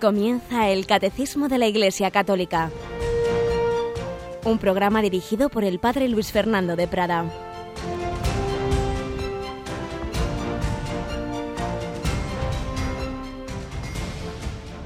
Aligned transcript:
Comienza 0.00 0.68
el 0.68 0.86
Catecismo 0.86 1.48
de 1.48 1.58
la 1.58 1.66
Iglesia 1.66 2.12
Católica, 2.12 2.70
un 4.44 4.58
programa 4.58 5.02
dirigido 5.02 5.48
por 5.48 5.64
el 5.64 5.80
Padre 5.80 6.08
Luis 6.08 6.30
Fernando 6.30 6.76
de 6.76 6.86
Prada. 6.86 7.24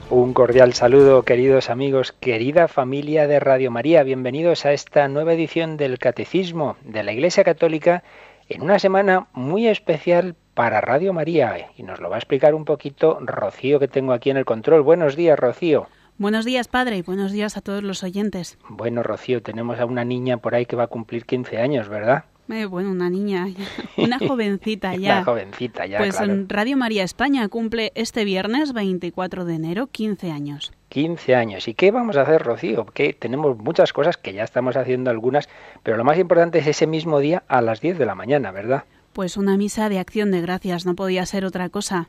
Un 0.08 0.32
cordial 0.32 0.72
saludo, 0.72 1.24
queridos 1.24 1.68
amigos, 1.68 2.12
querida 2.12 2.66
familia 2.66 3.26
de 3.26 3.38
Radio 3.38 3.70
María. 3.70 4.04
Bienvenidos 4.04 4.64
a 4.64 4.72
esta 4.72 5.08
nueva 5.08 5.34
edición 5.34 5.76
del 5.76 5.98
Catecismo 5.98 6.76
de 6.84 7.02
la 7.02 7.12
Iglesia 7.12 7.44
Católica 7.44 8.02
en 8.48 8.62
una 8.62 8.78
semana 8.78 9.28
muy 9.34 9.68
especial 9.68 10.36
para 10.54 10.80
Radio 10.80 11.12
María 11.12 11.70
y 11.76 11.82
nos 11.82 12.00
lo 12.00 12.10
va 12.10 12.16
a 12.16 12.18
explicar 12.18 12.54
un 12.54 12.64
poquito 12.64 13.18
Rocío 13.20 13.78
que 13.78 13.88
tengo 13.88 14.12
aquí 14.12 14.30
en 14.30 14.36
el 14.36 14.44
control. 14.44 14.82
Buenos 14.82 15.16
días, 15.16 15.38
Rocío. 15.38 15.86
Buenos 16.18 16.44
días, 16.44 16.68
padre, 16.68 16.98
y 16.98 17.02
buenos 17.02 17.32
días 17.32 17.56
a 17.56 17.62
todos 17.62 17.82
los 17.82 18.02
oyentes. 18.02 18.58
Bueno, 18.68 19.02
Rocío, 19.02 19.42
tenemos 19.42 19.80
a 19.80 19.86
una 19.86 20.04
niña 20.04 20.36
por 20.36 20.54
ahí 20.54 20.66
que 20.66 20.76
va 20.76 20.84
a 20.84 20.88
cumplir 20.88 21.24
15 21.24 21.58
años, 21.58 21.88
¿verdad? 21.88 22.24
Eh, 22.50 22.66
bueno, 22.66 22.90
una 22.90 23.08
niña, 23.08 23.48
una 23.96 24.18
jovencita 24.18 24.94
ya. 24.94 25.14
una 25.14 25.24
jovencita 25.24 25.86
ya. 25.86 25.98
Pues 25.98 26.16
claro. 26.16 26.32
en 26.32 26.48
Radio 26.48 26.76
María 26.76 27.02
España 27.02 27.48
cumple 27.48 27.92
este 27.94 28.24
viernes 28.24 28.74
24 28.74 29.46
de 29.46 29.54
enero 29.54 29.86
15 29.86 30.30
años. 30.30 30.72
15 30.90 31.34
años. 31.34 31.66
¿Y 31.66 31.74
qué 31.74 31.90
vamos 31.90 32.16
a 32.16 32.22
hacer, 32.22 32.42
Rocío? 32.42 32.84
Que 32.84 33.14
tenemos 33.14 33.56
muchas 33.56 33.92
cosas 33.94 34.18
que 34.18 34.34
ya 34.34 34.44
estamos 34.44 34.76
haciendo 34.76 35.10
algunas, 35.10 35.48
pero 35.82 35.96
lo 35.96 36.04
más 36.04 36.18
importante 36.18 36.58
es 36.58 36.66
ese 36.66 36.86
mismo 36.86 37.20
día 37.20 37.42
a 37.48 37.62
las 37.62 37.80
10 37.80 37.96
de 37.96 38.06
la 38.06 38.14
mañana, 38.14 38.50
¿verdad? 38.50 38.84
Pues 39.12 39.36
una 39.36 39.58
misa 39.58 39.88
de 39.90 39.98
acción 39.98 40.30
de 40.30 40.40
gracias, 40.40 40.86
no 40.86 40.94
podía 40.94 41.26
ser 41.26 41.44
otra 41.44 41.68
cosa. 41.68 42.08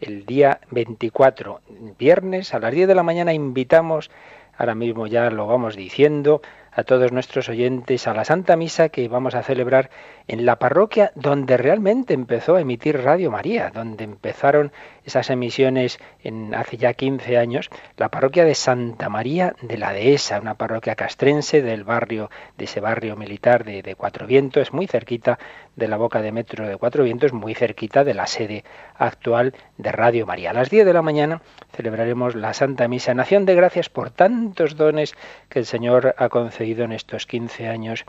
El 0.00 0.24
día 0.24 0.60
24, 0.70 1.60
viernes, 1.98 2.54
a 2.54 2.60
las 2.60 2.72
10 2.72 2.86
de 2.86 2.94
la 2.94 3.02
mañana, 3.02 3.32
invitamos, 3.32 4.10
ahora 4.56 4.76
mismo 4.76 5.08
ya 5.08 5.30
lo 5.30 5.48
vamos 5.48 5.74
diciendo, 5.74 6.40
a 6.70 6.84
todos 6.84 7.10
nuestros 7.10 7.48
oyentes 7.48 8.06
a 8.06 8.14
la 8.14 8.24
Santa 8.24 8.54
Misa 8.54 8.88
que 8.88 9.08
vamos 9.08 9.34
a 9.34 9.42
celebrar 9.42 9.90
en 10.28 10.44
la 10.44 10.56
parroquia 10.56 11.10
donde 11.14 11.56
realmente 11.56 12.12
empezó 12.12 12.56
a 12.56 12.60
emitir 12.60 13.02
Radio 13.02 13.30
María, 13.30 13.70
donde 13.70 14.04
empezaron 14.04 14.72
esas 15.04 15.30
emisiones 15.30 15.98
en, 16.22 16.54
hace 16.54 16.76
ya 16.76 16.92
15 16.92 17.38
años, 17.38 17.70
la 17.96 18.10
parroquia 18.10 18.44
de 18.44 18.54
Santa 18.54 19.08
María 19.08 19.56
de 19.62 19.78
la 19.78 19.94
Dehesa, 19.94 20.38
una 20.38 20.54
parroquia 20.54 20.96
castrense 20.96 21.62
del 21.62 21.82
barrio, 21.82 22.30
de 22.58 22.66
ese 22.66 22.80
barrio 22.80 23.16
militar 23.16 23.64
de, 23.64 23.80
de 23.82 23.94
Cuatro 23.94 24.26
Vientos, 24.26 24.74
muy 24.74 24.86
cerquita 24.86 25.38
de 25.76 25.88
la 25.88 25.96
boca 25.96 26.20
de 26.20 26.30
metro 26.30 26.68
de 26.68 26.76
Cuatro 26.76 27.04
Vientos, 27.04 27.32
muy 27.32 27.54
cerquita 27.54 28.04
de 28.04 28.12
la 28.12 28.26
sede 28.26 28.64
actual 28.96 29.54
de 29.78 29.92
Radio 29.92 30.26
María. 30.26 30.50
A 30.50 30.54
las 30.54 30.68
10 30.68 30.84
de 30.84 30.92
la 30.92 31.00
mañana 31.00 31.40
celebraremos 31.72 32.34
la 32.34 32.52
Santa 32.52 32.86
Misa, 32.86 33.14
Nación 33.14 33.46
de 33.46 33.54
Gracias 33.54 33.88
por 33.88 34.10
tantos 34.10 34.76
dones 34.76 35.14
que 35.48 35.60
el 35.60 35.64
Señor 35.64 36.14
ha 36.18 36.28
concedido 36.28 36.84
en 36.84 36.92
estos 36.92 37.26
15 37.26 37.68
años 37.68 38.04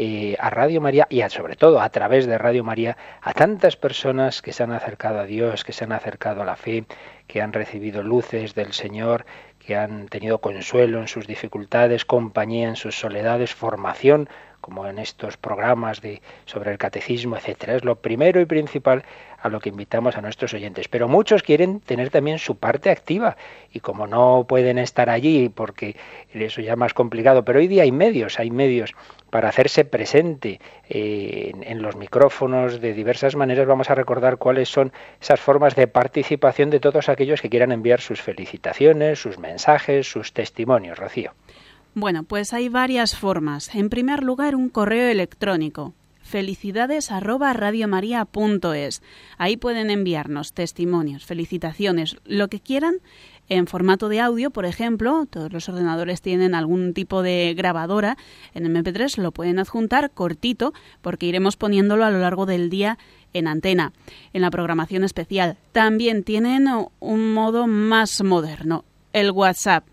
eh, 0.00 0.36
a 0.38 0.48
Radio 0.48 0.80
María 0.80 1.08
y 1.10 1.22
a, 1.22 1.28
sobre 1.28 1.56
todo 1.56 1.80
a 1.80 1.90
través 1.90 2.26
de 2.26 2.38
Radio 2.38 2.62
María 2.62 2.96
a 3.20 3.34
tantas 3.34 3.76
personas 3.76 4.42
que 4.42 4.52
se 4.52 4.62
han 4.62 4.70
acercado 4.70 5.18
a 5.18 5.24
Dios, 5.24 5.64
que 5.64 5.72
se 5.72 5.82
han 5.82 5.92
acercado 5.92 6.42
a 6.42 6.44
la 6.44 6.54
fe, 6.54 6.84
que 7.26 7.42
han 7.42 7.52
recibido 7.52 8.04
luces 8.04 8.54
del 8.54 8.72
Señor, 8.72 9.26
que 9.58 9.76
han 9.76 10.06
tenido 10.06 10.38
consuelo 10.38 11.00
en 11.00 11.08
sus 11.08 11.26
dificultades, 11.26 12.04
compañía 12.04 12.68
en 12.68 12.76
sus 12.76 12.98
soledades, 12.98 13.54
formación 13.54 14.28
como 14.68 14.86
en 14.86 14.98
estos 14.98 15.38
programas 15.38 16.02
de 16.02 16.20
sobre 16.44 16.70
el 16.70 16.76
catecismo, 16.76 17.36
etcétera. 17.36 17.74
Es 17.74 17.84
lo 17.86 17.96
primero 17.96 18.38
y 18.38 18.44
principal 18.44 19.02
a 19.40 19.48
lo 19.48 19.60
que 19.60 19.70
invitamos 19.70 20.16
a 20.16 20.20
nuestros 20.20 20.52
oyentes. 20.52 20.88
Pero 20.88 21.08
muchos 21.08 21.42
quieren 21.42 21.80
tener 21.80 22.10
también 22.10 22.38
su 22.38 22.56
parte 22.56 22.90
activa 22.90 23.38
y 23.72 23.80
como 23.80 24.06
no 24.06 24.44
pueden 24.46 24.76
estar 24.76 25.08
allí 25.08 25.48
porque 25.48 25.96
eso 26.34 26.60
ya 26.60 26.72
es 26.72 26.78
más 26.78 26.92
complicado, 26.92 27.46
pero 27.46 27.60
hoy 27.60 27.66
día 27.66 27.84
hay 27.84 27.92
medios, 27.92 28.38
hay 28.38 28.50
medios 28.50 28.94
para 29.30 29.48
hacerse 29.48 29.86
presente 29.86 30.60
eh, 30.90 31.52
en, 31.54 31.62
en, 31.62 31.80
los 31.80 31.96
micrófonos 31.96 32.82
de 32.82 32.92
diversas 32.92 33.36
maneras. 33.36 33.66
Vamos 33.66 33.88
a 33.88 33.94
recordar 33.94 34.36
cuáles 34.36 34.68
son 34.68 34.92
esas 35.18 35.40
formas 35.40 35.76
de 35.76 35.86
participación 35.86 36.68
de 36.68 36.80
todos 36.80 37.08
aquellos 37.08 37.40
que 37.40 37.48
quieran 37.48 37.72
enviar 37.72 38.02
sus 38.02 38.20
felicitaciones, 38.20 39.18
sus 39.18 39.38
mensajes, 39.38 40.10
sus 40.10 40.34
testimonios. 40.34 40.98
Rocío. 40.98 41.32
Bueno, 41.94 42.22
pues 42.22 42.52
hay 42.52 42.68
varias 42.68 43.16
formas. 43.16 43.74
En 43.74 43.90
primer 43.90 44.22
lugar, 44.22 44.54
un 44.54 44.68
correo 44.68 45.08
electrónico 45.08 45.94
felicidades 46.28 47.10
arroba. 47.10 47.56
Ahí 49.38 49.56
pueden 49.56 49.90
enviarnos 49.90 50.52
testimonios, 50.52 51.24
felicitaciones, 51.24 52.16
lo 52.24 52.48
que 52.48 52.60
quieran 52.60 52.96
en 53.48 53.66
formato 53.66 54.10
de 54.10 54.20
audio, 54.20 54.50
por 54.50 54.66
ejemplo, 54.66 55.24
todos 55.28 55.50
los 55.50 55.70
ordenadores 55.70 56.20
tienen 56.20 56.54
algún 56.54 56.92
tipo 56.92 57.22
de 57.22 57.54
grabadora 57.56 58.18
en 58.52 58.64
MP3, 58.66 59.16
lo 59.16 59.32
pueden 59.32 59.58
adjuntar 59.58 60.10
cortito 60.10 60.74
porque 61.00 61.24
iremos 61.24 61.56
poniéndolo 61.56 62.04
a 62.04 62.10
lo 62.10 62.18
largo 62.18 62.44
del 62.44 62.68
día 62.68 62.98
en 63.32 63.48
antena, 63.48 63.94
en 64.34 64.42
la 64.42 64.50
programación 64.50 65.02
especial. 65.02 65.56
También 65.72 66.24
tienen 66.24 66.68
un 67.00 67.32
modo 67.32 67.66
más 67.66 68.22
moderno, 68.22 68.84
el 69.14 69.30
WhatsApp. 69.30 69.84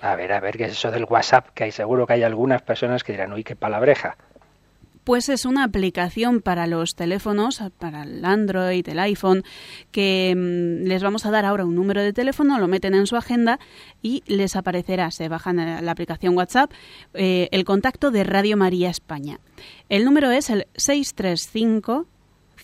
A 0.00 0.14
ver, 0.14 0.32
a 0.32 0.40
ver, 0.40 0.56
¿qué 0.56 0.64
es 0.64 0.72
eso 0.72 0.90
del 0.90 1.04
WhatsApp? 1.04 1.48
Que 1.54 1.64
hay 1.64 1.72
seguro 1.72 2.06
que 2.06 2.14
hay 2.14 2.22
algunas 2.22 2.62
personas 2.62 3.02
que 3.02 3.12
dirán, 3.12 3.32
uy, 3.32 3.42
qué 3.42 3.56
palabreja. 3.56 4.16
Pues 5.02 5.30
es 5.30 5.46
una 5.46 5.64
aplicación 5.64 6.42
para 6.42 6.66
los 6.66 6.94
teléfonos, 6.94 7.62
para 7.78 8.02
el 8.02 8.24
Android, 8.24 8.86
el 8.86 8.98
iPhone, 8.98 9.42
que 9.90 10.34
mmm, 10.36 10.86
les 10.86 11.02
vamos 11.02 11.24
a 11.24 11.30
dar 11.30 11.46
ahora 11.46 11.64
un 11.64 11.74
número 11.74 12.02
de 12.02 12.12
teléfono, 12.12 12.58
lo 12.58 12.68
meten 12.68 12.94
en 12.94 13.06
su 13.06 13.16
agenda 13.16 13.58
y 14.02 14.22
les 14.26 14.54
aparecerá, 14.54 15.10
se 15.10 15.28
bajan 15.28 15.84
la 15.84 15.90
aplicación 15.90 16.36
WhatsApp, 16.36 16.70
eh, 17.14 17.48
el 17.52 17.64
contacto 17.64 18.10
de 18.10 18.22
Radio 18.22 18.58
María 18.58 18.90
España. 18.90 19.40
El 19.88 20.04
número 20.04 20.30
es 20.30 20.50
el 20.50 20.66
635 20.76 22.06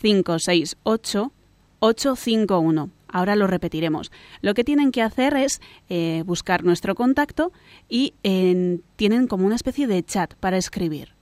568 0.01 1.33
851. 1.81 2.91
Ahora 3.15 3.37
lo 3.37 3.47
repetiremos. 3.47 4.11
Lo 4.43 4.55
que 4.55 4.65
tienen 4.65 4.91
que 4.91 5.01
hacer 5.01 5.37
es 5.37 5.61
eh, 5.89 6.25
buscar 6.27 6.65
nuestro 6.65 6.97
contacto 6.97 7.53
y 7.89 8.15
tienen 8.97 9.27
como 9.29 9.47
una 9.47 9.55
especie 9.55 9.87
de 9.87 10.03
chat 10.03 10.35
para 10.35 10.57
escribir. 10.57 11.15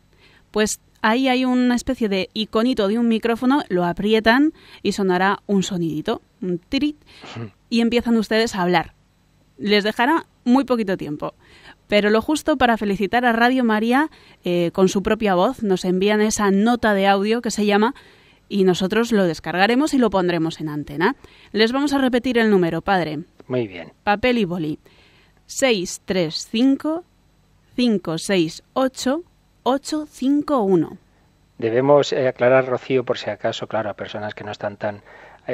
Pues 0.52 0.80
ahí 1.02 1.28
hay 1.28 1.44
una 1.44 1.74
especie 1.74 2.08
de 2.08 2.30
iconito 2.32 2.88
de 2.88 2.98
un 2.98 3.08
micrófono, 3.08 3.62
lo 3.68 3.84
aprietan 3.84 4.54
y 4.82 4.92
sonará 4.92 5.40
un 5.46 5.62
sonidito, 5.62 6.22
un 6.40 6.56
tirit, 6.56 6.96
y 7.68 7.82
empiezan 7.82 8.16
ustedes 8.16 8.54
a 8.54 8.62
hablar. 8.62 8.94
Les 9.58 9.84
dejará 9.84 10.24
muy 10.44 10.64
poquito 10.64 10.96
tiempo. 10.96 11.34
Pero 11.88 12.08
lo 12.08 12.22
justo 12.22 12.56
para 12.56 12.78
felicitar 12.78 13.26
a 13.26 13.32
Radio 13.32 13.64
María 13.64 14.08
eh, 14.44 14.70
con 14.72 14.88
su 14.88 15.02
propia 15.02 15.34
voz, 15.34 15.62
nos 15.62 15.84
envían 15.84 16.22
esa 16.22 16.50
nota 16.50 16.94
de 16.94 17.06
audio 17.06 17.42
que 17.42 17.50
se 17.50 17.66
llama 17.66 17.94
y 18.52 18.64
nosotros 18.64 19.12
lo 19.12 19.24
descargaremos 19.24 19.94
y 19.94 19.98
lo 19.98 20.10
pondremos 20.10 20.60
en 20.60 20.68
antena. 20.68 21.16
Les 21.52 21.72
vamos 21.72 21.92
a 21.94 21.98
repetir 21.98 22.36
el 22.38 22.50
número, 22.50 22.82
padre. 22.82 23.20
Muy 23.48 23.66
bien. 23.66 23.92
Papel 24.04 24.38
y 24.38 24.44
boli. 24.44 24.78
635 25.46 27.04
568 27.74 29.22
851. 29.64 30.98
Debemos 31.58 32.12
eh, 32.12 32.28
aclarar, 32.28 32.66
Rocío, 32.66 33.04
por 33.04 33.18
si 33.18 33.30
acaso, 33.30 33.66
claro, 33.68 33.88
a 33.88 33.94
personas 33.94 34.34
que 34.34 34.44
no 34.44 34.50
están 34.50 34.76
tan 34.76 35.02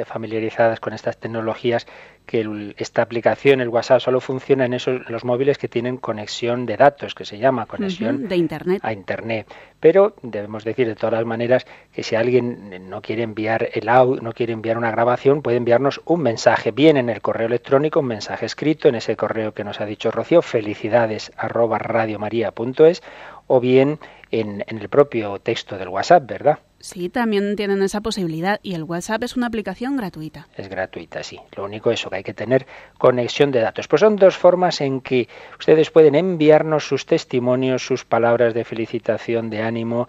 familiarizadas 0.05 0.79
con 0.79 0.93
estas 0.93 1.17
tecnologías, 1.17 1.87
que 2.25 2.41
el, 2.41 2.75
esta 2.77 3.01
aplicación, 3.01 3.59
el 3.59 3.69
WhatsApp, 3.69 4.01
solo 4.01 4.21
funciona 4.21 4.65
en 4.65 4.73
esos 4.75 5.09
los 5.09 5.25
móviles 5.25 5.57
que 5.57 5.67
tienen 5.67 5.97
conexión 5.97 6.67
de 6.67 6.77
datos, 6.77 7.15
que 7.15 7.25
se 7.25 7.39
llama 7.39 7.65
conexión 7.65 8.15
uh 8.15 8.19
-huh, 8.19 8.27
de 8.27 8.35
internet. 8.35 8.81
a 8.83 8.93
internet. 8.93 9.47
Pero 9.79 10.13
debemos 10.21 10.63
decir 10.63 10.85
de 10.85 10.95
todas 10.95 11.13
las 11.13 11.25
maneras 11.25 11.65
que 11.91 12.03
si 12.03 12.15
alguien 12.15 12.87
no 12.87 13.01
quiere 13.01 13.23
enviar 13.23 13.69
el 13.73 13.89
audio, 13.89 14.21
no 14.21 14.33
quiere 14.33 14.53
enviar 14.53 14.77
una 14.77 14.91
grabación, 14.91 15.41
puede 15.41 15.57
enviarnos 15.57 16.01
un 16.05 16.21
mensaje, 16.21 16.69
bien 16.71 16.97
en 16.97 17.09
el 17.09 17.21
correo 17.21 17.47
electrónico, 17.47 18.01
un 18.01 18.07
mensaje 18.07 18.45
escrito 18.45 18.89
en 18.89 18.95
ese 18.95 19.15
correo 19.15 19.53
que 19.55 19.63
nos 19.63 19.81
ha 19.81 19.85
dicho 19.85 20.11
Rocío, 20.11 20.43
felicidades 20.43 21.31
arroba 21.35 21.79
radiomaria.es, 21.79 23.01
o 23.47 23.59
bien 23.59 23.97
en, 24.29 24.63
en 24.67 24.77
el 24.77 24.89
propio 24.89 25.39
texto 25.39 25.77
del 25.79 25.87
WhatsApp, 25.87 26.27
¿verdad? 26.27 26.59
Sí, 26.81 27.09
también 27.09 27.55
tienen 27.57 27.81
esa 27.81 27.99
posibilidad 27.99 28.59
y 28.63 28.73
el 28.73 28.83
WhatsApp 28.83 29.23
es 29.23 29.35
una 29.35 29.47
aplicación 29.47 29.97
gratuita. 29.97 30.47
Es 30.55 30.69
gratuita, 30.69 31.23
sí. 31.23 31.39
Lo 31.55 31.65
único 31.65 31.91
es 31.91 32.05
que 32.05 32.15
hay 32.15 32.23
que 32.23 32.33
tener 32.33 32.65
conexión 32.97 33.51
de 33.51 33.59
datos. 33.59 33.87
Pues 33.87 33.99
son 33.99 34.15
dos 34.15 34.37
formas 34.37 34.79
en 34.79 35.01
que 35.01 35.27
ustedes 35.59 35.91
pueden 35.91 36.15
enviarnos 36.15 36.87
sus 36.87 37.05
testimonios, 37.05 37.85
sus 37.85 38.05
palabras 38.05 38.53
de 38.53 38.63
felicitación, 38.63 39.49
de 39.49 39.61
ánimo, 39.61 40.07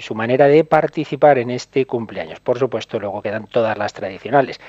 su 0.00 0.14
manera 0.14 0.46
de 0.46 0.64
participar 0.64 1.38
en 1.38 1.50
este 1.50 1.86
cumpleaños. 1.86 2.40
Por 2.40 2.58
supuesto, 2.58 2.98
luego 2.98 3.22
quedan 3.22 3.46
todas 3.46 3.78
las 3.78 3.92
tradicionales 3.92 4.60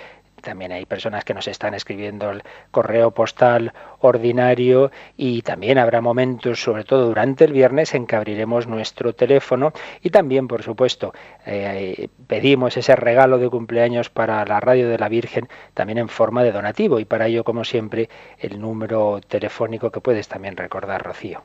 también 0.41 0.71
hay 0.71 0.85
personas 0.85 1.23
que 1.23 1.33
nos 1.33 1.47
están 1.47 1.73
escribiendo 1.73 2.29
el 2.29 2.43
correo 2.71 3.11
postal 3.11 3.73
ordinario 3.99 4.91
y 5.17 5.41
también 5.41 5.77
habrá 5.77 6.01
momentos, 6.01 6.61
sobre 6.61 6.83
todo 6.83 7.07
durante 7.07 7.45
el 7.45 7.53
viernes, 7.53 7.93
en 7.93 8.07
que 8.07 8.15
abriremos 8.15 8.67
nuestro 8.67 9.13
teléfono 9.13 9.73
y 10.01 10.09
también, 10.09 10.47
por 10.47 10.63
supuesto, 10.63 11.13
eh, 11.45 12.09
pedimos 12.27 12.75
ese 12.77 12.95
regalo 12.95 13.37
de 13.37 13.49
cumpleaños 13.49 14.09
para 14.09 14.43
la 14.45 14.59
radio 14.59 14.89
de 14.89 14.97
la 14.97 15.09
Virgen 15.09 15.47
también 15.73 15.97
en 15.97 16.09
forma 16.09 16.43
de 16.43 16.51
donativo 16.51 16.99
y 16.99 17.05
para 17.05 17.27
ello, 17.27 17.43
como 17.43 17.63
siempre, 17.63 18.09
el 18.39 18.59
número 18.59 19.21
telefónico 19.27 19.91
que 19.91 20.01
puedes 20.01 20.27
también 20.27 20.57
recordar, 20.57 21.03
Rocío. 21.03 21.43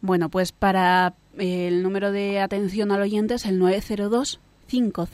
Bueno, 0.00 0.28
pues 0.28 0.52
para 0.52 1.14
eh, 1.38 1.68
el 1.68 1.82
número 1.82 2.12
de 2.12 2.40
atención 2.40 2.92
al 2.92 3.02
oyente 3.02 3.34
es 3.34 3.46
el 3.46 3.58
902 3.58 4.40
500 4.68 5.08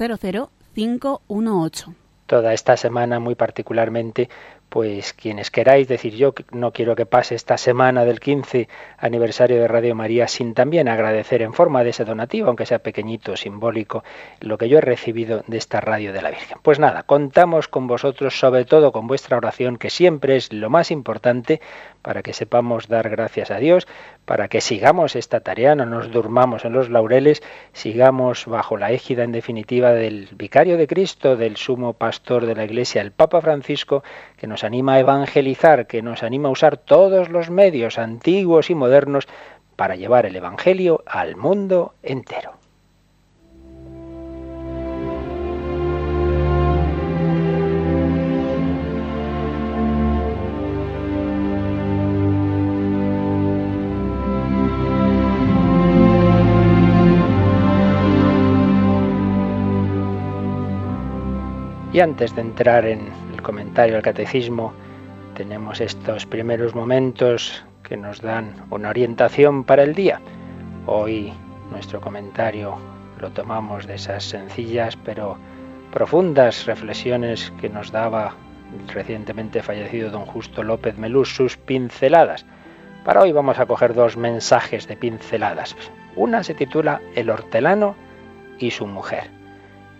518 0.74 1.94
toda 2.26 2.52
esta 2.52 2.76
semana 2.76 3.20
muy 3.20 3.34
particularmente 3.34 4.28
pues 4.74 5.12
quienes 5.12 5.52
queráis 5.52 5.86
decir 5.86 6.16
yo 6.16 6.34
no 6.50 6.72
quiero 6.72 6.96
que 6.96 7.06
pase 7.06 7.36
esta 7.36 7.56
semana 7.58 8.04
del 8.04 8.18
15 8.18 8.68
aniversario 8.98 9.60
de 9.60 9.68
Radio 9.68 9.94
María 9.94 10.26
sin 10.26 10.52
también 10.52 10.88
agradecer 10.88 11.42
en 11.42 11.52
forma 11.52 11.84
de 11.84 11.90
ese 11.90 12.04
donativo, 12.04 12.48
aunque 12.48 12.66
sea 12.66 12.80
pequeñito, 12.80 13.36
simbólico, 13.36 14.02
lo 14.40 14.58
que 14.58 14.68
yo 14.68 14.78
he 14.78 14.80
recibido 14.80 15.44
de 15.46 15.58
esta 15.58 15.80
radio 15.80 16.12
de 16.12 16.22
la 16.22 16.30
Virgen. 16.30 16.58
Pues 16.60 16.80
nada, 16.80 17.04
contamos 17.04 17.68
con 17.68 17.86
vosotros, 17.86 18.36
sobre 18.36 18.64
todo 18.64 18.90
con 18.90 19.06
vuestra 19.06 19.36
oración, 19.36 19.76
que 19.76 19.90
siempre 19.90 20.34
es 20.34 20.52
lo 20.52 20.70
más 20.70 20.90
importante 20.90 21.60
para 22.02 22.24
que 22.24 22.32
sepamos 22.32 22.88
dar 22.88 23.08
gracias 23.08 23.52
a 23.52 23.58
Dios, 23.58 23.86
para 24.24 24.48
que 24.48 24.60
sigamos 24.60 25.16
esta 25.16 25.40
tarea, 25.40 25.74
no 25.74 25.86
nos 25.86 26.10
durmamos 26.10 26.64
en 26.64 26.72
los 26.72 26.90
laureles, 26.90 27.42
sigamos 27.72 28.46
bajo 28.46 28.76
la 28.76 28.90
égida 28.90 29.22
en 29.22 29.32
definitiva 29.32 29.92
del 29.92 30.28
vicario 30.32 30.76
de 30.76 30.88
Cristo, 30.88 31.36
del 31.36 31.56
sumo 31.56 31.92
pastor 31.92 32.44
de 32.44 32.56
la 32.56 32.64
Iglesia, 32.64 33.02
el 33.02 33.12
Papa 33.12 33.40
Francisco, 33.40 34.02
que 34.44 34.48
nos 34.48 34.62
anima 34.62 34.92
a 34.92 34.98
evangelizar, 34.98 35.86
que 35.86 36.02
nos 36.02 36.22
anima 36.22 36.50
a 36.50 36.52
usar 36.52 36.76
todos 36.76 37.30
los 37.30 37.48
medios 37.48 37.98
antiguos 37.98 38.68
y 38.68 38.74
modernos 38.74 39.26
para 39.74 39.96
llevar 39.96 40.26
el 40.26 40.36
Evangelio 40.36 41.02
al 41.06 41.34
mundo 41.34 41.94
entero. 42.02 42.52
Y 61.94 62.00
antes 62.00 62.34
de 62.34 62.42
entrar 62.42 62.84
en 62.84 63.23
comentario 63.44 63.94
al 63.94 64.02
catecismo, 64.02 64.72
tenemos 65.36 65.80
estos 65.80 66.26
primeros 66.26 66.74
momentos 66.74 67.64
que 67.84 67.96
nos 67.96 68.20
dan 68.20 68.64
una 68.70 68.88
orientación 68.88 69.62
para 69.62 69.84
el 69.84 69.94
día. 69.94 70.20
Hoy 70.86 71.32
nuestro 71.70 72.00
comentario 72.00 72.76
lo 73.20 73.30
tomamos 73.30 73.86
de 73.86 73.94
esas 73.94 74.24
sencillas 74.24 74.96
pero 74.96 75.38
profundas 75.92 76.66
reflexiones 76.66 77.52
que 77.60 77.68
nos 77.68 77.92
daba 77.92 78.34
el 78.76 78.88
recientemente 78.88 79.62
fallecido 79.62 80.10
don 80.10 80.26
Justo 80.26 80.64
López 80.64 80.98
Melús, 80.98 81.36
sus 81.36 81.56
pinceladas. 81.56 82.44
Para 83.04 83.22
hoy 83.22 83.30
vamos 83.30 83.60
a 83.60 83.66
coger 83.66 83.94
dos 83.94 84.16
mensajes 84.16 84.88
de 84.88 84.96
pinceladas. 84.96 85.76
Una 86.16 86.42
se 86.42 86.54
titula 86.54 87.00
El 87.14 87.30
hortelano 87.30 87.94
y 88.58 88.70
su 88.70 88.86
mujer. 88.86 89.30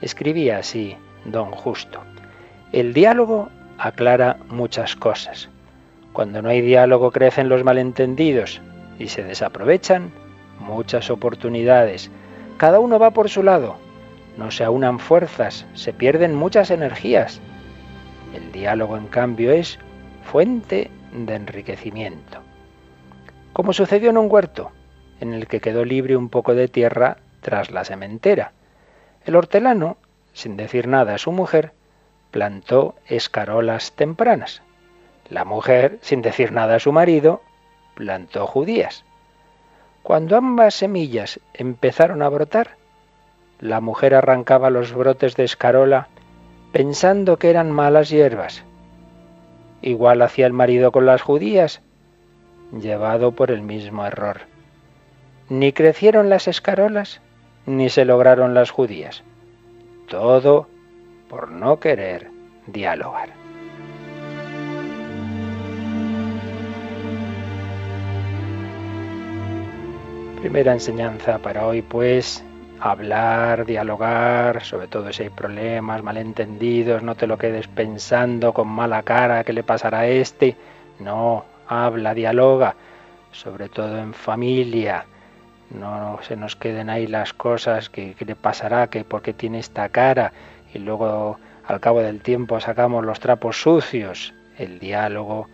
Escribía 0.00 0.58
así 0.58 0.96
don 1.24 1.50
Justo. 1.50 2.00
El 2.74 2.92
diálogo 2.92 3.50
aclara 3.78 4.38
muchas 4.48 4.96
cosas. 4.96 5.48
Cuando 6.12 6.42
no 6.42 6.48
hay 6.48 6.60
diálogo 6.60 7.12
crecen 7.12 7.48
los 7.48 7.62
malentendidos 7.62 8.60
y 8.98 9.06
se 9.06 9.22
desaprovechan 9.22 10.10
muchas 10.58 11.08
oportunidades. 11.08 12.10
Cada 12.56 12.80
uno 12.80 12.98
va 12.98 13.12
por 13.12 13.30
su 13.30 13.44
lado. 13.44 13.76
No 14.36 14.50
se 14.50 14.64
aunan 14.64 14.98
fuerzas, 14.98 15.66
se 15.74 15.92
pierden 15.92 16.34
muchas 16.34 16.72
energías. 16.72 17.40
El 18.34 18.50
diálogo, 18.50 18.96
en 18.96 19.06
cambio, 19.06 19.52
es 19.52 19.78
fuente 20.24 20.90
de 21.12 21.36
enriquecimiento. 21.36 22.40
Como 23.52 23.72
sucedió 23.72 24.10
en 24.10 24.18
un 24.18 24.26
huerto, 24.28 24.72
en 25.20 25.32
el 25.32 25.46
que 25.46 25.60
quedó 25.60 25.84
libre 25.84 26.16
un 26.16 26.28
poco 26.28 26.56
de 26.56 26.66
tierra 26.66 27.18
tras 27.40 27.70
la 27.70 27.84
sementera. 27.84 28.50
El 29.24 29.36
hortelano 29.36 29.96
sin 30.32 30.56
decir 30.56 30.88
nada 30.88 31.14
a 31.14 31.18
su 31.18 31.30
mujer, 31.30 31.72
plantó 32.34 32.96
escarolas 33.06 33.92
tempranas. 33.92 34.60
La 35.28 35.44
mujer, 35.44 36.00
sin 36.00 36.20
decir 36.20 36.50
nada 36.50 36.74
a 36.74 36.80
su 36.80 36.90
marido, 36.90 37.42
plantó 37.94 38.48
judías. 38.48 39.04
Cuando 40.02 40.36
ambas 40.36 40.74
semillas 40.74 41.38
empezaron 41.52 42.22
a 42.22 42.28
brotar, 42.28 42.70
la 43.60 43.80
mujer 43.80 44.16
arrancaba 44.16 44.68
los 44.70 44.92
brotes 44.92 45.36
de 45.36 45.44
escarola 45.44 46.08
pensando 46.72 47.36
que 47.36 47.50
eran 47.50 47.70
malas 47.70 48.10
hierbas. 48.10 48.64
Igual 49.80 50.20
hacía 50.20 50.48
el 50.48 50.52
marido 50.52 50.90
con 50.90 51.06
las 51.06 51.22
judías, 51.22 51.82
llevado 52.76 53.30
por 53.30 53.52
el 53.52 53.62
mismo 53.62 54.04
error. 54.06 54.40
Ni 55.48 55.72
crecieron 55.72 56.30
las 56.30 56.48
escarolas, 56.48 57.20
ni 57.64 57.90
se 57.90 58.04
lograron 58.04 58.54
las 58.54 58.72
judías. 58.72 59.22
Todo 60.08 60.66
por 61.34 61.50
no 61.50 61.80
querer 61.80 62.30
dialogar. 62.68 63.30
Primera 70.40 70.74
enseñanza 70.74 71.38
para 71.38 71.66
hoy, 71.66 71.82
pues, 71.82 72.44
hablar, 72.78 73.66
dialogar, 73.66 74.62
sobre 74.62 74.86
todo 74.86 75.12
si 75.12 75.24
hay 75.24 75.30
problemas, 75.30 76.04
malentendidos, 76.04 77.02
no 77.02 77.16
te 77.16 77.26
lo 77.26 77.36
quedes 77.36 77.66
pensando 77.66 78.52
con 78.54 78.68
mala 78.68 79.02
cara 79.02 79.42
qué 79.42 79.52
le 79.52 79.64
pasará 79.64 80.00
a 80.00 80.06
este. 80.06 80.54
No, 81.00 81.44
habla, 81.66 82.14
dialoga, 82.14 82.76
sobre 83.32 83.68
todo 83.68 83.98
en 83.98 84.14
familia, 84.14 85.04
no 85.70 86.18
se 86.22 86.36
nos 86.36 86.54
queden 86.56 86.90
ahí 86.90 87.06
las 87.06 87.32
cosas 87.32 87.90
que, 87.90 88.14
le 88.24 88.36
pasará, 88.36 88.88
que 88.88 89.04
porque 89.04 89.32
tiene 89.32 89.58
esta 89.58 89.88
cara 89.88 90.32
y 90.74 90.78
luego 90.78 91.38
al 91.66 91.80
cabo 91.80 92.00
del 92.00 92.20
tiempo 92.20 92.60
sacamos 92.60 93.04
los 93.04 93.20
trapos 93.20 93.60
sucios, 93.60 94.34
el 94.58 94.78
diálogo, 94.78 95.48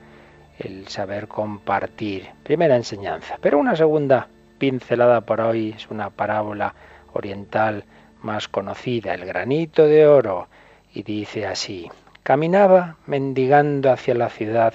el 0.59 0.89
saber 0.89 1.29
compartir. 1.29 2.31
Primera 2.43 2.77
enseñanza. 2.77 3.39
Pero 3.41 3.59
una 3.59 3.77
segunda 3.77 4.29
pincelada 4.59 5.21
por 5.21 5.41
hoy 5.41 5.75
es 5.77 5.89
una 5.91 6.11
parábola 6.11 6.75
oriental 7.13 7.85
más 8.23 8.49
conocida, 8.49 9.15
el 9.15 9.25
granito 9.25 9.87
de 9.87 10.07
oro, 10.07 10.49
y 10.93 11.03
dice 11.03 11.47
así, 11.47 11.89
caminaba 12.23 12.97
mendigando 13.07 13.93
hacia 13.93 14.15
la 14.15 14.29
ciudad 14.29 14.75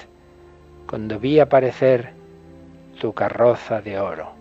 cuando 0.87 1.19
vi 1.19 1.39
aparecer 1.39 2.13
tu 2.99 3.13
carroza 3.13 3.81
de 3.81 3.99
oro 3.99 4.35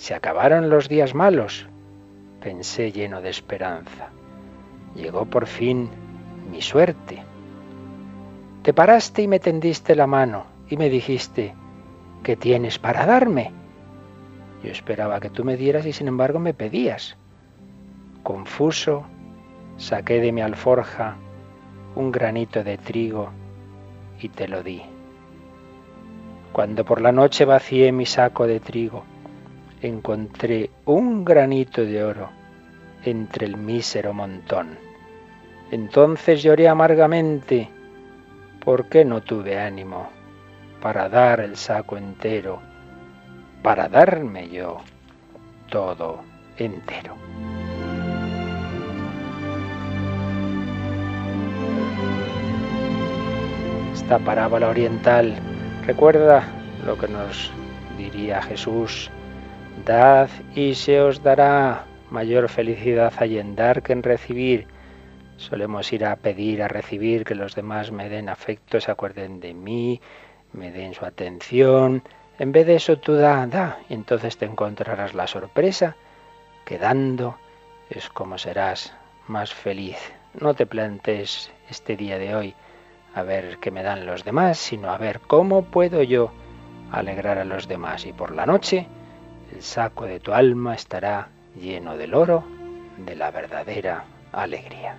se 0.00 0.14
acabaron 0.14 0.70
los 0.70 0.88
días 0.88 1.14
malos, 1.14 1.66
pensé 2.42 2.90
lleno 2.90 3.20
de 3.20 3.28
esperanza. 3.28 4.08
Llegó 4.94 5.24
por 5.24 5.46
fin 5.46 5.88
mi 6.50 6.62
suerte. 6.62 7.22
Te 8.62 8.74
paraste 8.74 9.22
y 9.22 9.28
me 9.28 9.38
tendiste 9.38 9.94
la 9.94 10.06
mano 10.06 10.44
y 10.68 10.76
me 10.76 10.90
dijiste, 10.90 11.54
¿qué 12.22 12.36
tienes 12.36 12.78
para 12.78 13.06
darme? 13.06 13.52
Yo 14.62 14.70
esperaba 14.70 15.20
que 15.20 15.30
tú 15.30 15.44
me 15.44 15.56
dieras 15.56 15.86
y 15.86 15.92
sin 15.92 16.08
embargo 16.08 16.38
me 16.38 16.54
pedías. 16.54 17.16
Confuso, 18.22 19.04
saqué 19.78 20.20
de 20.20 20.32
mi 20.32 20.42
alforja 20.42 21.16
un 21.94 22.12
granito 22.12 22.62
de 22.62 22.76
trigo 22.76 23.30
y 24.20 24.28
te 24.28 24.48
lo 24.48 24.62
di. 24.62 24.82
Cuando 26.52 26.84
por 26.84 27.00
la 27.00 27.12
noche 27.12 27.44
vacié 27.44 27.92
mi 27.92 28.06
saco 28.06 28.46
de 28.46 28.60
trigo, 28.60 29.04
encontré 29.80 30.70
un 30.84 31.24
granito 31.24 31.82
de 31.82 32.04
oro 32.04 32.39
entre 33.04 33.46
el 33.46 33.56
mísero 33.56 34.12
montón. 34.12 34.78
Entonces 35.70 36.42
lloré 36.42 36.68
amargamente 36.68 37.68
porque 38.64 39.04
no 39.04 39.22
tuve 39.22 39.58
ánimo 39.58 40.10
para 40.80 41.08
dar 41.08 41.40
el 41.40 41.56
saco 41.56 41.96
entero, 41.96 42.60
para 43.62 43.88
darme 43.88 44.48
yo 44.48 44.78
todo 45.68 46.22
entero. 46.56 47.14
Esta 53.94 54.18
parábola 54.18 54.68
oriental 54.68 55.36
recuerda 55.86 56.42
lo 56.84 56.98
que 56.98 57.06
nos 57.06 57.52
diría 57.96 58.42
Jesús 58.42 59.10
Dad 59.84 60.28
y 60.54 60.74
se 60.74 61.00
os 61.00 61.22
dará 61.22 61.84
mayor 62.10 62.48
felicidad 62.48 63.12
hay 63.18 63.38
en 63.38 63.56
dar 63.56 63.82
que 63.82 63.92
en 63.92 64.02
recibir. 64.02 64.66
solemos 65.36 65.92
ir 65.92 66.04
a 66.04 66.16
pedir, 66.16 66.62
a 66.62 66.68
recibir 66.68 67.24
que 67.24 67.34
los 67.34 67.54
demás 67.54 67.92
me 67.92 68.08
den 68.10 68.28
afecto, 68.28 68.78
se 68.78 68.90
acuerden 68.90 69.40
de 69.40 69.54
mí, 69.54 70.00
me 70.52 70.70
den 70.70 70.92
su 70.92 71.06
atención. 71.06 72.02
En 72.38 72.52
vez 72.52 72.66
de 72.66 72.76
eso 72.76 72.98
tú 72.98 73.14
da, 73.14 73.46
da, 73.46 73.78
y 73.88 73.94
entonces 73.94 74.36
te 74.36 74.44
encontrarás 74.44 75.14
la 75.14 75.26
sorpresa 75.26 75.96
que 76.64 76.78
dando 76.78 77.38
es 77.88 78.08
como 78.10 78.38
serás 78.38 78.94
más 79.28 79.54
feliz. 79.54 79.98
No 80.38 80.54
te 80.54 80.66
plantes 80.66 81.50
este 81.68 81.96
día 81.96 82.18
de 82.18 82.34
hoy 82.34 82.54
a 83.14 83.22
ver 83.22 83.58
qué 83.58 83.70
me 83.70 83.82
dan 83.82 84.06
los 84.06 84.24
demás, 84.24 84.58
sino 84.58 84.90
a 84.90 84.98
ver 84.98 85.20
cómo 85.20 85.64
puedo 85.64 86.02
yo 86.02 86.32
alegrar 86.92 87.38
a 87.38 87.44
los 87.44 87.66
demás. 87.66 88.06
Y 88.06 88.12
por 88.12 88.34
la 88.34 88.46
noche 88.46 88.86
el 89.54 89.62
saco 89.62 90.06
de 90.06 90.20
tu 90.20 90.32
alma 90.32 90.74
estará 90.74 91.28
lleno 91.60 91.96
del 91.96 92.14
oro 92.14 92.44
de 92.96 93.14
la 93.14 93.30
verdadera 93.30 94.04
alegría. 94.32 94.96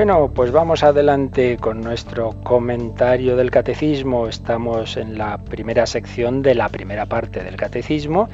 Bueno, 0.00 0.30
pues 0.34 0.50
vamos 0.50 0.82
adelante 0.82 1.58
con 1.58 1.82
nuestro 1.82 2.30
comentario 2.42 3.36
del 3.36 3.50
catecismo. 3.50 4.28
Estamos 4.28 4.96
en 4.96 5.18
la 5.18 5.36
primera 5.36 5.84
sección 5.84 6.40
de 6.40 6.54
la 6.54 6.70
primera 6.70 7.04
parte 7.04 7.44
del 7.44 7.56
catecismo, 7.56 8.26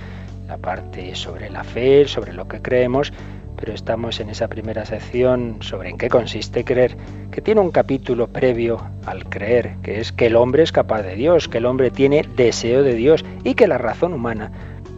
la 0.46 0.58
parte 0.58 1.16
sobre 1.16 1.50
la 1.50 1.64
fe, 1.64 2.06
sobre 2.06 2.34
lo 2.34 2.46
que 2.46 2.62
creemos, 2.62 3.12
pero 3.56 3.72
estamos 3.72 4.20
en 4.20 4.30
esa 4.30 4.46
primera 4.46 4.84
sección 4.84 5.56
sobre 5.58 5.90
en 5.90 5.98
qué 5.98 6.08
consiste 6.08 6.64
creer, 6.64 6.96
que 7.32 7.40
tiene 7.40 7.62
un 7.62 7.72
capítulo 7.72 8.28
previo 8.28 8.80
al 9.04 9.24
creer, 9.24 9.74
que 9.82 9.98
es 9.98 10.12
que 10.12 10.26
el 10.26 10.36
hombre 10.36 10.62
es 10.62 10.70
capaz 10.70 11.02
de 11.02 11.16
Dios, 11.16 11.48
que 11.48 11.58
el 11.58 11.66
hombre 11.66 11.90
tiene 11.90 12.22
deseo 12.36 12.84
de 12.84 12.94
Dios 12.94 13.24
y 13.42 13.54
que 13.54 13.66
la 13.66 13.78
razón 13.78 14.12
humana 14.12 14.52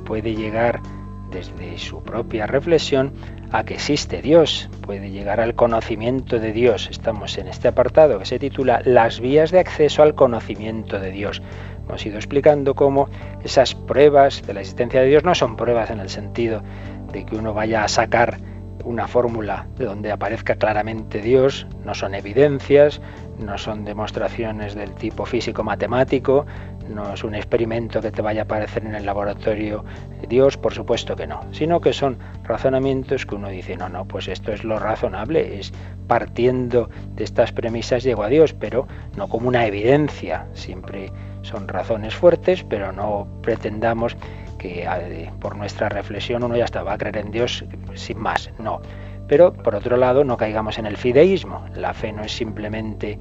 puede 0.04 0.34
llegar 0.34 0.82
desde 1.30 1.78
su 1.78 2.02
propia 2.02 2.46
reflexión 2.46 3.14
a 3.52 3.64
que 3.64 3.74
existe 3.74 4.20
Dios, 4.20 4.68
puede 4.82 5.10
llegar 5.10 5.40
al 5.40 5.54
conocimiento 5.54 6.38
de 6.38 6.52
Dios. 6.52 6.88
Estamos 6.90 7.38
en 7.38 7.48
este 7.48 7.68
apartado 7.68 8.18
que 8.18 8.26
se 8.26 8.38
titula 8.38 8.82
Las 8.84 9.20
vías 9.20 9.50
de 9.50 9.60
acceso 9.60 10.02
al 10.02 10.14
conocimiento 10.14 10.98
de 10.98 11.10
Dios. 11.10 11.42
Hemos 11.88 12.04
ido 12.04 12.16
explicando 12.16 12.74
cómo 12.74 13.08
esas 13.42 13.74
pruebas 13.74 14.46
de 14.46 14.54
la 14.54 14.60
existencia 14.60 15.00
de 15.00 15.06
Dios 15.06 15.24
no 15.24 15.34
son 15.34 15.56
pruebas 15.56 15.90
en 15.90 16.00
el 16.00 16.10
sentido 16.10 16.62
de 17.12 17.24
que 17.24 17.36
uno 17.36 17.54
vaya 17.54 17.84
a 17.84 17.88
sacar 17.88 18.38
una 18.84 19.08
fórmula 19.08 19.66
de 19.76 19.84
donde 19.84 20.12
aparezca 20.12 20.56
claramente 20.56 21.20
Dios, 21.20 21.66
no 21.84 21.94
son 21.94 22.14
evidencias, 22.14 23.00
no 23.38 23.58
son 23.58 23.84
demostraciones 23.84 24.74
del 24.74 24.94
tipo 24.94 25.26
físico-matemático, 25.26 26.46
no 26.88 27.12
es 27.12 27.24
un 27.24 27.34
experimento 27.34 28.00
que 28.00 28.10
te 28.10 28.22
vaya 28.22 28.42
a 28.42 28.44
aparecer 28.44 28.84
en 28.84 28.94
el 28.94 29.06
laboratorio 29.06 29.84
Dios, 30.28 30.56
por 30.56 30.74
supuesto 30.74 31.16
que 31.16 31.26
no, 31.26 31.40
sino 31.52 31.80
que 31.80 31.92
son 31.92 32.18
razonamientos 32.44 33.26
que 33.26 33.34
uno 33.34 33.48
dice, 33.48 33.76
no, 33.76 33.88
no, 33.88 34.06
pues 34.06 34.28
esto 34.28 34.52
es 34.52 34.64
lo 34.64 34.78
razonable, 34.78 35.58
es 35.58 35.72
partiendo 36.06 36.90
de 37.14 37.24
estas 37.24 37.52
premisas 37.52 38.02
llego 38.02 38.22
a 38.22 38.28
Dios, 38.28 38.52
pero 38.52 38.86
no 39.16 39.28
como 39.28 39.48
una 39.48 39.66
evidencia, 39.66 40.46
siempre 40.54 41.12
son 41.42 41.68
razones 41.68 42.14
fuertes, 42.14 42.64
pero 42.64 42.92
no 42.92 43.28
pretendamos 43.42 44.16
que 44.58 44.88
por 45.40 45.56
nuestra 45.56 45.88
reflexión 45.88 46.42
uno 46.42 46.56
ya 46.56 46.64
está, 46.64 46.82
va 46.82 46.94
a 46.94 46.98
creer 46.98 47.18
en 47.18 47.30
Dios 47.30 47.64
sin 47.94 48.18
más, 48.18 48.50
no. 48.58 48.80
Pero 49.28 49.52
por 49.52 49.74
otro 49.74 49.96
lado, 49.96 50.24
no 50.24 50.36
caigamos 50.36 50.78
en 50.78 50.86
el 50.86 50.96
fideísmo. 50.96 51.64
La 51.74 51.92
fe 51.92 52.12
no 52.12 52.22
es 52.22 52.32
simplemente 52.32 53.18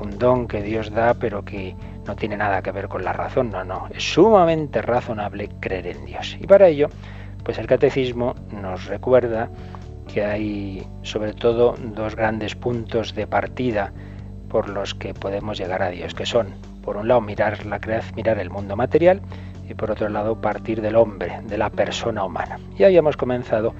un 0.00 0.18
don 0.18 0.48
que 0.48 0.62
Dios 0.62 0.90
da, 0.90 1.14
pero 1.14 1.44
que 1.44 1.76
no 2.06 2.16
tiene 2.16 2.36
nada 2.36 2.62
que 2.62 2.72
ver 2.72 2.88
con 2.88 3.04
la 3.04 3.12
razón, 3.12 3.50
no, 3.50 3.64
no, 3.64 3.88
es 3.94 4.02
sumamente 4.02 4.82
razonable 4.82 5.48
creer 5.60 5.86
en 5.86 6.04
Dios. 6.04 6.36
Y 6.40 6.46
para 6.46 6.68
ello, 6.68 6.88
pues 7.44 7.58
el 7.58 7.66
catecismo 7.66 8.34
nos 8.50 8.86
recuerda 8.86 9.50
que 10.12 10.24
hay 10.24 10.86
sobre 11.02 11.32
todo 11.32 11.74
dos 11.78 12.16
grandes 12.16 12.54
puntos 12.54 13.14
de 13.14 13.26
partida 13.26 13.92
por 14.48 14.68
los 14.68 14.94
que 14.94 15.14
podemos 15.14 15.58
llegar 15.58 15.82
a 15.82 15.90
Dios, 15.90 16.14
que 16.14 16.26
son, 16.26 16.48
por 16.82 16.96
un 16.96 17.08
lado, 17.08 17.20
mirar 17.20 17.64
la 17.64 17.80
mirar 18.14 18.38
el 18.38 18.50
mundo 18.50 18.76
material 18.76 19.22
y 19.68 19.74
por 19.74 19.90
otro 19.90 20.08
lado, 20.08 20.40
partir 20.40 20.82
del 20.82 20.96
hombre, 20.96 21.40
de 21.44 21.56
la 21.56 21.70
persona 21.70 22.24
humana. 22.24 22.58
Y 22.76 22.84
habíamos 22.84 23.16
comenzado 23.16 23.74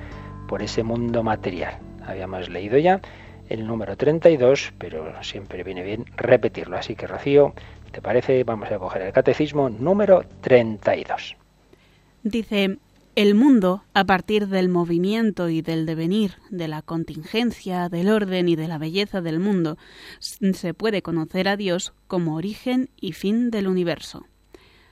por 0.49 0.63
ese 0.63 0.83
mundo 0.83 1.23
material. 1.23 1.75
Habíamos 2.07 2.49
leído 2.49 2.79
ya 2.79 3.01
el 3.49 3.67
número 3.67 3.97
32, 3.97 4.73
pero 4.79 5.23
siempre 5.23 5.63
viene 5.63 5.83
bien 5.83 6.07
repetirlo. 6.17 6.79
Así 6.79 6.95
que, 6.95 7.07
Rocío, 7.07 7.53
¿Te 7.93 8.01
parece? 8.01 8.43
Vamos 8.43 8.71
a 8.71 8.79
coger 8.79 9.03
el 9.03 9.13
catecismo 9.13 9.69
número 9.69 10.25
32. 10.41 11.37
Dice, 12.23 12.79
el 13.15 13.35
mundo, 13.35 13.85
a 13.93 14.05
partir 14.05 14.49
del 14.49 14.71
movimiento 14.71 15.51
y 15.51 15.61
del 15.61 15.85
devenir, 15.85 16.37
de 16.49 16.69
la 16.69 16.81
contingencia, 16.81 17.91
del 17.91 18.09
orden 18.09 18.49
y 18.49 18.57
de 18.57 18.67
la 18.67 18.79
belleza 18.79 19.21
del 19.21 19.41
mundo, 19.41 19.77
se 20.21 20.73
puede 20.73 21.03
conocer 21.03 21.49
a 21.49 21.59
Dios 21.59 21.93
como 22.07 22.37
origen 22.37 22.89
y 22.99 23.13
fin 23.13 23.51
del 23.51 23.69
universo. 23.69 24.25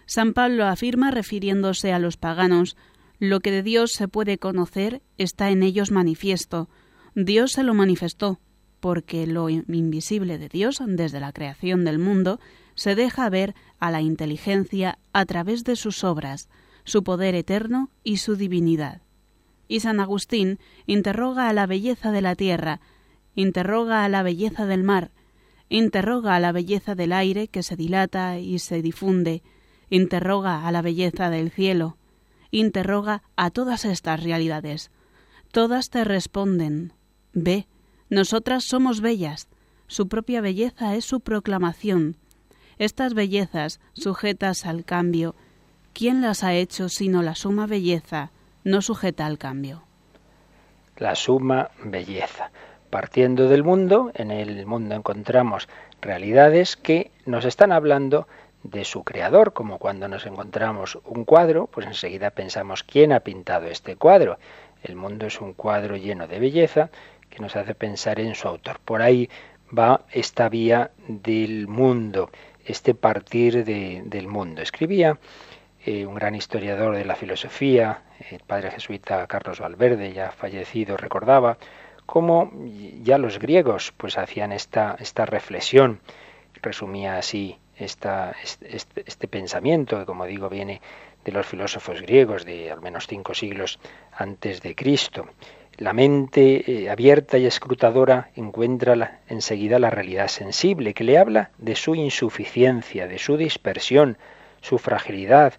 San 0.05 0.35
Pablo 0.35 0.67
afirma 0.67 1.11
refiriéndose 1.11 1.95
a 1.95 1.99
los 1.99 2.19
paganos, 2.19 2.77
lo 3.19 3.41
que 3.41 3.51
de 3.51 3.63
Dios 3.63 3.93
se 3.93 4.09
puede 4.09 4.37
conocer 4.37 5.01
está 5.17 5.51
en 5.51 5.63
ellos 5.63 5.91
manifiesto. 5.91 6.69
Dios 7.15 7.53
se 7.53 7.63
lo 7.63 7.73
manifestó, 7.73 8.41
porque 8.81 9.27
lo 9.27 9.49
invisible 9.49 10.37
de 10.37 10.51
Dios 10.51 10.83
desde 10.87 11.21
la 11.21 11.33
creación 11.33 11.85
del 11.85 11.99
mundo 11.99 12.41
se 12.81 12.95
deja 12.95 13.29
ver 13.29 13.55
a 13.79 13.91
la 13.91 14.01
inteligencia 14.01 14.99
a 15.13 15.27
través 15.27 15.65
de 15.65 15.77
sus 15.77 16.03
obras, 16.03 16.49
su 16.85 17.05
poder 17.05 17.35
eterno 17.35 17.91
y 18.05 18.17
su 18.17 18.37
divinidad. 18.37 19.03
Y 19.69 19.81
San 19.81 20.01
Agustín 20.01 20.59
interroga 20.87 21.51
a 21.51 21.53
la 21.53 21.67
belleza 21.67 22.11
de 22.11 22.23
la 22.23 22.37
tierra, 22.37 22.81
interroga 23.35 24.03
a 24.03 24.09
la 24.09 24.23
belleza 24.23 24.65
del 24.65 24.83
mar, 24.83 25.11
interroga 25.69 26.35
a 26.35 26.41
la 26.41 26.53
belleza 26.53 26.95
del 26.95 27.13
aire 27.13 27.49
que 27.49 27.63
se 27.63 27.77
dilata 27.77 28.39
y 28.39 28.59
se 28.59 28.81
difunde, 28.81 29.43
interroga 29.91 30.67
a 30.67 30.73
la 30.73 30.81
belleza 30.81 31.29
del 31.29 31.51
cielo, 31.51 31.99
interroga 32.51 33.23
a 33.37 33.51
todas 33.51 33.85
estas 33.85 34.23
realidades. 34.23 34.91
Todas 35.53 35.91
te 35.91 36.03
responden, 36.03 36.95
ve, 37.35 37.67
nosotras 38.09 38.65
somos 38.65 39.03
bellas, 39.03 39.51
su 39.87 40.09
propia 40.09 40.41
belleza 40.41 40.95
es 40.97 41.05
su 41.05 41.21
proclamación, 41.21 42.17
estas 42.81 43.13
bellezas, 43.13 43.79
sujetas 43.93 44.65
al 44.65 44.87
cambio, 44.87 45.35
¿quién 45.93 46.23
las 46.23 46.43
ha 46.43 46.55
hecho 46.55 46.89
sino 46.89 47.23
la 47.23 47.35
suma 47.35 47.67
belleza, 47.67 48.31
no 48.65 48.81
sujeta 48.81 49.27
al 49.27 49.37
cambio? 49.37 49.83
La 50.97 51.15
suma 51.15 51.71
belleza. 51.85 52.51
Partiendo 52.89 53.49
del 53.49 53.65
mundo, 53.65 54.11
en 54.15 54.31
el 54.31 54.65
mundo 54.65 54.95
encontramos 54.95 55.69
realidades 56.01 56.77
que 56.77 57.11
nos 57.27 57.45
están 57.45 57.71
hablando 57.71 58.27
de 58.63 58.87
su 58.87 59.05
creador, 59.05 59.53
como 59.53 59.79
cuando 59.79 60.09
nos 60.09 60.25
encontramos 60.25 60.99
un 61.05 61.27
cuadro, 61.27 61.67
pues 61.67 61.87
enseguida 61.87 62.31
pensamos 62.31 62.83
quién 62.83 63.13
ha 63.13 63.21
pintado 63.21 63.67
este 63.67 63.97
cuadro. 63.97 64.39
El 64.83 64.97
mundo 64.97 65.27
es 65.27 65.39
un 65.43 65.53
cuadro 65.53 65.99
lleno 65.99 66.27
de 66.27 66.39
belleza 66.39 66.89
que 67.29 67.41
nos 67.41 67.57
hace 67.57 67.75
pensar 67.75 68.21
en 68.21 68.35
su 68.35 68.49
autor. 68.49 68.81
Por 68.83 69.03
ahí 69.03 69.29
va 69.77 70.01
esta 70.11 70.49
vía 70.49 70.91
del 71.07 71.69
mundo 71.69 72.31
este 72.65 72.95
partir 72.95 73.65
del 73.65 74.29
mundo. 74.29 74.63
Escribía 74.63 75.19
eh, 75.85 76.05
un 76.07 76.15
gran 76.15 76.35
historiador 76.35 76.97
de 76.97 77.05
la 77.05 77.17
filosofía, 77.17 78.03
el 78.31 78.41
padre 78.41 78.71
jesuita 78.71 79.27
Carlos 79.27 79.61
Valverde, 79.61 80.13
ya 80.13 80.31
fallecido, 80.31 80.97
recordaba 80.97 81.57
cómo 82.05 82.53
ya 83.03 83.19
los 83.19 83.39
griegos 83.39 83.95
pues 83.97 84.19
hacían 84.19 84.53
esta, 84.53 84.97
esta 84.99 85.27
reflexión, 85.27 86.01
resumía 86.61 87.17
así 87.17 87.57
esta, 87.77 88.35
este, 88.43 89.05
este, 89.07 89.29
pensamiento 89.29 89.99
que 89.99 90.05
como 90.05 90.27
digo 90.27 90.49
viene 90.49 90.83
de 91.25 91.33
los 91.33 91.47
filósofos 91.47 92.03
griegos 92.03 92.45
de 92.45 92.71
al 92.71 92.81
menos 92.81 93.07
cinco 93.07 93.33
siglos 93.33 93.79
antes 94.13 94.61
de 94.61 94.75
Cristo. 94.75 95.29
La 95.81 95.95
mente 95.95 96.71
eh, 96.71 96.91
abierta 96.91 97.39
y 97.39 97.47
escrutadora 97.47 98.29
encuentra 98.37 99.21
enseguida 99.29 99.79
la 99.79 99.89
realidad 99.89 100.29
sensible, 100.29 100.93
que 100.93 101.05
le 101.05 101.17
habla 101.17 101.53
de 101.57 101.75
su 101.75 101.95
insuficiencia, 101.95 103.07
de 103.09 103.19
su 103.19 103.39
dispersión, 103.39 104.19
su 104.61 104.77
fragilidad, 104.77 105.55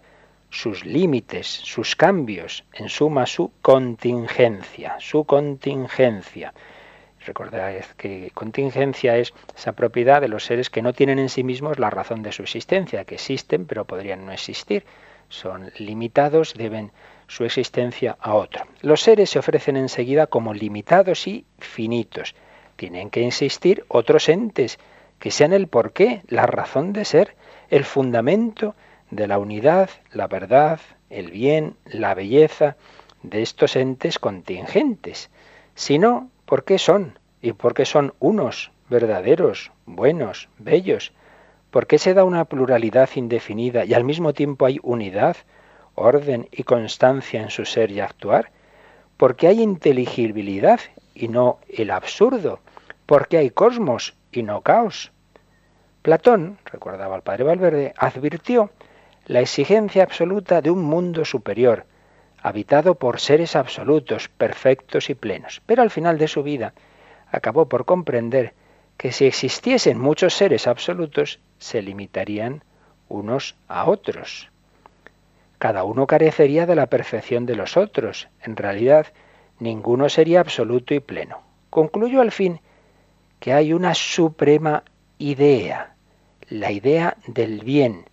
sus 0.48 0.86
límites, 0.86 1.48
sus 1.48 1.96
cambios, 1.96 2.64
en 2.72 2.88
suma 2.88 3.26
su 3.26 3.50
contingencia, 3.62 4.94
su 5.00 5.24
contingencia. 5.24 6.54
Recordad 7.26 7.74
que 7.96 8.30
contingencia 8.32 9.16
es 9.16 9.34
esa 9.56 9.72
propiedad 9.72 10.20
de 10.20 10.28
los 10.28 10.44
seres 10.44 10.70
que 10.70 10.82
no 10.82 10.92
tienen 10.92 11.18
en 11.18 11.30
sí 11.30 11.42
mismos 11.42 11.80
la 11.80 11.90
razón 11.90 12.22
de 12.22 12.30
su 12.30 12.42
existencia, 12.42 13.04
que 13.04 13.16
existen 13.16 13.66
pero 13.66 13.86
podrían 13.86 14.24
no 14.24 14.30
existir. 14.30 14.84
Son 15.28 15.72
limitados, 15.78 16.54
deben 16.54 16.92
su 17.32 17.44
existencia 17.44 18.16
a 18.20 18.34
otro. 18.34 18.64
Los 18.80 19.00
seres 19.00 19.30
se 19.30 19.38
ofrecen 19.38 19.76
enseguida 19.76 20.26
como 20.26 20.52
limitados 20.52 21.26
y 21.26 21.44
finitos. 21.58 22.34
Tienen 22.76 23.10
que 23.10 23.20
insistir 23.20 23.84
otros 23.88 24.28
entes 24.28 24.78
que 25.18 25.30
sean 25.30 25.52
el 25.52 25.68
porqué, 25.68 26.22
la 26.28 26.46
razón 26.46 26.92
de 26.92 27.04
ser, 27.04 27.36
el 27.70 27.84
fundamento 27.84 28.74
de 29.10 29.28
la 29.28 29.38
unidad, 29.38 29.88
la 30.12 30.26
verdad, 30.26 30.80
el 31.08 31.30
bien, 31.30 31.76
la 31.86 32.14
belleza 32.14 32.76
de 33.22 33.42
estos 33.42 33.76
entes 33.76 34.18
contingentes. 34.18 35.30
Si 35.74 35.98
no, 35.98 36.28
¿Por 36.52 36.64
qué 36.64 36.76
son? 36.76 37.18
¿Y 37.40 37.54
por 37.54 37.72
qué 37.72 37.86
son 37.86 38.12
unos, 38.18 38.72
verdaderos, 38.90 39.72
buenos, 39.86 40.50
bellos? 40.58 41.14
¿Por 41.70 41.86
qué 41.86 41.96
se 41.96 42.12
da 42.12 42.24
una 42.24 42.44
pluralidad 42.44 43.08
indefinida 43.14 43.86
y 43.86 43.94
al 43.94 44.04
mismo 44.04 44.34
tiempo 44.34 44.66
hay 44.66 44.78
unidad, 44.82 45.38
orden 45.94 46.48
y 46.50 46.62
constancia 46.62 47.40
en 47.42 47.50
su 47.50 47.64
ser 47.64 47.90
y 47.90 48.00
actuar? 48.00 48.50
¿Por 49.16 49.36
qué 49.36 49.48
hay 49.48 49.62
inteligibilidad 49.62 50.80
y 51.14 51.28
no 51.28 51.58
el 51.68 51.90
absurdo? 51.90 52.60
¿Por 53.06 53.28
qué 53.28 53.38
hay 53.38 53.50
cosmos 53.50 54.14
y 54.30 54.42
no 54.42 54.62
caos? 54.62 55.12
Platón, 56.02 56.58
recordaba 56.64 57.16
el 57.16 57.22
padre 57.22 57.44
Valverde, 57.44 57.94
advirtió 57.96 58.70
la 59.26 59.40
exigencia 59.40 60.02
absoluta 60.02 60.60
de 60.60 60.70
un 60.70 60.82
mundo 60.82 61.24
superior, 61.24 61.86
habitado 62.42 62.96
por 62.96 63.20
seres 63.20 63.54
absolutos, 63.54 64.28
perfectos 64.28 65.10
y 65.10 65.14
plenos. 65.14 65.62
Pero 65.64 65.82
al 65.82 65.90
final 65.90 66.18
de 66.18 66.26
su 66.26 66.42
vida 66.42 66.74
acabó 67.30 67.68
por 67.68 67.84
comprender 67.84 68.54
que 68.96 69.12
si 69.12 69.26
existiesen 69.26 69.98
muchos 69.98 70.34
seres 70.34 70.66
absolutos, 70.66 71.40
se 71.58 71.82
limitarían 71.82 72.64
unos 73.08 73.56
a 73.68 73.88
otros. 73.88 74.51
Cada 75.62 75.84
uno 75.84 76.08
carecería 76.08 76.66
de 76.66 76.74
la 76.74 76.88
perfección 76.88 77.46
de 77.46 77.54
los 77.54 77.76
otros. 77.76 78.28
En 78.42 78.56
realidad, 78.56 79.06
ninguno 79.60 80.08
sería 80.08 80.40
absoluto 80.40 80.92
y 80.92 80.98
pleno. 80.98 81.40
Concluyó 81.70 82.20
al 82.20 82.32
fin 82.32 82.60
que 83.38 83.52
hay 83.52 83.72
una 83.72 83.94
suprema 83.94 84.82
idea, 85.18 85.94
la 86.48 86.72
idea 86.72 87.16
del 87.28 87.60
bien, 87.60 88.06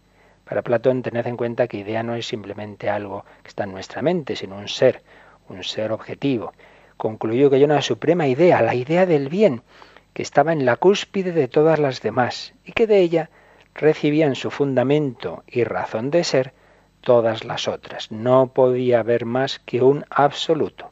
para 0.45 0.61
Platón, 0.61 1.01
tened 1.01 1.25
en 1.25 1.37
cuenta 1.37 1.67
que 1.67 1.77
idea 1.77 2.03
no 2.03 2.13
es 2.13 2.27
simplemente 2.27 2.87
algo 2.87 3.25
que 3.41 3.47
está 3.47 3.63
en 3.63 3.71
nuestra 3.71 4.03
mente, 4.03 4.35
sino 4.35 4.55
un 4.55 4.67
ser, 4.67 5.01
un 5.47 5.63
ser 5.63 5.91
objetivo. 5.91 6.53
Concluyó 6.97 7.49
que 7.49 7.55
hay 7.55 7.63
una 7.63 7.81
suprema 7.81 8.27
idea, 8.27 8.61
la 8.61 8.75
idea 8.75 9.07
del 9.07 9.27
bien, 9.27 9.63
que 10.13 10.21
estaba 10.21 10.53
en 10.53 10.65
la 10.65 10.75
cúspide 10.75 11.31
de 11.31 11.47
todas 11.47 11.79
las 11.79 12.03
demás 12.03 12.53
y 12.63 12.73
que 12.73 12.85
de 12.85 12.99
ella 12.99 13.31
recibían 13.73 14.35
su 14.35 14.51
fundamento 14.51 15.43
y 15.47 15.63
razón 15.63 16.11
de 16.11 16.23
ser 16.23 16.53
todas 17.01 17.43
las 17.43 17.67
otras. 17.67 18.11
No 18.11 18.53
podía 18.53 18.99
haber 18.99 19.25
más 19.25 19.59
que 19.59 19.81
un 19.81 20.05
absoluto. 20.09 20.91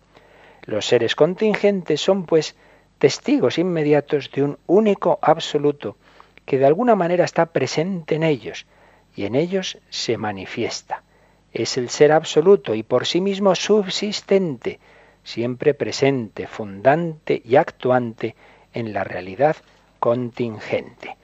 Los 0.63 0.85
seres 0.85 1.15
contingentes 1.15 2.01
son, 2.01 2.25
pues, 2.25 2.55
testigos 2.97 3.57
inmediatos 3.57 4.31
de 4.31 4.43
un 4.43 4.57
único 4.67 5.19
absoluto 5.21 5.97
que 6.45 6.57
de 6.57 6.65
alguna 6.65 6.95
manera 6.95 7.25
está 7.25 7.47
presente 7.47 8.15
en 8.15 8.23
ellos, 8.23 8.65
y 9.15 9.25
en 9.25 9.35
ellos 9.35 9.79
se 9.89 10.17
manifiesta. 10.17 11.03
Es 11.51 11.77
el 11.77 11.89
ser 11.89 12.11
absoluto 12.11 12.75
y 12.75 12.83
por 12.83 13.05
sí 13.05 13.19
mismo 13.19 13.55
subsistente, 13.55 14.79
siempre 15.23 15.73
presente, 15.73 16.47
fundante 16.47 17.41
y 17.43 17.55
actuante 17.55 18.35
en 18.73 18.93
la 18.93 19.03
realidad 19.03 19.57
contingente. 19.99 21.17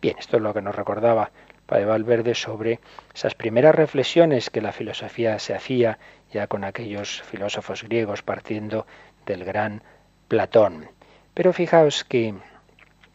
Bien, 0.00 0.16
esto 0.18 0.36
es 0.36 0.42
lo 0.42 0.54
que 0.54 0.62
nos 0.62 0.74
recordaba 0.74 1.30
Padre 1.70 1.84
Valverde 1.84 2.34
sobre 2.34 2.80
esas 3.14 3.36
primeras 3.36 3.76
reflexiones 3.76 4.50
que 4.50 4.60
la 4.60 4.72
filosofía 4.72 5.38
se 5.38 5.54
hacía 5.54 6.00
ya 6.32 6.48
con 6.48 6.64
aquellos 6.64 7.22
filósofos 7.22 7.84
griegos 7.84 8.24
partiendo 8.24 8.88
del 9.24 9.44
gran 9.44 9.80
Platón. 10.26 10.90
Pero 11.32 11.52
fijaos 11.52 12.02
que 12.02 12.34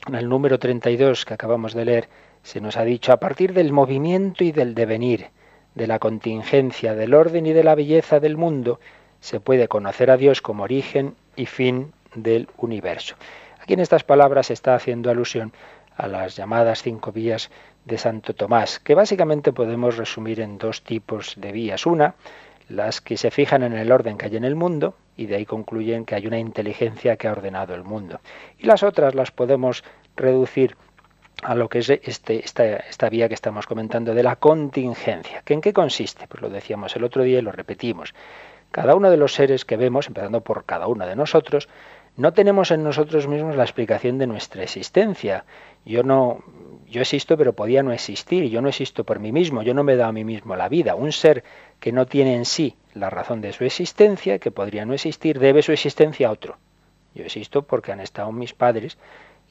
en 0.08 0.15
el 0.15 0.30
número 0.30 0.58
32 0.58 1.26
que 1.26 1.34
acabamos 1.34 1.74
de 1.74 1.84
leer, 1.84 2.10
se 2.44 2.62
nos 2.62 2.78
ha 2.78 2.86
dicho 2.86 3.12
a 3.12 3.20
partir 3.20 3.52
del 3.52 3.74
movimiento 3.74 4.46
y 4.46 4.54
del 4.54 4.74
devenir, 4.74 5.32
de 5.74 5.88
la 5.88 6.00
contingencia, 6.00 6.96
del 6.96 7.13
orden 7.13 7.48
y 7.48 7.52
de 7.52 7.63
la 7.65 7.76
belleza 7.76 8.22
del 8.22 8.38
mundo, 8.38 8.80
se 9.20 9.41
puede 9.41 9.68
conocer 9.68 10.10
a 10.10 10.15
Dios 10.15 10.41
como 10.41 10.63
origen 10.63 11.15
y 11.36 11.46
fin 11.46 11.91
del 12.13 12.48
universo. 12.56 13.18
Aquí 13.60 13.74
en 13.74 13.82
estas 13.82 14.06
palabras 14.06 14.48
se 14.48 14.54
está 14.54 14.76
haciendo 14.76 15.12
alusión 15.12 15.52
a 15.98 16.08
las 16.08 16.36
llamadas 16.36 16.84
cinco 16.84 17.12
vías 17.12 17.50
de 17.86 17.98
Santo 17.98 18.34
Tomás, 18.34 18.80
que 18.80 18.95
básicamente 18.95 19.54
podemos 19.54 19.98
resumir 19.98 20.41
en 20.41 20.58
dos 20.58 20.84
tipos 20.84 21.36
de 21.38 21.52
vías. 21.52 21.86
Una, 21.86 22.15
las 22.67 23.00
que 23.02 23.17
se 23.17 23.32
fijan 23.32 23.63
en 23.63 23.74
el 23.74 23.91
orden 23.91 24.17
que 24.17 24.26
hay 24.26 24.36
en 24.36 24.43
el 24.43 24.56
mundo, 24.56 24.95
y 25.15 25.28
de 25.28 25.36
ahí 25.36 25.45
concluyen 25.45 26.06
que 26.06 26.15
hay 26.15 26.28
una 26.28 26.39
inteligencia 26.39 27.15
que 27.15 27.28
ha 27.28 27.32
ordenado 27.32 27.76
el 27.76 27.84
mundo. 27.84 28.19
Y 28.58 28.65
las 28.65 28.84
otras 28.84 29.15
las 29.15 29.32
podemos 29.32 29.84
reducir 30.15 30.76
a 31.43 31.54
lo 31.54 31.69
que 31.69 31.80
es 31.80 31.89
este, 31.89 32.43
esta, 32.43 32.65
esta, 32.65 33.10
vía 33.10 33.28
que 33.28 33.34
estamos 33.34 33.67
comentando 33.67 34.13
de 34.13 34.24
la 34.24 34.38
contingencia. 34.38 35.41
¿Que 35.43 35.54
¿En 35.54 35.62
qué 35.62 35.74
consiste? 35.74 36.28
Pues 36.28 36.41
lo 36.41 36.50
decíamos 36.50 36.95
el 36.95 37.04
otro 37.04 37.24
día 37.24 37.39
y 37.39 37.41
lo 37.41 37.52
repetimos. 37.52 38.13
Cada 38.71 38.95
uno 38.95 39.10
de 39.10 39.17
los 39.17 39.34
seres 39.34 39.63
que 39.63 39.78
vemos, 39.78 40.08
empezando 40.08 40.41
por 40.41 40.65
cada 40.65 40.88
uno 40.88 41.06
de 41.06 41.15
nosotros, 41.15 41.69
no 42.17 42.34
tenemos 42.34 42.71
en 42.71 42.84
nosotros 42.84 43.28
mismos 43.28 43.56
la 43.56 43.63
explicación 43.63 44.17
de 44.17 44.28
nuestra 44.28 44.63
existencia. 44.63 45.45
Yo 45.84 46.04
no, 46.04 46.43
yo 46.88 47.01
existo, 47.01 47.38
pero 47.38 47.54
podía 47.54 47.84
no 47.84 47.91
existir. 47.91 48.49
Yo 48.49 48.62
no 48.62 48.69
existo 48.69 49.04
por 49.04 49.19
mí 49.19 49.32
mismo. 49.32 49.63
Yo 49.63 49.73
no 49.73 49.84
me 49.84 49.93
he 49.93 49.97
dado 49.97 50.10
a 50.10 50.13
mí 50.13 50.23
mismo 50.23 50.56
la 50.56 50.69
vida. 50.69 50.95
Un 50.95 51.12
ser 51.12 51.43
que 51.80 51.91
no 51.91 52.06
tiene 52.06 52.36
en 52.36 52.45
sí 52.45 52.78
la 52.93 53.10
razón 53.10 53.41
de 53.41 53.51
su 53.51 53.65
existencia, 53.65 54.39
que 54.39 54.51
podría 54.51 54.86
no 54.86 54.93
existir, 54.93 55.39
debe 55.39 55.62
su 55.62 55.73
existencia 55.73 56.30
a 56.30 56.32
otro. 56.32 56.58
Yo 57.13 57.23
existo 57.23 57.63
porque 57.63 57.91
han 57.91 57.99
estado 57.99 58.32
mis 58.32 58.54
padres 58.54 58.97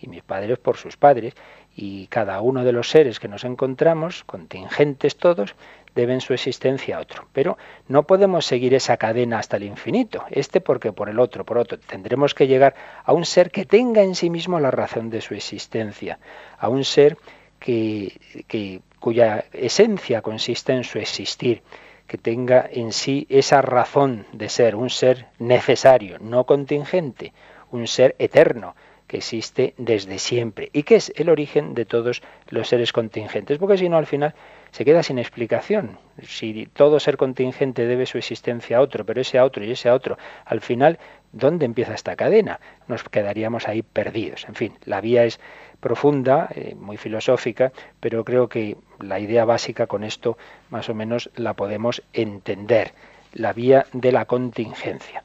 y 0.01 0.09
mis 0.09 0.23
padres 0.23 0.59
por 0.59 0.77
sus 0.77 0.97
padres, 0.97 1.35
y 1.77 2.07
cada 2.07 2.41
uno 2.41 2.65
de 2.65 2.73
los 2.73 2.91
seres 2.91 3.19
que 3.19 3.29
nos 3.29 3.45
encontramos, 3.45 4.25
contingentes 4.25 5.17
todos, 5.17 5.55
deben 5.95 6.21
su 6.21 6.35
existencia 6.35 6.97
a 6.97 7.01
otro. 7.01 7.27
Pero 7.33 7.57
no 7.89 8.05
podemos 8.05 8.47
seguir 8.47 8.75
esa 8.75 8.97
cadena 8.97 9.39
hasta 9.39 9.57
el 9.57 9.65
infinito, 9.65 10.25
este 10.31 10.61
porque 10.61 10.93
por 10.93 11.09
el 11.09 11.19
otro, 11.19 11.45
por 11.45 11.59
otro. 11.59 11.79
Tendremos 11.79 12.35
que 12.35 12.47
llegar 12.47 12.75
a 13.05 13.13
un 13.13 13.25
ser 13.25 13.51
que 13.51 13.65
tenga 13.65 14.03
en 14.03 14.15
sí 14.15 14.31
mismo 14.31 14.61
la 14.61 14.71
razón 14.71 15.11
de 15.11 15.21
su 15.21 15.35
existencia, 15.35 16.19
a 16.59 16.69
un 16.69 16.85
ser 16.85 17.17
que, 17.59 18.45
que 18.47 18.81
cuya 19.01 19.45
esencia 19.53 20.23
consiste 20.23 20.73
en 20.73 20.85
su 20.85 20.99
existir, 20.99 21.63
que 22.07 22.19
tenga 22.19 22.69
en 22.71 22.93
sí 22.93 23.27
esa 23.31 23.63
razón 23.63 24.27
de 24.33 24.49
ser, 24.49 24.77
un 24.77 24.91
ser 24.91 25.27
necesario, 25.39 26.19
no 26.21 26.45
contingente, 26.45 27.33
un 27.71 27.87
ser 27.87 28.15
eterno, 28.19 28.75
que 29.07 29.19
existe 29.19 29.75
desde 29.77 30.19
siempre 30.19 30.71
y 30.73 30.83
que 30.83 30.97
es 30.97 31.13
el 31.17 31.29
origen 31.29 31.75
de 31.75 31.85
todos 31.85 32.23
los 32.49 32.69
seres 32.69 32.93
contingentes, 32.93 33.59
porque 33.59 33.79
si 33.79 33.89
no 33.89 33.97
al 33.97 34.07
final 34.07 34.35
se 34.71 34.85
queda 34.85 35.05
sin 35.05 35.19
explicación. 35.19 35.99
Si 36.23 36.67
todo 36.67 36.99
ser 36.99 37.17
contingente 37.17 37.87
debe 37.87 38.07
su 38.07 38.19
existencia 38.19 38.79
a 38.79 38.81
otro, 38.81 39.07
pero 39.07 39.21
ese 39.21 39.39
a 39.39 39.45
otro 39.45 39.65
y 39.65 39.71
ese 39.71 39.89
a 39.89 39.95
otro, 39.95 40.19
al 40.45 40.61
final, 40.61 40.99
¿dónde 41.33 41.65
empieza 41.65 41.95
esta 41.95 42.17
cadena? 42.17 42.59
Nos 42.89 43.05
quedaríamos 43.05 43.69
ahí 43.69 43.83
perdidos. 43.83 44.47
En 44.49 44.57
fin, 44.57 44.73
la 44.85 45.01
vía 45.01 45.25
es 45.25 45.39
profunda, 45.79 46.49
eh, 46.55 46.75
muy 46.75 46.97
filosófica, 46.97 47.73
pero 48.01 48.25
creo 48.25 48.49
que 48.49 48.77
la 49.01 49.21
idea 49.21 49.45
básica 49.45 49.87
con 49.87 50.03
esto 50.03 50.39
más 50.71 50.89
o 50.89 50.95
menos 50.95 51.31
la 51.37 51.55
podemos 51.55 52.03
entender, 52.13 52.95
la 53.33 53.53
vía 53.53 53.87
de 53.93 54.11
la 54.11 54.25
contingencia. 54.25 55.23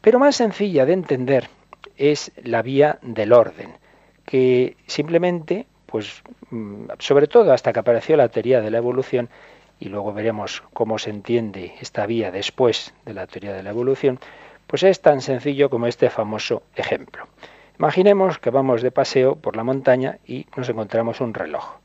Pero 0.00 0.18
más 0.18 0.36
sencilla 0.36 0.86
de 0.86 0.94
entender 0.94 1.48
es 1.98 2.32
la 2.42 2.62
vía 2.62 2.98
del 3.02 3.32
orden, 3.32 3.74
que 4.24 4.76
simplemente, 4.86 5.66
pues 5.86 6.22
mm, 6.50 6.84
sobre 6.98 7.26
todo 7.26 7.52
hasta 7.52 7.72
que 7.72 7.80
apareció 7.80 8.16
la 8.16 8.28
teoría 8.28 8.60
de 8.60 8.70
la 8.70 8.78
evolución, 8.78 9.28
y 9.80 9.88
luego 9.88 10.12
veremos 10.12 10.62
cómo 10.72 10.98
se 10.98 11.10
entiende 11.10 11.74
esta 11.80 12.06
vía 12.06 12.30
después 12.30 12.94
de 13.04 13.14
la 13.14 13.26
teoría 13.26 13.52
de 13.52 13.62
la 13.62 13.70
evolución, 13.70 14.18
pues 14.66 14.82
es 14.82 15.00
tan 15.00 15.20
sencillo 15.20 15.70
como 15.70 15.86
este 15.86 16.10
famoso 16.10 16.62
ejemplo. 16.74 17.26
Imaginemos 17.78 18.38
que 18.38 18.50
vamos 18.50 18.82
de 18.82 18.90
paseo 18.90 19.36
por 19.36 19.56
la 19.56 19.64
montaña 19.64 20.18
y 20.26 20.46
nos 20.56 20.68
encontramos 20.68 21.20
un 21.20 21.32
reloj. 21.32 21.76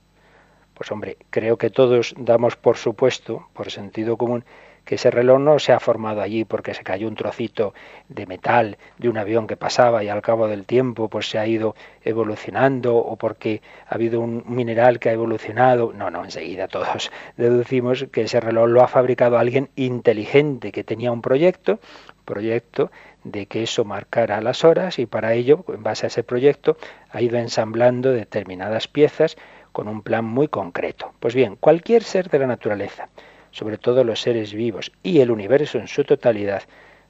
Pues 0.74 0.92
hombre, 0.92 1.18
creo 1.30 1.58
que 1.58 1.70
todos 1.70 2.16
damos 2.18 2.56
por 2.56 2.78
supuesto, 2.78 3.48
por 3.54 3.70
sentido 3.70 4.18
común, 4.18 4.44
que 4.86 4.96
ese 4.96 5.12
reloj 5.12 5.40
no 5.40 5.60
se 5.60 5.72
ha 5.72 5.80
formado 5.80 6.22
allí 6.22 6.46
porque 6.46 6.74
se 6.74 6.84
cayó 6.84 7.08
un 7.08 7.16
trocito 7.16 7.74
de 8.10 8.26
metal 8.26 8.78
de 8.98 9.10
un 9.10 9.18
avión 9.18 9.48
que 9.48 9.58
pasaba 9.58 10.04
y 10.04 10.10
al 10.10 10.22
cabo 10.22 10.48
del 10.48 10.66
tiempo 10.66 11.10
pues 11.10 11.30
se 11.30 11.40
ha 11.40 11.48
ido 11.48 11.76
evolucionando 12.04 12.96
o 12.98 13.16
porque 13.16 13.62
ha 13.88 13.96
habido 13.96 14.20
un 14.20 14.44
mineral 14.48 15.00
que 15.00 15.10
ha 15.10 15.14
evolucionado. 15.14 15.94
No, 15.94 16.10
no, 16.10 16.24
enseguida 16.24 16.68
todos 16.68 17.12
deducimos 17.38 18.06
que 18.12 18.24
ese 18.24 18.40
reloj 18.40 18.68
lo 18.68 18.84
ha 18.84 18.88
fabricado 18.88 19.38
alguien 19.38 19.70
inteligente 19.76 20.72
que 20.72 20.84
tenía 20.84 21.12
un 21.12 21.22
proyecto, 21.22 21.80
proyecto 22.26 22.92
de 23.24 23.46
que 23.46 23.64
eso 23.64 23.86
marcara 23.86 24.42
las 24.42 24.64
horas 24.64 25.00
y 25.00 25.06
para 25.06 25.34
ello, 25.34 25.64
en 25.70 25.84
base 25.84 26.06
a 26.06 26.08
ese 26.08 26.24
proyecto, 26.24 26.78
ha 27.10 27.22
ido 27.22 27.38
ensamblando 27.38 28.12
determinadas 28.12 28.88
piezas 28.88 29.38
con 29.72 29.88
un 29.88 30.02
plan 30.02 30.26
muy 30.26 30.48
concreto. 30.48 31.14
Pues 31.20 31.34
bien, 31.34 31.56
cualquier 31.56 32.04
ser 32.04 32.30
de 32.30 32.40
la 32.40 32.48
naturaleza, 32.48 33.10
sobre 33.54 33.78
todo 33.78 34.04
los 34.04 34.20
seres 34.20 34.54
vivos 34.54 34.92
y 35.04 35.22
el 35.22 35.32
universo 35.32 35.78
en 35.78 35.88
su 35.88 36.04
totalidad, 36.04 36.64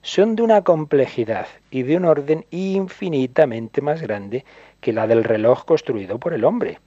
son 0.03 0.36
de 0.36 0.43
una 0.43 0.62
complejidad 0.62 1.47
y 1.71 1.84
de 1.84 1.95
un 1.95 2.03
orden 2.03 2.45
infinitamente 2.51 3.82
más 3.82 4.01
grande 4.01 4.43
que 4.82 4.91
la 4.91 5.08
del 5.08 5.23
reloj 5.23 5.63
construido 5.63 6.19
por 6.19 6.34
el 6.34 6.43
hombre. 6.43 6.79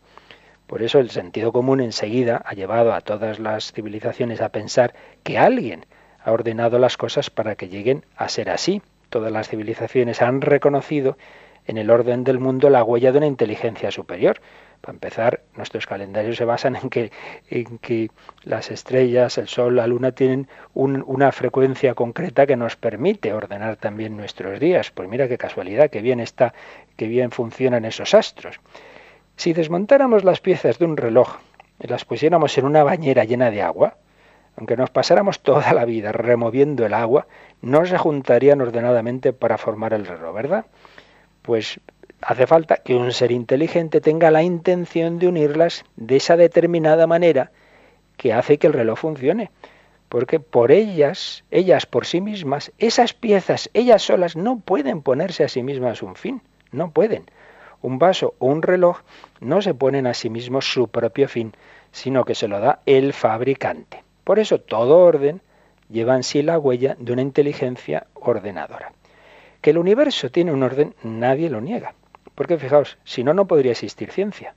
Por 0.66 0.82
eso 0.82 0.98
el 0.98 1.10
sentido 1.10 1.52
común 1.52 1.80
enseguida 1.80 2.42
ha 2.44 2.52
llevado 2.52 2.92
a 2.92 3.00
todas 3.00 3.38
las 3.38 3.72
civilizaciones 3.72 4.42
a 4.42 4.50
pensar 4.50 4.94
que 5.22 5.38
alguien 5.38 5.86
ha 6.22 6.32
ordenado 6.32 6.78
las 6.78 6.98
cosas 6.98 7.30
para 7.30 7.54
que 7.54 7.68
lleguen 7.68 8.04
a 8.16 8.28
ser 8.28 8.50
así. 8.50 8.82
Todas 9.08 9.32
las 9.32 9.48
civilizaciones 9.48 10.20
han 10.20 10.42
reconocido 10.42 11.16
en 11.66 11.78
el 11.78 11.90
orden 11.90 12.24
del 12.24 12.38
mundo 12.38 12.70
la 12.70 12.84
huella 12.84 13.12
de 13.12 13.18
una 13.18 13.26
inteligencia 13.26 13.90
superior. 13.90 14.40
Para 14.80 14.94
empezar, 14.94 15.40
nuestros 15.56 15.86
calendarios 15.86 16.36
se 16.36 16.44
basan 16.44 16.76
en 16.76 16.90
que, 16.90 17.10
en 17.50 17.78
que 17.78 18.10
las 18.44 18.70
estrellas, 18.70 19.38
el 19.38 19.48
Sol, 19.48 19.76
la 19.76 19.86
Luna 19.86 20.12
tienen 20.12 20.48
una 20.74 21.32
frecuencia 21.32 21.94
concreta 21.94 22.46
que 22.46 22.56
nos 22.56 22.76
permite 22.76 23.32
ordenar 23.32 23.76
también 23.76 24.16
nuestros 24.16 24.60
días. 24.60 24.90
Pues 24.90 25.08
mira 25.08 25.28
qué 25.28 25.38
casualidad, 25.38 25.90
qué 25.90 26.02
bien 26.02 26.20
está, 26.20 26.54
qué 26.96 27.08
bien 27.08 27.30
funcionan 27.30 27.84
esos 27.84 28.14
astros. 28.14 28.60
Si 29.36 29.52
desmontáramos 29.52 30.24
las 30.24 30.40
piezas 30.40 30.78
de 30.78 30.84
un 30.84 30.96
reloj 30.96 31.36
y 31.80 31.88
las 31.88 32.04
pusiéramos 32.04 32.56
en 32.58 32.64
una 32.64 32.84
bañera 32.84 33.24
llena 33.24 33.50
de 33.50 33.62
agua, 33.62 33.96
aunque 34.56 34.76
nos 34.76 34.90
pasáramos 34.90 35.40
toda 35.40 35.72
la 35.74 35.84
vida 35.84 36.12
removiendo 36.12 36.86
el 36.86 36.94
agua, 36.94 37.26
no 37.60 37.84
se 37.84 37.98
juntarían 37.98 38.60
ordenadamente 38.60 39.32
para 39.32 39.58
formar 39.58 39.92
el 39.92 40.06
reloj, 40.06 40.34
¿verdad? 40.34 40.66
Pues 41.46 41.78
hace 42.20 42.48
falta 42.48 42.78
que 42.78 42.96
un 42.96 43.12
ser 43.12 43.30
inteligente 43.30 44.00
tenga 44.00 44.32
la 44.32 44.42
intención 44.42 45.20
de 45.20 45.28
unirlas 45.28 45.84
de 45.94 46.16
esa 46.16 46.36
determinada 46.36 47.06
manera 47.06 47.52
que 48.16 48.32
hace 48.32 48.58
que 48.58 48.66
el 48.66 48.72
reloj 48.72 48.98
funcione. 48.98 49.52
Porque 50.08 50.40
por 50.40 50.72
ellas, 50.72 51.44
ellas 51.52 51.86
por 51.86 52.04
sí 52.04 52.20
mismas, 52.20 52.72
esas 52.78 53.14
piezas, 53.14 53.70
ellas 53.74 54.02
solas, 54.02 54.34
no 54.34 54.58
pueden 54.58 55.02
ponerse 55.02 55.44
a 55.44 55.48
sí 55.48 55.62
mismas 55.62 56.02
un 56.02 56.16
fin, 56.16 56.42
no 56.72 56.90
pueden. 56.90 57.26
Un 57.80 58.00
vaso 58.00 58.34
o 58.40 58.46
un 58.46 58.62
reloj 58.62 59.02
no 59.40 59.62
se 59.62 59.72
ponen 59.72 60.08
a 60.08 60.14
sí 60.14 60.28
mismos 60.28 60.72
su 60.72 60.88
propio 60.88 61.28
fin, 61.28 61.52
sino 61.92 62.24
que 62.24 62.34
se 62.34 62.48
lo 62.48 62.58
da 62.58 62.80
el 62.86 63.12
fabricante. 63.12 64.02
Por 64.24 64.40
eso 64.40 64.58
todo 64.58 64.98
orden 64.98 65.42
lleva 65.88 66.16
en 66.16 66.24
sí 66.24 66.42
la 66.42 66.58
huella 66.58 66.96
de 66.98 67.12
una 67.12 67.22
inteligencia 67.22 68.08
ordenadora. 68.14 68.92
Que 69.66 69.70
el 69.70 69.78
universo 69.78 70.30
tiene 70.30 70.52
un 70.52 70.62
orden, 70.62 70.94
nadie 71.02 71.50
lo 71.50 71.60
niega. 71.60 71.94
Porque 72.36 72.56
fijaos, 72.56 72.98
si 73.02 73.24
no, 73.24 73.34
no 73.34 73.48
podría 73.48 73.72
existir 73.72 74.12
ciencia. 74.12 74.54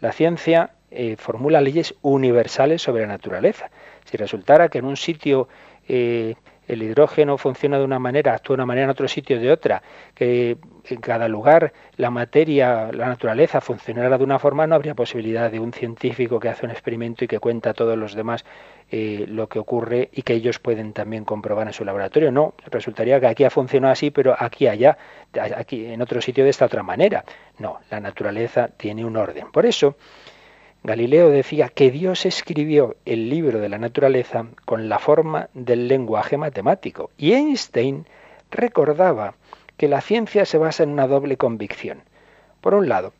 La 0.00 0.12
ciencia 0.12 0.70
eh, 0.92 1.16
formula 1.16 1.60
leyes 1.60 1.96
universales 2.00 2.80
sobre 2.80 3.02
la 3.02 3.08
naturaleza. 3.08 3.70
Si 4.04 4.16
resultara 4.16 4.68
que 4.68 4.78
en 4.78 4.84
un 4.84 4.96
sitio 4.96 5.48
eh, 5.88 6.36
el 6.66 6.82
hidrógeno 6.82 7.38
funciona 7.38 7.78
de 7.78 7.84
una 7.84 7.98
manera, 7.98 8.34
actúa 8.34 8.54
de 8.54 8.62
una 8.62 8.66
manera 8.66 8.84
en 8.84 8.90
otro 8.90 9.08
sitio 9.08 9.38
de 9.38 9.50
otra, 9.50 9.82
que 10.14 10.56
en 10.84 11.00
cada 11.00 11.28
lugar 11.28 11.72
la 11.96 12.10
materia, 12.10 12.90
la 12.92 13.06
naturaleza 13.06 13.60
funcionara 13.60 14.18
de 14.18 14.24
una 14.24 14.38
forma, 14.38 14.66
no 14.66 14.74
habría 14.74 14.94
posibilidad 14.94 15.50
de 15.50 15.60
un 15.60 15.72
científico 15.72 16.38
que 16.38 16.48
hace 16.48 16.64
un 16.64 16.72
experimento 16.72 17.24
y 17.24 17.28
que 17.28 17.38
cuenta 17.38 17.70
a 17.70 17.74
todos 17.74 17.96
los 17.96 18.14
demás 18.14 18.44
eh, 18.90 19.24
lo 19.28 19.48
que 19.48 19.58
ocurre 19.58 20.10
y 20.12 20.22
que 20.22 20.34
ellos 20.34 20.58
pueden 20.58 20.92
también 20.92 21.24
comprobar 21.24 21.66
en 21.66 21.72
su 21.72 21.84
laboratorio. 21.84 22.30
No, 22.30 22.54
resultaría 22.70 23.20
que 23.20 23.26
aquí 23.26 23.44
ha 23.44 23.50
funcionado 23.50 23.92
así, 23.92 24.10
pero 24.10 24.36
aquí 24.38 24.68
allá, 24.68 24.96
aquí 25.34 25.86
en 25.86 26.00
otro 26.02 26.20
sitio 26.20 26.44
de 26.44 26.50
esta 26.50 26.66
otra 26.66 26.82
manera. 26.82 27.24
No, 27.58 27.80
la 27.90 28.00
naturaleza 28.00 28.68
tiene 28.68 29.04
un 29.04 29.16
orden. 29.16 29.50
Por 29.50 29.66
eso, 29.66 29.96
Galileo 30.86 31.30
decía 31.30 31.68
que 31.68 31.90
Dios 31.90 32.26
escribió 32.26 32.94
el 33.06 33.28
libro 33.28 33.58
de 33.58 33.68
la 33.68 33.76
naturaleza 33.76 34.46
con 34.64 34.88
la 34.88 35.00
forma 35.00 35.48
del 35.52 35.88
lenguaje 35.88 36.36
matemático. 36.36 37.10
Y 37.18 37.32
Einstein 37.32 38.06
recordaba 38.52 39.34
que 39.76 39.88
la 39.88 40.00
ciencia 40.00 40.44
se 40.44 40.58
basa 40.58 40.84
en 40.84 40.90
una 40.90 41.08
doble 41.08 41.36
convicción. 41.36 42.02
Por 42.60 42.74
un 42.74 42.88
lado, 42.88 43.12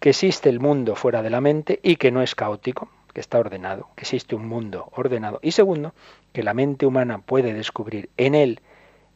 que 0.00 0.10
existe 0.10 0.50
el 0.50 0.60
mundo 0.60 0.96
fuera 0.96 1.22
de 1.22 1.30
la 1.30 1.40
mente 1.40 1.80
y 1.82 1.96
que 1.96 2.10
no 2.12 2.20
es 2.20 2.34
caótico, 2.34 2.90
que 3.14 3.22
está 3.22 3.38
ordenado, 3.38 3.88
que 3.96 4.02
existe 4.02 4.34
un 4.34 4.46
mundo 4.46 4.90
ordenado. 4.94 5.38
Y 5.40 5.52
segundo, 5.52 5.94
que 6.34 6.42
la 6.42 6.52
mente 6.52 6.84
humana 6.84 7.22
puede 7.24 7.54
descubrir 7.54 8.10
en 8.18 8.34
él, 8.34 8.60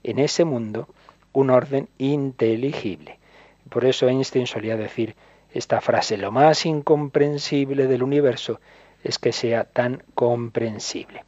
en 0.03 0.19
ese 0.19 0.47
mundo, 0.47 0.89
un 1.35 1.51
orden 1.51 1.91
inteligible. 1.99 3.19
Por 3.69 3.85
eso 3.85 4.09
Einstein 4.09 4.47
solía 4.47 4.79
decir 4.79 5.15
esta 5.53 5.81
frase, 5.81 6.17
lo 6.17 6.31
más 6.31 6.67
incomprensible 6.67 7.87
del 7.87 8.03
universo 8.03 8.61
es 9.03 9.19
que 9.19 9.33
sea 9.33 9.65
tan 9.65 10.03
comprensible. 10.15 11.25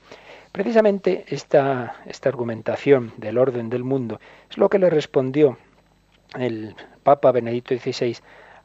Precisamente 0.52 1.24
esta, 1.28 1.96
esta 2.06 2.28
argumentación 2.28 3.12
del 3.16 3.38
orden 3.38 3.70
del 3.70 3.84
mundo 3.84 4.20
es 4.50 4.58
lo 4.58 4.68
que 4.68 4.78
le 4.78 4.90
respondió 4.90 5.58
el 6.38 6.74
Papa 7.02 7.32
Benedicto 7.32 7.76
XVI 7.76 8.16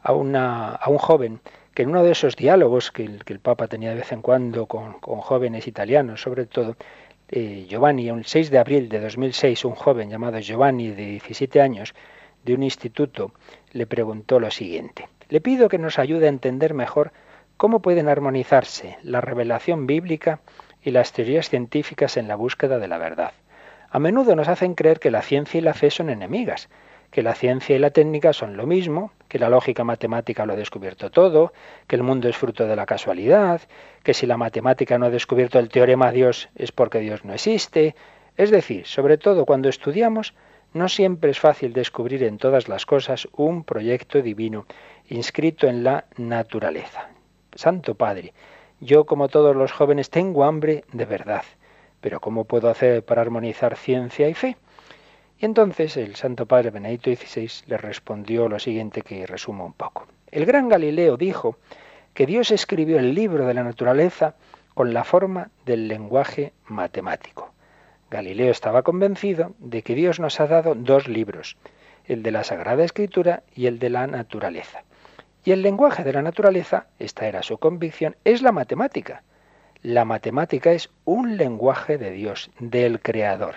a, 0.01 0.13
un 0.13 0.97
joven 0.97 1.39
que 1.73 1.83
en 1.83 1.89
uno 1.89 2.03
de 2.03 2.11
esos 2.11 2.35
diálogos 2.35 2.91
que 2.91 3.03
el, 3.03 3.39
Papa 3.39 3.67
tenía 3.67 3.89
de 3.89 3.97
vez 3.97 4.11
en 4.11 4.21
cuando 4.21 4.65
con, 4.65 4.93
con 4.99 5.19
jóvenes 5.19 5.67
italianos, 5.67 6.21
sobre 6.21 6.45
todo, 6.45 6.75
eh, 7.29 7.65
Giovanni, 7.67 8.07
el 8.09 8.25
6 8.25 8.51
de 8.51 8.59
abril 8.59 8.87
de 8.87 8.99
2006, 8.99 9.65
un 9.65 9.75
joven 9.75 10.09
llamado 10.09 10.39
Giovanni 10.39 10.89
de 10.89 11.05
17 11.05 11.59
años, 11.61 11.93
de 12.43 12.53
un 12.53 12.63
instituto, 12.63 13.31
le 13.73 13.87
preguntó 13.87 14.39
lo 14.39 14.51
siguiente. 14.51 15.09
Le 15.29 15.41
pido 15.41 15.69
que 15.69 15.77
nos 15.77 15.99
ayude 15.99 16.27
a 16.27 16.29
entender 16.29 16.73
mejor 16.73 17.11
cómo 17.57 17.81
pueden 17.81 18.09
armonizarse 18.09 18.97
la 19.03 19.21
revelación 19.21 19.87
bíblica 19.87 20.39
y 20.83 20.91
las 20.91 21.13
teorías 21.13 21.49
científicas 21.49 22.17
en 22.17 22.27
la 22.27 22.35
búsqueda 22.35 22.77
de 22.79 22.87
la 22.87 22.97
verdad. 22.97 23.31
A 23.89 23.99
menudo 23.99 24.35
nos 24.35 24.47
hacen 24.47 24.75
creer 24.75 24.99
que 24.99 25.11
la 25.11 25.21
ciencia 25.21 25.57
y 25.57 25.61
la 25.61 25.73
fe 25.73 25.89
son 25.89 26.09
enemigas, 26.09 26.69
que 27.11 27.23
la 27.23 27.33
ciencia 27.33 27.75
y 27.75 27.79
la 27.79 27.91
técnica 27.91 28.33
son 28.33 28.57
lo 28.57 28.67
mismo, 28.67 29.11
que 29.29 29.39
la 29.39 29.49
lógica 29.49 29.83
matemática 29.83 30.45
lo 30.45 30.53
ha 30.53 30.57
descubierto 30.57 31.11
todo, 31.11 31.53
que 31.87 31.95
el 31.95 32.03
mundo 32.03 32.27
es 32.27 32.35
fruto 32.35 32.67
de 32.67 32.75
la 32.75 32.85
casualidad, 32.85 33.61
que 34.03 34.13
si 34.13 34.27
la 34.27 34.37
matemática 34.37 34.97
no 34.97 35.05
ha 35.05 35.09
descubierto 35.09 35.57
el 35.57 35.69
teorema 35.69 36.11
Dios 36.11 36.49
es 36.55 36.71
porque 36.71 36.99
Dios 36.99 37.23
no 37.23 37.33
existe. 37.33 37.95
Es 38.37 38.51
decir, 38.51 38.85
sobre 38.85 39.17
todo 39.17 39.45
cuando 39.45 39.69
estudiamos, 39.69 40.33
no 40.75 40.89
siempre 40.89 41.31
es 41.31 41.39
fácil 41.39 41.71
descubrir 41.71 42.21
en 42.23 42.37
todas 42.37 42.67
las 42.67 42.85
cosas 42.85 43.29
un 43.31 43.63
proyecto 43.63 44.21
divino 44.21 44.65
inscrito 45.07 45.67
en 45.67 45.85
la 45.85 46.03
naturaleza. 46.17 47.11
Santo 47.53 47.95
Padre, 47.95 48.33
yo 48.81 49.05
como 49.05 49.29
todos 49.29 49.55
los 49.55 49.71
jóvenes 49.71 50.09
tengo 50.09 50.43
hambre 50.43 50.83
de 50.91 51.05
verdad, 51.05 51.43
pero 52.01 52.19
¿cómo 52.19 52.43
puedo 52.43 52.69
hacer 52.69 53.05
para 53.05 53.21
armonizar 53.21 53.77
ciencia 53.77 54.27
y 54.27 54.33
fe? 54.33 54.57
Y 55.39 55.45
entonces 55.45 55.95
el 55.95 56.17
Santo 56.17 56.45
Padre 56.45 56.71
Benedicto 56.71 57.09
XVI 57.09 57.49
le 57.67 57.77
respondió 57.77 58.49
lo 58.49 58.59
siguiente 58.59 59.01
que 59.01 59.25
resumo 59.25 59.65
un 59.65 59.73
poco. 59.73 60.05
El 60.29 60.45
gran 60.45 60.67
Galileo 60.67 61.15
dijo 61.15 61.55
que 62.13 62.25
Dios 62.25 62.51
escribió 62.51 62.99
el 62.99 63.15
libro 63.15 63.47
de 63.47 63.53
la 63.53 63.63
naturaleza 63.63 64.35
con 64.73 64.93
la 64.93 65.05
forma 65.05 65.51
del 65.65 65.87
lenguaje 65.87 66.51
matemático. 66.67 67.54
Galileo 68.15 68.49
estaba 68.49 68.83
convencido 68.83 69.55
de 69.59 69.81
que 69.81 69.93
Dios 69.93 70.21
nos 70.21 70.39
ha 70.39 70.47
dado 70.47 70.73
dos 70.73 71.09
libros, 71.09 71.57
el 72.05 72.23
de 72.23 72.31
la 72.31 72.45
Sagrada 72.45 72.85
Escritura 72.85 73.43
y 73.53 73.65
el 73.65 73.77
de 73.77 73.89
la 73.89 74.07
naturaleza. 74.07 74.85
Y 75.43 75.51
el 75.51 75.61
lenguaje 75.61 76.05
de 76.05 76.13
la 76.13 76.21
naturaleza, 76.21 76.87
esta 76.97 77.27
era 77.27 77.43
su 77.43 77.57
convicción, 77.57 78.15
es 78.23 78.41
la 78.41 78.53
matemática. 78.53 79.23
La 79.81 80.05
matemática 80.05 80.71
es 80.71 80.91
un 81.03 81.35
lenguaje 81.35 81.97
de 81.97 82.11
Dios, 82.11 82.51
del 82.57 83.01
Creador. 83.01 83.55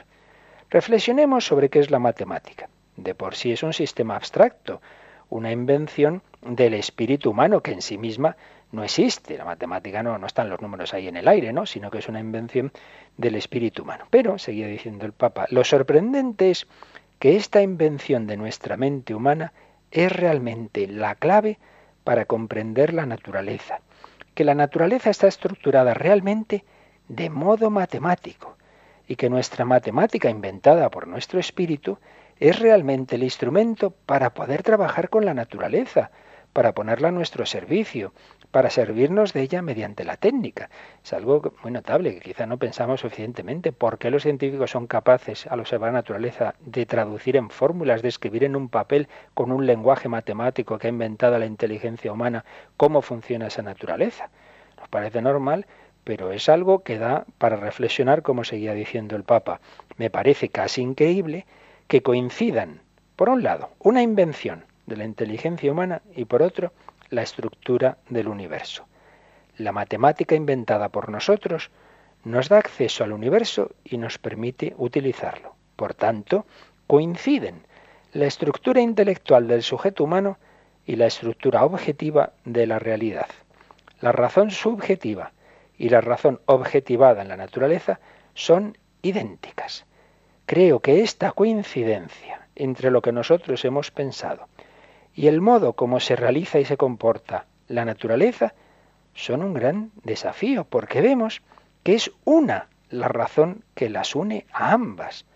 Reflexionemos 0.70 1.46
sobre 1.46 1.68
qué 1.68 1.78
es 1.78 1.92
la 1.92 2.00
matemática. 2.00 2.68
De 2.96 3.14
por 3.14 3.36
sí 3.36 3.52
es 3.52 3.62
un 3.62 3.72
sistema 3.72 4.16
abstracto, 4.16 4.82
una 5.30 5.52
invención 5.52 6.20
del 6.42 6.74
espíritu 6.74 7.30
humano 7.30 7.62
que 7.62 7.70
en 7.70 7.80
sí 7.80 7.96
misma 7.96 8.36
no 8.72 8.84
existe. 8.84 9.36
La 9.36 9.44
matemática 9.44 10.02
no, 10.02 10.18
no 10.18 10.26
están 10.26 10.50
los 10.50 10.60
números 10.60 10.94
ahí 10.94 11.08
en 11.08 11.16
el 11.16 11.28
aire, 11.28 11.52
¿no? 11.52 11.66
sino 11.66 11.90
que 11.90 11.98
es 11.98 12.08
una 12.08 12.20
invención 12.20 12.72
del 13.16 13.34
espíritu 13.34 13.82
humano. 13.82 14.06
Pero, 14.10 14.38
seguía 14.38 14.66
diciendo 14.66 15.06
el 15.06 15.12
Papa, 15.12 15.46
lo 15.50 15.64
sorprendente 15.64 16.50
es 16.50 16.66
que 17.18 17.36
esta 17.36 17.62
invención 17.62 18.26
de 18.26 18.36
nuestra 18.36 18.76
mente 18.76 19.14
humana 19.14 19.52
es 19.90 20.12
realmente 20.12 20.86
la 20.86 21.14
clave 21.14 21.58
para 22.04 22.24
comprender 22.24 22.94
la 22.94 23.06
naturaleza, 23.06 23.80
que 24.34 24.44
la 24.44 24.54
naturaleza 24.54 25.10
está 25.10 25.26
estructurada 25.26 25.94
realmente 25.94 26.64
de 27.08 27.30
modo 27.30 27.70
matemático 27.70 28.56
y 29.06 29.16
que 29.16 29.30
nuestra 29.30 29.64
matemática 29.64 30.30
inventada 30.30 30.90
por 30.90 31.08
nuestro 31.08 31.40
espíritu 31.40 31.98
es 32.38 32.58
realmente 32.58 33.16
el 33.16 33.24
instrumento 33.24 33.90
para 33.90 34.34
poder 34.34 34.62
trabajar 34.62 35.08
con 35.08 35.24
la 35.24 35.34
naturaleza, 35.34 36.10
para 36.52 36.72
ponerla 36.72 37.08
a 37.08 37.12
nuestro 37.12 37.46
servicio, 37.46 38.12
para 38.50 38.70
servirnos 38.70 39.32
de 39.32 39.42
ella 39.42 39.62
mediante 39.62 40.04
la 40.04 40.16
técnica. 40.16 40.70
Es 41.04 41.12
algo 41.12 41.52
muy 41.62 41.72
notable 41.72 42.14
que 42.14 42.20
quizá 42.20 42.46
no 42.46 42.58
pensamos 42.58 43.00
suficientemente. 43.00 43.72
¿Por 43.72 43.98
qué 43.98 44.10
los 44.10 44.22
científicos 44.22 44.70
son 44.70 44.86
capaces, 44.86 45.46
al 45.46 45.60
observar 45.60 45.92
la 45.92 45.98
naturaleza, 45.98 46.54
de 46.60 46.86
traducir 46.86 47.36
en 47.36 47.50
fórmulas, 47.50 48.02
de 48.02 48.08
escribir 48.08 48.44
en 48.44 48.56
un 48.56 48.68
papel 48.68 49.08
con 49.34 49.52
un 49.52 49.66
lenguaje 49.66 50.08
matemático 50.08 50.78
que 50.78 50.86
ha 50.86 50.90
inventado 50.90 51.38
la 51.38 51.46
inteligencia 51.46 52.12
humana 52.12 52.44
cómo 52.76 53.02
funciona 53.02 53.48
esa 53.48 53.62
naturaleza? 53.62 54.30
Nos 54.78 54.88
parece 54.88 55.20
normal, 55.20 55.66
pero 56.04 56.32
es 56.32 56.48
algo 56.48 56.82
que 56.82 56.98
da 56.98 57.26
para 57.36 57.56
reflexionar, 57.56 58.22
como 58.22 58.44
seguía 58.44 58.72
diciendo 58.72 59.14
el 59.14 59.24
Papa. 59.24 59.60
Me 59.98 60.08
parece 60.08 60.48
casi 60.48 60.80
increíble 60.80 61.44
que 61.86 62.02
coincidan, 62.02 62.80
por 63.16 63.28
un 63.28 63.42
lado, 63.42 63.70
una 63.80 64.02
invención 64.02 64.64
de 64.86 64.96
la 64.96 65.04
inteligencia 65.04 65.70
humana 65.70 66.00
y 66.14 66.24
por 66.24 66.42
otro, 66.42 66.72
la 67.10 67.22
estructura 67.22 67.98
del 68.08 68.28
universo. 68.28 68.86
La 69.56 69.72
matemática 69.72 70.34
inventada 70.34 70.88
por 70.88 71.08
nosotros 71.08 71.70
nos 72.24 72.48
da 72.48 72.58
acceso 72.58 73.04
al 73.04 73.12
universo 73.12 73.72
y 73.84 73.98
nos 73.98 74.18
permite 74.18 74.74
utilizarlo. 74.76 75.54
Por 75.76 75.94
tanto, 75.94 76.46
coinciden 76.86 77.66
la 78.12 78.26
estructura 78.26 78.80
intelectual 78.80 79.46
del 79.46 79.62
sujeto 79.62 80.04
humano 80.04 80.38
y 80.86 80.96
la 80.96 81.06
estructura 81.06 81.64
objetiva 81.64 82.32
de 82.44 82.66
la 82.66 82.78
realidad. 82.78 83.28
La 84.00 84.12
razón 84.12 84.50
subjetiva 84.50 85.32
y 85.76 85.88
la 85.88 86.00
razón 86.00 86.40
objetivada 86.46 87.22
en 87.22 87.28
la 87.28 87.36
naturaleza 87.36 88.00
son 88.34 88.76
idénticas. 89.02 89.86
Creo 90.46 90.80
que 90.80 91.02
esta 91.02 91.32
coincidencia 91.32 92.48
entre 92.56 92.90
lo 92.90 93.02
que 93.02 93.12
nosotros 93.12 93.64
hemos 93.64 93.90
pensado 93.90 94.48
y 95.18 95.26
el 95.26 95.40
modo 95.40 95.72
como 95.72 95.98
se 95.98 96.14
realiza 96.14 96.60
y 96.60 96.64
se 96.64 96.76
comporta 96.76 97.46
la 97.66 97.84
naturaleza 97.84 98.54
son 99.14 99.42
un 99.42 99.52
gran 99.52 99.90
desafío, 100.04 100.62
porque 100.62 101.00
vemos 101.00 101.42
que 101.82 101.96
es 101.96 102.12
una 102.24 102.68
la 102.88 103.08
razón 103.08 103.64
que 103.74 103.90
las 103.90 104.14
une 104.14 104.46
a 104.52 104.70
ambas. 104.70 105.26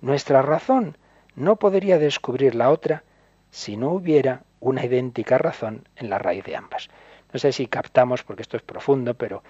Nuestra 0.00 0.42
razón 0.42 0.98
no 1.36 1.54
podría 1.60 2.00
descubrir 2.00 2.56
la 2.56 2.70
otra 2.70 3.04
si 3.52 3.76
no 3.76 3.90
hubiera 3.90 4.42
una 4.58 4.84
idéntica 4.84 5.38
razón 5.38 5.86
en 5.94 6.10
la 6.10 6.18
raíz 6.18 6.42
de 6.42 6.56
ambas. 6.56 6.90
No 7.32 7.38
sé 7.38 7.52
si 7.52 7.68
captamos, 7.68 8.24
porque 8.24 8.42
esto 8.42 8.56
es 8.56 8.64
profundo, 8.64 9.14
pero 9.14 9.44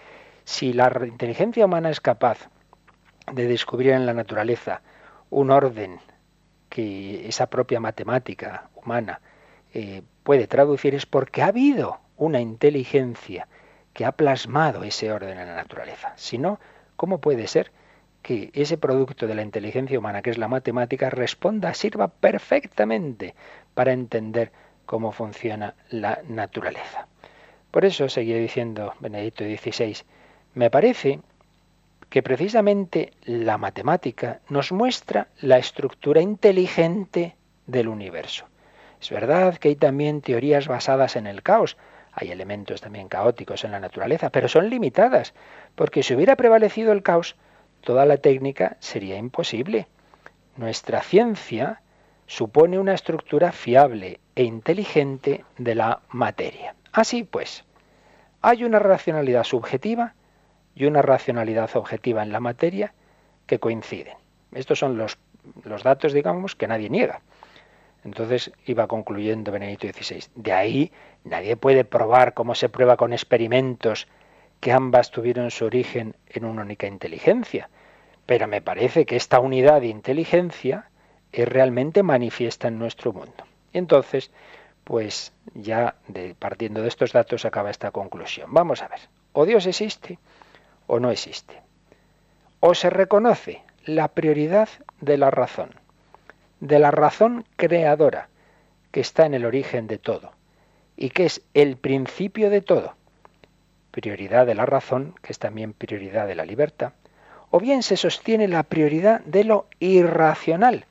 si 0.44 0.74
la 0.74 0.92
inteligencia 1.06 1.64
humana 1.64 1.88
es 1.88 2.02
capaz 2.02 2.50
de 3.32 3.46
descubrir 3.46 3.92
en 3.92 4.04
la 4.04 4.12
naturaleza 4.12 4.82
un 5.30 5.50
orden 5.50 6.00
que 6.68 7.26
esa 7.26 7.48
propia 7.48 7.80
matemática 7.80 8.68
humana 8.74 9.22
eh, 9.74 10.02
puede 10.22 10.46
traducir 10.46 10.94
es 10.94 11.06
porque 11.06 11.42
ha 11.42 11.46
habido 11.46 11.98
una 12.16 12.40
inteligencia 12.40 13.48
que 13.92 14.04
ha 14.04 14.12
plasmado 14.12 14.84
ese 14.84 15.12
orden 15.12 15.38
en 15.38 15.46
la 15.46 15.56
naturaleza. 15.56 16.12
Si 16.16 16.38
no, 16.38 16.60
¿cómo 16.96 17.18
puede 17.18 17.46
ser 17.46 17.72
que 18.22 18.50
ese 18.52 18.76
producto 18.76 19.26
de 19.26 19.34
la 19.34 19.42
inteligencia 19.42 19.98
humana, 19.98 20.22
que 20.22 20.30
es 20.30 20.38
la 20.38 20.48
matemática, 20.48 21.10
responda, 21.10 21.74
sirva 21.74 22.08
perfectamente 22.08 23.34
para 23.74 23.92
entender 23.92 24.52
cómo 24.86 25.12
funciona 25.12 25.74
la 25.88 26.20
naturaleza? 26.28 27.06
Por 27.70 27.84
eso 27.84 28.08
seguía 28.08 28.36
diciendo 28.36 28.94
Benedicto 29.00 29.44
XVI, 29.44 29.96
me 30.54 30.70
parece 30.70 31.20
que 32.10 32.22
precisamente 32.22 33.12
la 33.24 33.56
matemática 33.56 34.40
nos 34.48 34.72
muestra 34.72 35.28
la 35.40 35.58
estructura 35.58 36.20
inteligente 36.20 37.36
del 37.66 37.88
universo. 37.88 38.49
Es 39.00 39.10
verdad 39.10 39.56
que 39.56 39.68
hay 39.68 39.76
también 39.76 40.20
teorías 40.20 40.68
basadas 40.68 41.16
en 41.16 41.26
el 41.26 41.42
caos. 41.42 41.76
Hay 42.12 42.30
elementos 42.30 42.80
también 42.80 43.08
caóticos 43.08 43.64
en 43.64 43.70
la 43.70 43.80
naturaleza, 43.80 44.30
pero 44.30 44.48
son 44.48 44.68
limitadas, 44.68 45.32
porque 45.74 46.02
si 46.02 46.14
hubiera 46.14 46.36
prevalecido 46.36 46.92
el 46.92 47.02
caos, 47.02 47.36
toda 47.80 48.04
la 48.04 48.18
técnica 48.18 48.76
sería 48.80 49.16
imposible. 49.16 49.86
Nuestra 50.56 51.00
ciencia 51.00 51.80
supone 52.26 52.78
una 52.78 52.94
estructura 52.94 53.52
fiable 53.52 54.20
e 54.34 54.44
inteligente 54.44 55.44
de 55.56 55.74
la 55.74 56.00
materia. 56.10 56.74
Así 56.92 57.24
pues, 57.24 57.64
hay 58.42 58.64
una 58.64 58.78
racionalidad 58.78 59.44
subjetiva 59.44 60.14
y 60.74 60.84
una 60.84 61.02
racionalidad 61.02 61.70
objetiva 61.74 62.22
en 62.22 62.32
la 62.32 62.40
materia 62.40 62.92
que 63.46 63.58
coinciden. 63.58 64.16
Estos 64.52 64.78
son 64.78 64.96
los, 64.98 65.18
los 65.64 65.82
datos, 65.82 66.12
digamos, 66.12 66.54
que 66.54 66.68
nadie 66.68 66.90
niega. 66.90 67.22
Entonces 68.04 68.52
iba 68.64 68.86
concluyendo 68.86 69.52
Benedicto 69.52 69.88
XVI. 69.88 70.24
De 70.34 70.52
ahí 70.52 70.92
nadie 71.24 71.56
puede 71.56 71.84
probar 71.84 72.34
cómo 72.34 72.54
se 72.54 72.68
prueba 72.68 72.96
con 72.96 73.12
experimentos 73.12 74.08
que 74.60 74.72
ambas 74.72 75.10
tuvieron 75.10 75.50
su 75.50 75.64
origen 75.64 76.16
en 76.28 76.44
una 76.44 76.62
única 76.62 76.86
inteligencia. 76.86 77.68
Pero 78.26 78.46
me 78.46 78.62
parece 78.62 79.06
que 79.06 79.16
esta 79.16 79.40
unidad 79.40 79.80
de 79.80 79.88
inteligencia 79.88 80.90
es 81.32 81.48
realmente 81.48 82.02
manifiesta 82.02 82.68
en 82.68 82.78
nuestro 82.78 83.12
mundo. 83.12 83.44
Y 83.72 83.78
entonces, 83.78 84.30
pues 84.84 85.32
ya 85.54 85.96
partiendo 86.38 86.82
de 86.82 86.88
estos 86.88 87.12
datos 87.12 87.44
acaba 87.44 87.70
esta 87.70 87.90
conclusión. 87.90 88.52
Vamos 88.52 88.82
a 88.82 88.88
ver, 88.88 89.00
o 89.32 89.46
Dios 89.46 89.66
existe 89.66 90.18
o 90.86 91.00
no 91.00 91.10
existe. 91.10 91.54
O 92.60 92.74
se 92.74 92.90
reconoce 92.90 93.62
la 93.84 94.08
prioridad 94.08 94.68
de 95.00 95.16
la 95.16 95.30
razón 95.30 95.79
de 96.60 96.78
la 96.78 96.90
razón 96.90 97.44
creadora 97.56 98.28
que 98.90 99.00
está 99.00 99.26
en 99.26 99.34
el 99.34 99.44
origen 99.44 99.86
de 99.86 99.98
todo 99.98 100.32
y 100.96 101.10
que 101.10 101.26
es 101.26 101.42
el 101.54 101.76
principio 101.76 102.50
de 102.50 102.60
todo, 102.60 102.94
prioridad 103.90 104.46
de 104.46 104.54
la 104.54 104.66
razón, 104.66 105.14
que 105.22 105.32
es 105.32 105.38
también 105.38 105.72
prioridad 105.72 106.26
de 106.26 106.34
la 106.34 106.44
libertad, 106.44 106.92
o 107.50 107.58
bien 107.58 107.82
se 107.82 107.96
sostiene 107.96 108.48
la 108.48 108.62
prioridad 108.62 109.20
de 109.20 109.44
lo 109.44 109.66
irracional, 109.80 110.86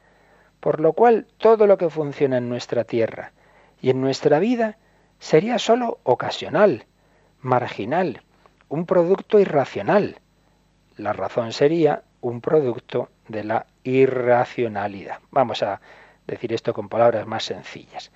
por 0.59 0.79
lo 0.79 0.93
cual 0.93 1.27
todo 1.37 1.67
lo 1.67 1.77
que 1.77 1.89
funciona 1.89 2.37
en 2.37 2.49
nuestra 2.49 2.83
tierra 2.83 3.31
y 3.81 3.91
en 3.91 4.01
nuestra 4.01 4.39
vida 4.39 4.77
sería 5.19 5.59
sólo 5.59 5.99
ocasional, 6.03 6.85
marginal, 7.39 8.23
un 8.67 8.85
producto 8.85 9.39
irracional. 9.39 10.19
La 10.97 11.13
razón 11.13 11.53
sería 11.53 12.03
un 12.21 12.41
producto 12.41 13.09
de 13.27 13.43
la 13.43 13.65
irracionalidad. 13.83 15.19
Vamos 15.31 15.63
a 15.63 15.81
decir 16.27 16.53
esto 16.53 16.73
con 16.73 16.89
palabras 16.89 17.25
más 17.27 17.43
sencillas. 17.43 18.11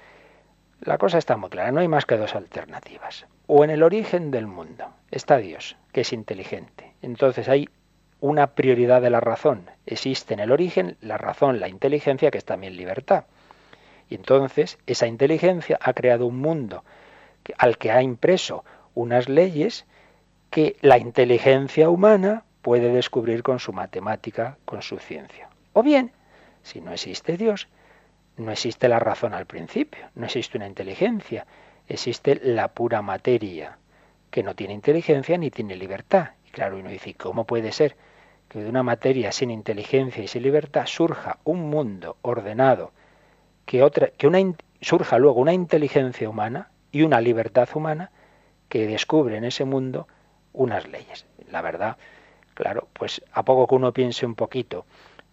La 0.81 0.97
cosa 0.97 1.17
está 1.17 1.37
muy 1.37 1.49
clara, 1.49 1.71
no 1.71 1.79
hay 1.79 1.87
más 1.87 2.05
que 2.05 2.17
dos 2.17 2.35
alternativas. 2.35 3.25
O 3.47 3.63
en 3.63 3.69
el 3.69 3.83
origen 3.83 4.31
del 4.31 4.47
mundo 4.47 4.85
está 5.11 5.37
Dios, 5.37 5.77
que 5.91 6.01
es 6.01 6.11
inteligente. 6.13 6.93
Entonces 7.01 7.47
hay 7.47 7.69
una 8.19 8.47
prioridad 8.47 9.01
de 9.01 9.09
la 9.09 9.19
razón. 9.19 9.69
Existe 9.85 10.33
en 10.33 10.39
el 10.39 10.51
origen 10.51 10.97
la 11.01 11.17
razón, 11.17 11.59
la 11.59 11.69
inteligencia, 11.69 12.31
que 12.31 12.37
es 12.37 12.45
también 12.45 12.77
libertad. 12.77 13.25
Y 14.09 14.15
entonces 14.15 14.77
esa 14.85 15.07
inteligencia 15.07 15.77
ha 15.81 15.93
creado 15.93 16.25
un 16.25 16.39
mundo 16.39 16.83
al 17.57 17.77
que 17.77 17.91
ha 17.91 18.01
impreso 18.01 18.63
unas 18.93 19.27
leyes 19.27 19.85
que 20.49 20.77
la 20.81 20.97
inteligencia 20.97 21.89
humana 21.89 22.45
puede 22.63 22.91
descubrir 22.91 23.43
con 23.43 23.59
su 23.59 23.73
matemática, 23.73 24.57
con 24.65 24.81
su 24.81 24.97
ciencia. 24.97 25.49
O 25.73 25.83
bien, 25.83 26.11
si 26.63 26.81
no 26.81 26.93
existe 26.93 27.37
Dios, 27.37 27.67
no 28.37 28.51
existe 28.51 28.87
la 28.87 28.99
razón 28.99 29.33
al 29.33 29.45
principio, 29.45 30.09
no 30.15 30.25
existe 30.25 30.57
una 30.57 30.65
inteligencia, 30.65 31.45
existe 31.87 32.39
la 32.41 32.69
pura 32.69 33.01
materia, 33.01 33.77
que 34.31 34.43
no 34.43 34.55
tiene 34.55 34.73
inteligencia 34.73 35.37
ni 35.37 35.51
tiene 35.51 35.75
libertad. 35.75 36.31
Y 36.47 36.51
claro, 36.51 36.79
uno 36.79 36.89
dice, 36.89 37.13
¿cómo 37.13 37.43
puede 37.43 37.73
ser 37.73 37.97
que 38.47 38.63
de 38.63 38.69
una 38.69 38.81
materia 38.81 39.33
sin 39.33 39.51
inteligencia 39.51 40.23
y 40.23 40.27
sin 40.29 40.43
libertad 40.43 40.85
surja 40.85 41.39
un 41.43 41.69
mundo 41.69 42.15
ordenado, 42.21 42.93
que, 43.65 43.83
otra, 43.83 44.07
que 44.07 44.25
una, 44.25 44.39
surja 44.79 45.19
luego 45.19 45.41
una 45.41 45.53
inteligencia 45.53 46.29
humana 46.29 46.71
y 46.93 47.03
una 47.03 47.19
libertad 47.19 47.67
humana 47.75 48.11
que 48.69 48.87
descubre 48.87 49.35
en 49.35 49.43
ese 49.43 49.65
mundo 49.65 50.07
unas 50.53 50.87
leyes? 50.87 51.25
La 51.51 51.61
verdad, 51.61 51.97
Claro, 52.53 52.87
pues 52.93 53.21
a 53.31 53.43
poco 53.43 53.67
que 53.67 53.75
uno 53.75 53.93
piense 53.93 54.25
un 54.25 54.35
poquito, 54.35 54.85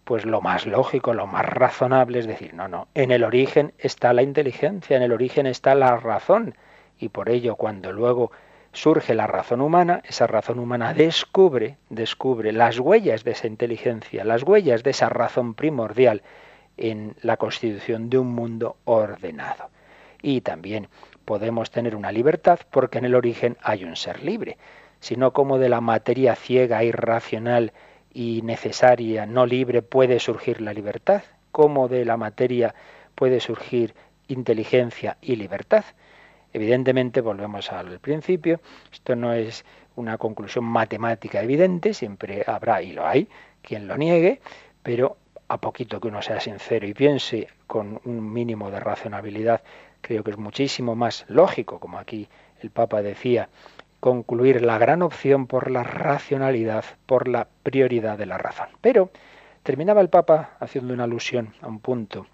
pues 0.03 0.25
lo 0.25 0.41
más 0.41 0.65
lógico, 0.65 1.13
lo 1.13 1.27
más 1.27 1.45
razonable 1.45 2.19
es 2.19 2.27
decir, 2.27 2.53
no, 2.53 2.67
no, 2.67 2.87
en 2.95 3.11
el 3.11 3.23
origen 3.23 3.73
está 3.77 4.13
la 4.13 4.23
inteligencia, 4.23 4.97
en 4.97 5.03
el 5.03 5.11
origen 5.11 5.45
está 5.45 5.75
la 5.75 5.95
razón, 5.97 6.55
y 6.97 7.09
por 7.09 7.29
ello 7.29 7.55
cuando 7.55 7.91
luego 7.91 8.31
surge 8.73 9.13
la 9.13 9.27
razón 9.27 9.61
humana, 9.61 10.01
esa 10.05 10.27
razón 10.27 10.59
humana 10.59 10.93
descubre, 10.93 11.77
descubre 11.89 12.51
las 12.51 12.79
huellas 12.79 13.23
de 13.23 13.31
esa 13.31 13.47
inteligencia, 13.47 14.23
las 14.23 14.43
huellas 14.43 14.83
de 14.83 14.91
esa 14.91 15.09
razón 15.09 15.53
primordial 15.53 16.23
en 16.77 17.15
la 17.21 17.37
constitución 17.37 18.09
de 18.09 18.17
un 18.17 18.33
mundo 18.33 18.77
ordenado. 18.85 19.69
Y 20.21 20.41
también, 20.41 20.87
podemos 21.25 21.71
tener 21.71 21.95
una 21.95 22.11
libertad 22.11 22.59
porque 22.69 22.97
en 22.97 23.05
el 23.05 23.15
origen 23.15 23.57
hay 23.61 23.83
un 23.83 23.95
ser 23.95 24.23
libre, 24.23 24.57
sino 25.01 25.33
como 25.33 25.57
de 25.57 25.67
la 25.67 25.81
materia 25.81 26.35
ciega, 26.35 26.83
irracional 26.85 27.73
y 28.13 28.41
necesaria, 28.43 29.25
no 29.25 29.45
libre, 29.45 29.81
puede 29.81 30.19
surgir 30.19 30.61
la 30.61 30.73
libertad, 30.73 31.23
como 31.51 31.89
de 31.89 32.05
la 32.05 32.15
materia 32.15 32.73
puede 33.15 33.39
surgir 33.39 33.93
inteligencia 34.27 35.17
y 35.21 35.35
libertad. 35.35 35.83
Evidentemente, 36.53 37.21
volvemos 37.21 37.71
al 37.71 37.99
principio, 37.99 38.61
esto 38.91 39.15
no 39.15 39.33
es 39.33 39.65
una 39.95 40.17
conclusión 40.17 40.65
matemática 40.65 41.41
evidente, 41.41 41.93
siempre 41.93 42.43
habrá, 42.45 42.81
y 42.81 42.93
lo 42.93 43.05
hay, 43.05 43.27
quien 43.61 43.87
lo 43.87 43.97
niegue, 43.97 44.39
pero 44.83 45.17
a 45.47 45.57
poquito 45.57 45.99
que 45.99 46.07
uno 46.07 46.21
sea 46.21 46.39
sincero 46.39 46.87
y 46.87 46.93
piense 46.93 47.47
con 47.67 47.99
un 48.05 48.31
mínimo 48.31 48.69
de 48.69 48.79
razonabilidad, 48.79 49.61
creo 50.01 50.23
que 50.23 50.31
es 50.31 50.37
muchísimo 50.37 50.95
más 50.95 51.25
lógico, 51.27 51.79
como 51.79 51.97
aquí 51.97 52.27
el 52.61 52.69
Papa 52.69 53.01
decía, 53.01 53.49
concluir 54.01 54.63
la 54.63 54.79
gran 54.79 55.03
opción 55.03 55.47
por 55.47 55.71
la 55.71 55.83
racionalidad, 55.83 56.83
por 57.05 57.27
la 57.27 57.47
prioridad 57.63 58.17
de 58.17 58.25
la 58.25 58.37
razón. 58.37 58.67
Pero 58.81 59.11
terminaba 59.63 60.01
el 60.01 60.09
Papa 60.09 60.57
haciendo 60.59 60.93
una 60.93 61.05
alusión 61.05 61.53
a 61.61 61.67
un 61.67 61.79
punto 61.79 62.25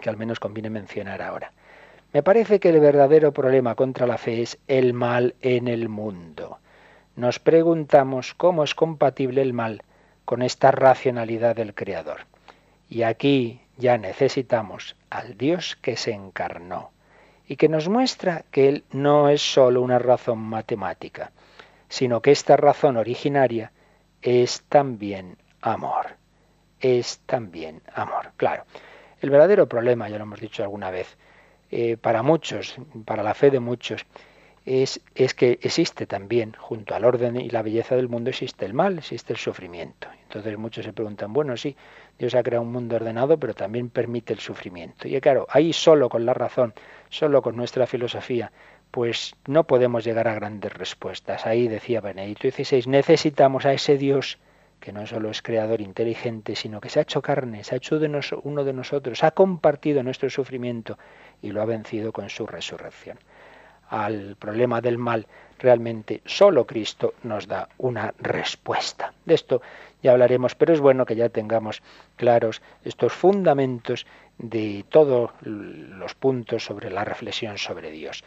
que 0.00 0.08
al 0.08 0.16
menos 0.16 0.40
conviene 0.40 0.70
mencionar 0.70 1.20
ahora. 1.20 1.52
Me 2.12 2.22
parece 2.22 2.60
que 2.60 2.68
el 2.68 2.80
verdadero 2.80 3.32
problema 3.32 3.74
contra 3.74 4.06
la 4.06 4.16
fe 4.16 4.42
es 4.42 4.58
el 4.68 4.94
mal 4.94 5.34
en 5.42 5.66
el 5.66 5.88
mundo. 5.88 6.58
Nos 7.16 7.40
preguntamos 7.40 8.32
cómo 8.34 8.62
es 8.62 8.74
compatible 8.74 9.42
el 9.42 9.52
mal 9.52 9.82
con 10.24 10.40
esta 10.40 10.70
racionalidad 10.70 11.56
del 11.56 11.74
Creador. 11.74 12.26
Y 12.88 13.02
aquí 13.02 13.60
ya 13.76 13.98
necesitamos 13.98 14.94
al 15.10 15.36
Dios 15.36 15.76
que 15.82 15.96
se 15.96 16.12
encarnó 16.12 16.90
y 17.52 17.56
que 17.56 17.68
nos 17.68 17.86
muestra 17.86 18.46
que 18.50 18.66
Él 18.66 18.84
no 18.92 19.28
es 19.28 19.42
sólo 19.42 19.82
una 19.82 19.98
razón 19.98 20.38
matemática, 20.38 21.32
sino 21.86 22.22
que 22.22 22.30
esta 22.30 22.56
razón 22.56 22.96
originaria 22.96 23.72
es 24.22 24.62
también 24.70 25.36
amor. 25.60 26.16
Es 26.80 27.18
también 27.26 27.82
amor. 27.94 28.32
Claro, 28.38 28.64
el 29.20 29.28
verdadero 29.28 29.68
problema, 29.68 30.08
ya 30.08 30.16
lo 30.16 30.24
hemos 30.24 30.40
dicho 30.40 30.62
alguna 30.62 30.90
vez, 30.90 31.18
eh, 31.70 31.98
para 31.98 32.22
muchos, 32.22 32.74
para 33.04 33.22
la 33.22 33.34
fe 33.34 33.50
de 33.50 33.60
muchos, 33.60 34.06
es, 34.64 35.00
que 35.34 35.58
existe 35.62 36.06
también, 36.06 36.54
junto 36.56 36.94
al 36.94 37.04
orden 37.04 37.36
y 37.36 37.50
la 37.50 37.62
belleza 37.62 37.96
del 37.96 38.08
mundo, 38.08 38.30
existe 38.30 38.64
el 38.64 38.74
mal, 38.74 38.98
existe 38.98 39.32
el 39.32 39.38
sufrimiento. 39.38 40.08
Entonces 40.24 40.56
muchos 40.56 40.84
se 40.84 40.92
preguntan, 40.92 41.32
bueno, 41.32 41.56
sí, 41.56 41.76
Dios 42.18 42.34
ha 42.34 42.42
creado 42.42 42.62
un 42.62 42.72
mundo 42.72 42.96
ordenado, 42.96 43.38
pero 43.38 43.54
también 43.54 43.90
permite 43.90 44.32
el 44.32 44.38
sufrimiento. 44.38 45.08
Y 45.08 45.20
claro, 45.20 45.46
ahí 45.50 45.72
solo 45.72 46.08
con 46.08 46.24
la 46.24 46.34
razón, 46.34 46.74
solo 47.08 47.42
con 47.42 47.56
nuestra 47.56 47.86
filosofía, 47.86 48.52
pues 48.90 49.34
no 49.46 49.64
podemos 49.64 50.04
llegar 50.04 50.28
a 50.28 50.34
grandes 50.34 50.72
respuestas. 50.72 51.46
Ahí 51.46 51.66
decía 51.66 52.00
Benedicto 52.00 52.48
XVI, 52.48 52.84
necesitamos 52.86 53.66
a 53.66 53.72
ese 53.72 53.98
Dios 53.98 54.38
que 54.78 54.92
no 54.92 55.06
solo 55.06 55.30
es 55.30 55.42
creador 55.42 55.80
inteligente, 55.80 56.56
sino 56.56 56.80
que 56.80 56.88
se 56.88 56.98
ha 56.98 57.02
hecho 57.02 57.22
carne, 57.22 57.62
se 57.62 57.74
ha 57.74 57.78
hecho 57.78 58.00
de 58.00 58.08
uno 58.42 58.64
de 58.64 58.72
nosotros, 58.72 59.22
ha 59.22 59.30
compartido 59.30 60.02
nuestro 60.02 60.28
sufrimiento 60.28 60.98
y 61.40 61.52
lo 61.52 61.62
ha 61.62 61.66
vencido 61.66 62.12
con 62.12 62.28
su 62.28 62.48
resurrección 62.48 63.18
al 63.92 64.36
problema 64.36 64.80
del 64.80 64.96
mal, 64.96 65.26
realmente 65.58 66.22
solo 66.24 66.66
Cristo 66.66 67.12
nos 67.24 67.46
da 67.46 67.68
una 67.76 68.14
respuesta. 68.18 69.12
De 69.26 69.34
esto 69.34 69.60
ya 70.02 70.12
hablaremos, 70.12 70.54
pero 70.54 70.72
es 70.72 70.80
bueno 70.80 71.04
que 71.04 71.14
ya 71.14 71.28
tengamos 71.28 71.82
claros 72.16 72.62
estos 72.84 73.12
fundamentos 73.12 74.06
de 74.38 74.86
todos 74.88 75.30
los 75.42 76.14
puntos 76.14 76.64
sobre 76.64 76.90
la 76.90 77.04
reflexión 77.04 77.58
sobre 77.58 77.90
Dios. 77.90 78.24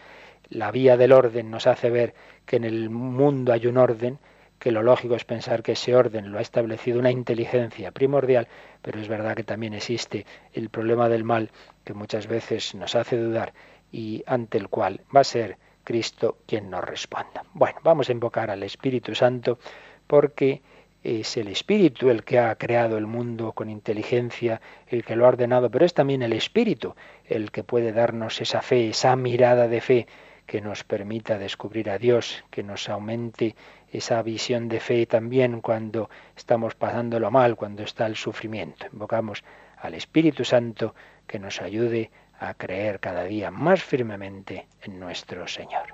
La 0.49 0.69
vía 0.69 0.97
del 0.97 1.11
orden 1.11 1.49
nos 1.49 1.65
hace 1.65 1.89
ver 1.89 2.13
que 2.45 2.57
en 2.57 2.63
el 2.63 2.91
mundo 2.91 3.51
hay 3.51 3.65
un 3.65 3.77
orden, 3.77 4.19
que 4.59 4.71
lo 4.71 4.83
lógico 4.83 5.15
es 5.15 5.25
pensar 5.25 5.63
que 5.63 5.71
ese 5.71 5.95
orden 5.95 6.31
lo 6.31 6.37
ha 6.37 6.41
establecido 6.41 6.99
una 6.99 7.09
inteligencia 7.09 7.91
primordial, 7.91 8.47
pero 8.83 8.99
es 8.99 9.07
verdad 9.07 9.35
que 9.35 9.43
también 9.43 9.73
existe 9.73 10.27
el 10.53 10.69
problema 10.69 11.09
del 11.09 11.23
mal 11.23 11.49
que 11.83 11.95
muchas 11.95 12.27
veces 12.27 12.75
nos 12.75 12.93
hace 12.93 13.17
dudar 13.17 13.53
y 13.95 14.21
ante 14.27 14.57
el 14.57 14.67
cual 14.67 14.99
va 15.15 15.21
a 15.21 15.23
ser 15.23 15.57
Cristo 15.85 16.39
quien 16.45 16.69
nos 16.69 16.83
responda. 16.83 17.45
Bueno, 17.53 17.79
vamos 17.81 18.09
a 18.09 18.11
invocar 18.11 18.51
al 18.51 18.61
Espíritu 18.63 19.15
Santo 19.15 19.57
porque 20.05 20.61
es 21.01 21.37
el 21.37 21.47
Espíritu 21.47 22.09
el 22.09 22.25
que 22.25 22.39
ha 22.39 22.53
creado 22.55 22.97
el 22.97 23.07
mundo 23.07 23.53
con 23.53 23.69
inteligencia, 23.69 24.59
el 24.87 25.05
que 25.05 25.15
lo 25.15 25.23
ha 25.25 25.29
ordenado, 25.29 25.71
pero 25.71 25.85
es 25.85 25.93
también 25.93 26.23
el 26.23 26.33
Espíritu 26.33 26.93
el 27.25 27.51
que 27.51 27.63
puede 27.63 27.93
darnos 27.93 28.41
esa 28.41 28.61
fe, 28.61 28.89
esa 28.89 29.15
mirada 29.15 29.69
de 29.69 29.79
fe 29.79 30.07
que 30.45 30.59
nos 30.59 30.83
permita 30.83 31.37
descubrir 31.37 31.89
a 31.89 31.97
Dios, 31.97 32.43
que 32.51 32.63
nos 32.63 32.89
aumente 32.89 33.55
esa 33.93 34.21
visión 34.23 34.67
de 34.67 34.81
fe 34.81 35.05
también 35.05 35.61
cuando 35.61 36.09
estamos 36.35 36.75
pasándolo 36.75 37.31
mal, 37.31 37.55
cuando 37.55 37.83
está 37.83 38.07
el 38.07 38.17
sufrimiento. 38.17 38.87
Invocamos 38.91 39.45
al 39.77 39.93
Espíritu 39.93 40.43
Santo 40.43 40.93
que 41.27 41.39
nos 41.39 41.61
ayude 41.61 42.11
a 42.39 42.53
creer 42.53 42.99
cada 42.99 43.23
día 43.23 43.51
más 43.51 43.83
firmemente 43.83 44.67
en 44.81 44.99
nuestro 44.99 45.47
Señor. 45.47 45.93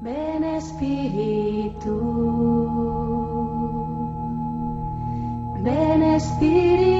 Ven 0.00 0.44
Espíritu, 0.44 1.90
ven 5.62 6.02
Espíritu. 6.02 6.96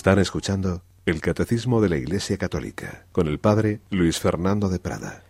Están 0.00 0.18
escuchando 0.18 0.80
el 1.04 1.20
Catecismo 1.20 1.82
de 1.82 1.90
la 1.90 1.98
Iglesia 1.98 2.38
Católica 2.38 3.04
con 3.12 3.28
el 3.28 3.38
Padre 3.38 3.80
Luis 3.90 4.18
Fernando 4.18 4.70
de 4.70 4.78
Prada. 4.78 5.22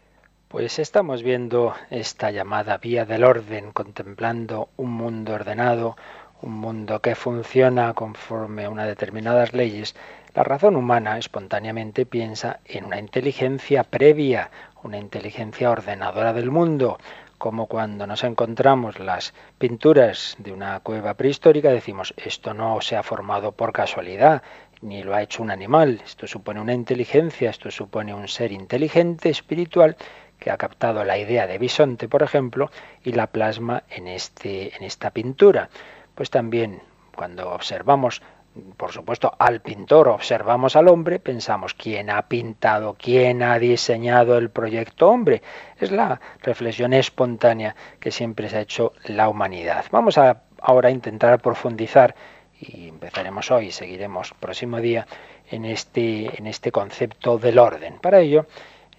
Pues 0.46 0.78
estamos 0.78 1.24
viendo 1.24 1.74
esta 1.90 2.30
llamada 2.30 2.78
vía 2.78 3.04
del 3.04 3.24
orden, 3.24 3.72
contemplando 3.72 4.68
un 4.76 4.92
mundo 4.92 5.32
ordenado, 5.32 5.96
un 6.40 6.52
mundo 6.52 7.02
que 7.02 7.16
funciona 7.16 7.94
conforme 7.94 8.66
a 8.66 8.70
unas 8.70 8.86
determinadas 8.86 9.54
leyes. 9.54 9.96
La 10.36 10.44
razón 10.44 10.76
humana 10.76 11.18
espontáneamente 11.18 12.06
piensa 12.06 12.60
en 12.64 12.84
una 12.84 13.00
inteligencia 13.00 13.82
previa, 13.82 14.52
una 14.84 14.98
inteligencia 14.98 15.68
ordenadora 15.72 16.32
del 16.32 16.52
mundo, 16.52 17.00
como 17.40 17.68
cuando 17.68 18.06
nos 18.06 18.22
encontramos 18.22 18.98
las 18.98 19.32
pinturas 19.56 20.36
de 20.38 20.52
una 20.52 20.78
cueva 20.80 21.14
prehistórica, 21.14 21.70
decimos, 21.70 22.12
esto 22.18 22.52
no 22.52 22.82
se 22.82 22.96
ha 22.96 23.02
formado 23.02 23.52
por 23.52 23.72
casualidad, 23.72 24.42
ni 24.82 25.02
lo 25.02 25.14
ha 25.14 25.22
hecho 25.22 25.42
un 25.42 25.50
animal, 25.50 26.02
esto 26.04 26.26
supone 26.26 26.60
una 26.60 26.74
inteligencia, 26.74 27.48
esto 27.48 27.70
supone 27.70 28.12
un 28.12 28.28
ser 28.28 28.52
inteligente, 28.52 29.30
espiritual, 29.30 29.96
que 30.38 30.50
ha 30.50 30.58
captado 30.58 31.02
la 31.02 31.16
idea 31.16 31.46
de 31.46 31.56
bisonte, 31.56 32.10
por 32.10 32.22
ejemplo, 32.22 32.70
y 33.02 33.12
la 33.12 33.28
plasma 33.28 33.84
en, 33.88 34.06
este, 34.06 34.76
en 34.76 34.82
esta 34.82 35.10
pintura. 35.10 35.70
Pues 36.14 36.28
también 36.28 36.82
cuando 37.16 37.50
observamos, 37.52 38.20
por 38.76 38.92
supuesto, 38.92 39.32
al 39.38 39.60
pintor, 39.60 40.08
observamos 40.08 40.74
al 40.74 40.88
hombre, 40.88 41.20
pensamos 41.20 41.74
quién 41.74 42.10
ha 42.10 42.22
pintado, 42.22 42.96
quién 42.98 43.42
ha 43.42 43.58
diseñado 43.58 44.38
el 44.38 44.50
proyecto 44.50 45.08
hombre. 45.08 45.42
Es 45.78 45.92
la 45.92 46.20
reflexión 46.42 46.92
espontánea 46.92 47.76
que 48.00 48.10
siempre 48.10 48.48
se 48.48 48.56
ha 48.56 48.60
hecho 48.62 48.92
la 49.04 49.28
humanidad. 49.28 49.84
Vamos 49.92 50.18
a 50.18 50.42
ahora 50.60 50.90
intentar 50.90 51.40
profundizar 51.40 52.14
y 52.60 52.88
empezaremos 52.88 53.50
hoy, 53.50 53.70
seguiremos 53.70 54.34
próximo 54.34 54.80
día 54.80 55.06
en 55.50 55.64
este, 55.64 56.36
en 56.36 56.46
este 56.46 56.72
concepto 56.72 57.38
del 57.38 57.58
orden. 57.58 57.98
Para 58.00 58.20
ello, 58.20 58.46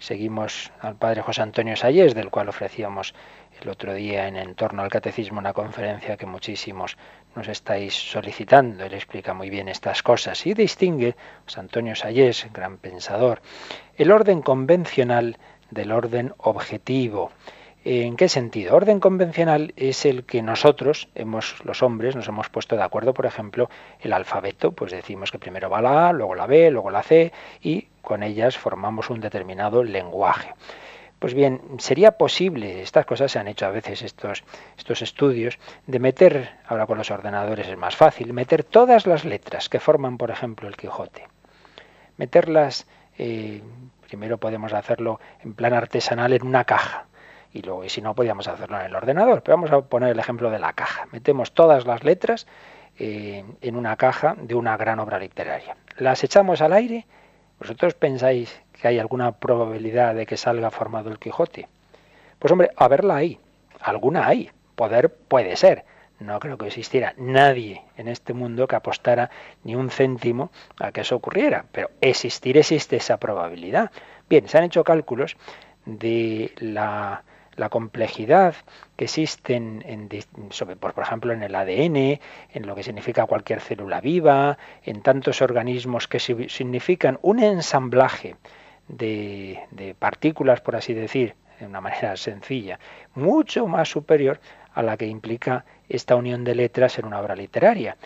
Seguimos 0.02 0.72
al 0.80 0.95
padre 0.95 1.22
José 1.22 1.43
Antonio 1.43 1.76
Sayés, 1.76 2.16
del 2.16 2.32
cual 2.32 2.49
ofrecíamos 2.49 3.14
el 3.62 3.70
otro 3.70 3.93
día 3.93 4.28
en 4.28 4.36
Entorno 4.36 4.82
al 4.82 4.89
Catecismo 4.89 5.38
una 5.38 5.54
conferencia 5.54 6.18
que 6.18 6.26
muchísimos 6.26 6.97
nos 7.36 7.47
estáis 7.47 7.93
solicitando. 7.93 8.86
Él 8.86 8.93
explica 8.93 9.34
muy 9.34 9.49
bien 9.49 9.67
estas 9.67 10.03
cosas 10.03 10.45
y 10.45 10.53
distingue, 10.53 11.15
José 11.45 11.59
Antonio 11.59 11.95
Sayés, 11.95 12.47
gran 12.53 12.77
pensador, 12.77 13.41
el 13.97 14.11
orden 14.11 14.41
convencional 14.41 15.38
del 15.69 15.91
orden 15.91 16.34
objetivo. 16.38 17.32
¿En 17.84 18.15
qué 18.15 18.29
sentido? 18.29 18.75
Orden 18.75 18.99
convencional 18.99 19.73
es 19.75 20.05
el 20.05 20.23
que 20.23 20.43
nosotros, 20.43 21.09
hemos, 21.15 21.65
los 21.65 21.82
hombres, 21.82 22.15
nos 22.15 22.27
hemos 22.27 22.47
puesto 22.49 22.75
de 22.75 22.84
acuerdo, 22.84 23.11
por 23.13 23.25
ejemplo, 23.25 23.71
el 23.99 24.13
alfabeto, 24.13 24.71
pues 24.71 24.91
decimos 24.91 25.32
que 25.32 25.39
primero 25.39 25.67
va 25.67 25.82
la 25.82 26.09
A, 26.09 26.13
luego 26.13 26.36
la 26.36 26.45
B, 26.45 26.69
luego 26.69 26.91
la 26.91 27.01
C, 27.01 27.32
y 27.59 27.88
con 28.03 28.21
ellas 28.21 28.55
formamos 28.55 29.09
un 29.09 29.19
determinado 29.19 29.84
lenguaje. 29.84 30.53
Pues 31.22 31.36
bien, 31.36 31.61
sería 31.78 32.13
posible, 32.13 32.82
estas 32.82 33.05
cosas 33.05 33.32
se 33.32 33.38
han 33.38 33.47
hecho 33.47 33.67
a 33.67 33.69
veces, 33.69 34.01
estos, 34.01 34.43
estos 34.76 35.03
estudios, 35.03 35.59
de 35.86 35.99
meter, 35.99 36.49
ahora 36.65 36.88
con 36.88 36.97
los 36.97 37.11
ordenadores 37.11 37.67
es 37.67 37.78
más 37.78 37.95
fácil, 37.95 38.34
meter 38.34 38.63
todas 38.63 39.05
las 39.05 39.24
letras 39.24 39.69
que 39.69 39.80
forman, 39.80 40.17
por 40.17 40.32
ejemplo, 40.32 40.67
el 40.67 40.76
Quijote. 40.76 41.28
Meterlas, 42.17 42.88
eh, 43.19 43.61
primero 44.07 44.39
podemos 44.39 44.74
hacerlo 44.74 45.19
en 45.43 45.53
plan 45.53 45.76
artesanal 45.76 46.34
en 46.34 46.43
una 46.43 46.63
caja 46.63 47.05
y 47.53 47.61
luego, 47.61 47.84
y 47.84 47.89
si 47.89 48.01
no, 48.01 48.15
podíamos 48.15 48.47
hacerlo 48.47 48.80
en 48.80 48.88
el 48.88 48.95
ordenador. 48.95 49.43
Pero 49.43 49.57
vamos 49.57 49.72
a 49.72 49.82
poner 49.82 50.09
el 50.09 50.17
ejemplo 50.17 50.49
de 50.49 50.57
la 50.57 50.74
caja. 50.74 51.07
Metemos 51.11 51.51
todas 51.51 51.86
las 51.86 52.03
letras 52.03 52.47
eh, 52.97 53.45
en 53.61 53.76
una 53.76 53.95
caja 53.95 54.36
de 54.41 54.55
una 54.55 54.76
gran 54.76 54.99
obra 54.99 55.19
literaria. 55.19 55.78
Las 55.97 56.24
echamos 56.24 56.61
al 56.61 56.74
aire. 56.74 57.05
¿Vosotros 57.59 57.93
pensáis 57.93 58.59
que 58.82 58.88
hay 58.88 58.99
alguna 58.99 59.34
probabilidad 59.34 60.15
de 60.15 60.25
que 60.25 60.38
salga 60.38 60.71
formado 60.71 61.11
el 61.11 61.19
Quijote? 61.19 61.67
Pues 62.39 62.51
hombre, 62.51 62.71
a 62.75 62.88
verla 62.88 63.17
ahí. 63.17 63.39
Alguna 63.79 64.27
hay. 64.27 64.49
Poder 64.75 65.13
puede 65.13 65.55
ser. 65.55 65.86
No 66.19 66.39
creo 66.39 66.57
que 66.57 66.67
existiera 66.67 67.13
nadie 67.17 67.84
en 67.95 68.07
este 68.07 68.34
mundo 68.34 68.67
que 68.67 68.75
apostara 68.75 69.29
ni 69.63 69.75
un 69.75 69.91
céntimo 69.91 70.51
a 70.79 70.91
que 70.91 71.01
eso 71.01 71.15
ocurriera. 71.15 71.65
Pero 71.71 71.91
existir 72.01 72.57
existe 72.57 72.95
esa 72.95 73.17
probabilidad. 73.17 73.91
Bien, 74.27 74.47
se 74.47 74.57
han 74.57 74.63
hecho 74.63 74.84
cálculos 74.84 75.38
de 75.86 76.51
la 76.59 77.23
complejidad 77.69 78.55
que 78.95 79.05
existe 79.05 79.55
en, 79.55 80.09
sobre, 80.49 80.75
por, 80.75 80.93
ejemplo 80.97 81.34
en 81.34 81.43
el 81.43 81.53
ADN, 81.53 82.19
en 82.53 82.65
lo 82.65 82.73
que 82.73 82.82
significa 82.82 83.27
cualquier 83.27 83.61
célula 83.61 84.01
viva, 84.01 84.57
en 84.84 85.01
tantos 85.01 85.43
organismos 85.43 86.07
que 86.07 86.19
significan 86.19 87.19
un 87.21 87.39
ensamblaje 87.39 88.36
de, 88.88 89.95
partículas, 89.99 90.61
por 90.61 90.75
así 90.75 90.93
decir, 90.93 91.36
de 91.59 91.65
una 91.65 91.82
manera 91.82 92.15
sencilla, 92.17 92.79
mucho 93.15 93.67
más 93.67 93.89
superior 93.89 94.39
a 94.73 94.84
la 94.84 94.97
que 94.97 95.07
implica 95.07 95.65
esta 95.89 96.15
unión 96.15 96.43
de 96.43 96.55
letras 96.55 96.97
en 96.99 97.05
una 97.05 97.19
obra 97.19 97.36
literaria. 97.36 97.97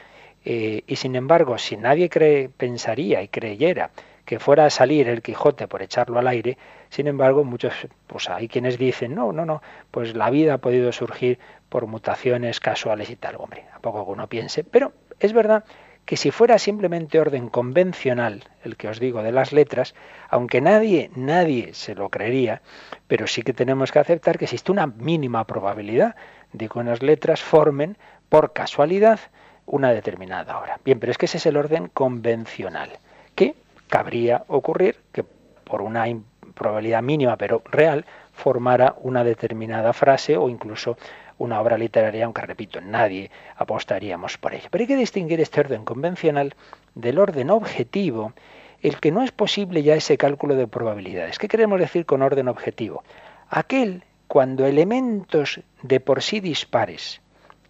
Eh, 0.44 0.84
y 0.86 0.96
sin 0.96 1.16
embargo, 1.16 1.58
si 1.58 1.76
nadie 1.76 2.10
cree, 2.10 2.50
pensaría 2.50 3.22
y 3.22 3.28
creyera 3.28 3.92
que 4.26 4.40
fuera 4.40 4.66
a 4.66 4.70
salir 4.70 5.08
el 5.08 5.22
Quijote 5.22 5.68
por 5.68 5.82
echarlo 5.82 6.20
al 6.20 6.28
aire, 6.28 6.58
sin 6.90 7.08
embargo, 7.08 7.44
muchos, 7.44 7.74
pues 8.08 8.30
hay 8.30 8.48
quienes 8.48 8.78
dicen, 8.78 9.14
no, 9.14 9.32
no, 9.32 9.46
no, 9.46 9.62
pues 9.92 10.16
la 10.16 10.30
vida 10.30 10.56
ha 10.56 10.58
podido 10.58 10.92
surgir 10.92 11.40
por 11.70 11.86
mutaciones 11.86 12.60
casuales 12.60 13.10
y 13.10 13.16
tal, 13.16 13.36
hombre, 13.38 13.66
a 13.74 13.80
poco 13.80 14.06
que 14.06 14.12
uno 14.12 14.28
piense, 14.28 14.64
pero 14.64 14.94
es 15.20 15.34
verdad 15.34 15.64
que 16.06 16.18
si 16.18 16.32
fuera 16.32 16.60
simplemente 16.60 17.20
orden 17.20 17.50
convencional, 17.50 18.44
el 18.64 18.78
que 18.78 18.88
os 18.88 19.00
digo 19.00 19.24
de 19.24 19.32
las 19.32 19.52
letras, 19.52 19.96
aunque 20.30 20.62
nadie, 20.62 21.10
nadie 21.16 21.74
se 21.74 21.96
lo 21.96 22.10
creería, 22.10 22.62
pero 23.08 23.28
sí 23.28 23.42
que 23.42 23.54
tenemos 23.54 23.92
que 23.92 24.00
aceptar 24.00 24.38
que 24.38 24.46
existe 24.46 24.72
una 24.72 24.88
mínima 24.88 25.46
probabilidad 25.46 26.16
de 26.54 26.70
que 26.70 26.80
unas 26.80 27.02
letras 27.02 27.42
formen 27.42 27.98
por 28.30 28.54
casualidad 28.54 29.20
una 29.66 29.92
determinada 29.92 30.60
hora. 30.60 30.80
Bien, 30.86 31.00
pero 31.00 31.12
es 31.12 31.18
que 31.18 31.26
ese 31.26 31.38
es 31.38 31.46
el 31.48 31.58
orden 31.58 31.88
convencional, 31.88 32.92
que 33.34 33.56
cabría 33.90 34.44
ocurrir 34.48 34.98
que 35.12 35.24
por 35.24 35.82
una 35.82 36.06
probabilidad 36.54 37.02
mínima 37.02 37.36
pero 37.36 37.64
real 37.66 38.06
formara 38.32 38.96
una 39.02 39.24
determinada 39.24 39.94
frase 39.94 40.38
o 40.38 40.50
incluso 40.50 40.98
una 41.38 41.60
obra 41.60 41.78
literaria, 41.78 42.26
aunque 42.26 42.42
repito, 42.42 42.82
nadie 42.82 43.32
apostaríamos 43.56 44.38
por 44.38 44.54
ello. 44.54 44.68
Pero 44.72 44.82
hay 44.84 44.88
que 44.88 44.96
distinguir 44.96 45.42
este 45.42 45.60
orden 45.60 45.84
convencional 45.84 46.56
del 46.94 47.20
orden 47.20 47.50
objetivo, 47.50 48.34
el 48.82 49.00
que 49.00 49.12
no 49.12 49.24
es 49.24 49.32
posible 49.32 49.84
ya 49.84 49.96
ese 49.96 50.18
cálculo 50.18 50.56
de 50.56 50.68
probabilidades. 50.68 51.40
¿Qué 51.40 51.48
queremos 51.48 51.80
decir 51.80 52.06
con 52.06 52.22
orden 52.22 52.48
objetivo? 52.48 53.04
Aquel 53.50 54.04
cuando 54.28 54.66
elementos 54.66 55.62
de 55.82 56.00
por 56.00 56.22
sí 56.22 56.40
dispares 56.40 57.22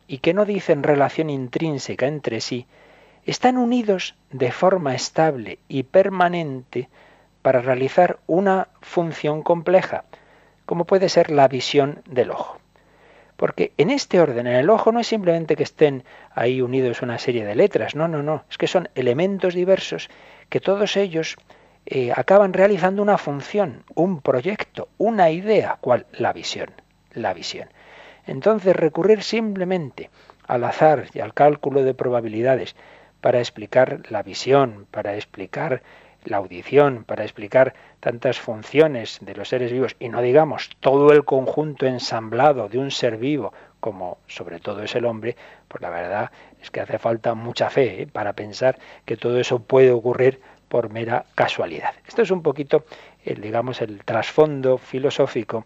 y 0.07 0.19
que 0.19 0.33
no 0.33 0.45
dicen 0.45 0.83
relación 0.83 1.29
intrínseca 1.29 2.07
entre 2.07 2.41
sí, 2.41 2.67
están 3.25 3.57
unidos 3.57 4.15
de 4.31 4.51
forma 4.51 4.93
estable 4.93 5.59
y 5.67 5.83
permanente 5.83 6.89
para 7.41 7.61
realizar 7.61 8.19
una 8.27 8.69
función 8.81 9.41
compleja, 9.41 10.05
como 10.65 10.85
puede 10.85 11.09
ser 11.09 11.31
la 11.31 11.47
visión 11.47 12.01
del 12.07 12.31
ojo. 12.31 12.59
Porque 13.35 13.73
en 13.77 13.89
este 13.89 14.19
orden, 14.19 14.47
en 14.47 14.55
el 14.55 14.69
ojo, 14.69 14.91
no 14.91 14.99
es 14.99 15.07
simplemente 15.07 15.55
que 15.55 15.63
estén 15.63 16.03
ahí 16.33 16.61
unidos 16.61 17.01
una 17.01 17.17
serie 17.19 17.45
de 17.45 17.55
letras, 17.55 17.95
no, 17.95 18.07
no, 18.07 18.23
no, 18.23 18.43
es 18.49 18.57
que 18.57 18.67
son 18.67 18.89
elementos 18.95 19.53
diversos 19.53 20.09
que 20.49 20.61
todos 20.61 20.95
ellos 20.95 21.35
eh, 21.85 22.11
acaban 22.15 22.53
realizando 22.53 23.01
una 23.01 23.17
función, 23.17 23.83
un 23.93 24.21
proyecto, 24.21 24.87
una 24.97 25.29
idea, 25.29 25.77
cual 25.81 26.05
la 26.13 26.33
visión, 26.33 26.69
la 27.13 27.33
visión. 27.33 27.69
Entonces 28.25 28.75
recurrir 28.75 29.21
simplemente 29.21 30.09
al 30.47 30.63
azar 30.63 31.07
y 31.13 31.19
al 31.19 31.33
cálculo 31.33 31.83
de 31.83 31.93
probabilidades 31.93 32.75
para 33.21 33.39
explicar 33.39 34.01
la 34.09 34.23
visión, 34.23 34.87
para 34.91 35.15
explicar 35.15 35.81
la 36.25 36.37
audición, 36.37 37.03
para 37.03 37.23
explicar 37.23 37.73
tantas 37.99 38.39
funciones 38.39 39.19
de 39.21 39.35
los 39.35 39.49
seres 39.49 39.71
vivos 39.71 39.95
y 39.99 40.09
no 40.09 40.21
digamos 40.21 40.69
todo 40.79 41.11
el 41.11 41.23
conjunto 41.23 41.85
ensamblado 41.85 42.67
de 42.67 42.77
un 42.77 42.91
ser 42.91 43.17
vivo 43.17 43.53
como 43.79 44.17
sobre 44.27 44.59
todo 44.59 44.81
es 44.81 44.95
el 44.95 45.05
hombre, 45.05 45.35
pues 45.67 45.79
la 45.81 45.91
verdad 45.91 46.31
es 46.59 46.71
que 46.71 46.81
hace 46.81 46.97
falta 46.97 47.35
mucha 47.35 47.69
fe 47.69 48.01
¿eh? 48.01 48.07
para 48.07 48.33
pensar 48.33 48.79
que 49.05 49.15
todo 49.15 49.39
eso 49.39 49.59
puede 49.59 49.91
ocurrir 49.91 50.41
por 50.69 50.89
mera 50.89 51.25
casualidad. 51.35 51.93
Esto 52.07 52.23
es 52.23 52.31
un 52.31 52.41
poquito, 52.41 52.85
el, 53.23 53.41
digamos, 53.41 53.81
el 53.81 54.03
trasfondo 54.03 54.79
filosófico 54.79 55.65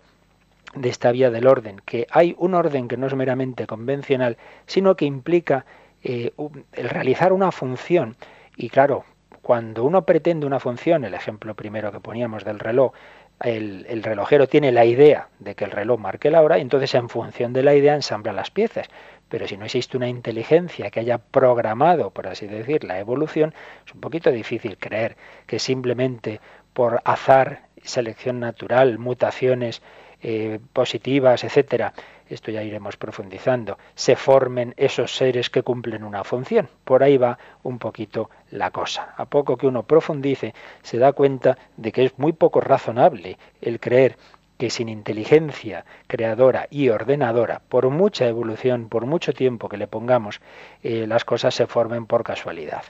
de 0.76 0.90
esta 0.90 1.14
vía 1.14 1.32
del 1.32 1.48
orden, 1.48 1.82
que 1.86 2.08
hay 2.12 2.36
un 2.38 2.54
orden 2.54 2.90
que 2.90 2.98
no 2.98 3.08
es 3.08 3.16
meramente 3.16 3.66
convencional, 3.66 4.38
sino 4.66 4.96
que 4.96 5.06
implica 5.06 5.66
eh, 6.04 6.34
el 6.74 6.90
realizar 6.90 7.34
una 7.34 7.52
función 7.52 8.16
Y 8.58 8.70
claro, 8.70 9.06
cuando 9.42 9.84
uno 9.84 10.06
pretende 10.06 10.46
una 10.46 10.60
función, 10.60 11.06
el 11.06 11.14
ejemplo 11.14 11.56
primero 11.56 11.92
que 11.92 12.00
poníamos 12.00 12.44
del 12.44 12.60
reloj, 12.60 12.94
el, 13.42 13.86
el, 13.88 14.04
relojero 14.04 14.48
tiene 14.48 14.72
la 14.72 14.86
idea 14.86 15.30
de 15.40 15.56
que 15.56 15.64
el 15.64 15.72
reloj 15.72 16.00
marque 16.00 16.30
la 16.30 16.42
hora 16.42 16.58
y 16.58 16.62
entonces 16.62 16.94
en 16.96 17.08
función 17.08 17.54
de 17.54 17.64
la 17.64 17.74
idea 17.74 17.96
ensambla 17.96 18.34
las 18.34 18.52
piezas. 18.52 18.90
Pero 19.30 19.48
si 19.48 19.58
no 19.58 19.66
existe 19.66 19.96
una 19.96 20.10
inteligencia 20.10 20.90
que 20.90 21.00
haya 21.00 21.20
programado, 21.20 22.10
por 22.10 22.28
así 22.28 22.48
decir, 22.48 22.84
la 22.84 23.00
evolución, 23.00 23.54
es 23.86 23.94
un 23.94 24.02
poquito 24.02 24.32
difícil 24.32 24.78
creer 24.78 25.16
que 25.46 25.60
simplemente 25.60 26.42
por 26.74 27.02
azar, 27.06 27.64
selección 27.84 28.40
natural, 28.40 28.98
mutaciones 28.98 29.82
eh, 30.22 30.60
positivas, 30.74 31.44
etcétera, 31.44 31.94
esto 32.30 32.52
ya 32.52 32.64
iremos 32.64 32.98
profundizando, 32.98 33.78
se 33.96 34.16
formen 34.16 34.74
esos 34.78 35.16
seres 35.16 35.50
que 35.50 35.64
cumplen 35.64 36.04
una 36.04 36.24
función. 36.24 36.70
Por 36.84 37.04
ahí 37.04 37.18
va 37.18 37.38
un 37.64 37.80
poquito 37.80 38.30
la 38.52 38.72
cosa. 38.72 39.14
A 39.18 39.26
poco 39.26 39.58
que 39.58 39.68
uno 39.68 39.84
profundice, 39.84 40.54
se 40.82 40.98
da 40.98 41.14
cuenta 41.14 41.58
de 41.78 41.92
que 41.92 42.06
es 42.06 42.18
muy 42.18 42.34
poco 42.34 42.62
razonable 42.62 43.38
el 43.62 43.80
creer 43.80 44.18
que 44.60 44.70
sin 44.70 44.90
inteligencia 44.90 45.86
creadora 46.08 46.68
y 46.70 46.90
ordenadora, 46.90 47.62
por 47.70 47.90
mucha 47.90 48.28
evolución, 48.28 48.90
por 48.90 49.06
mucho 49.06 49.32
tiempo 49.32 49.70
que 49.70 49.78
le 49.78 49.88
pongamos, 49.88 50.42
eh, 50.84 51.08
las 51.08 51.24
cosas 51.24 51.56
se 51.56 51.66
formen 51.66 52.06
por 52.06 52.26
casualidad. 52.26 52.84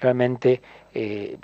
Realmente 0.00 0.60
eh, 0.94 1.38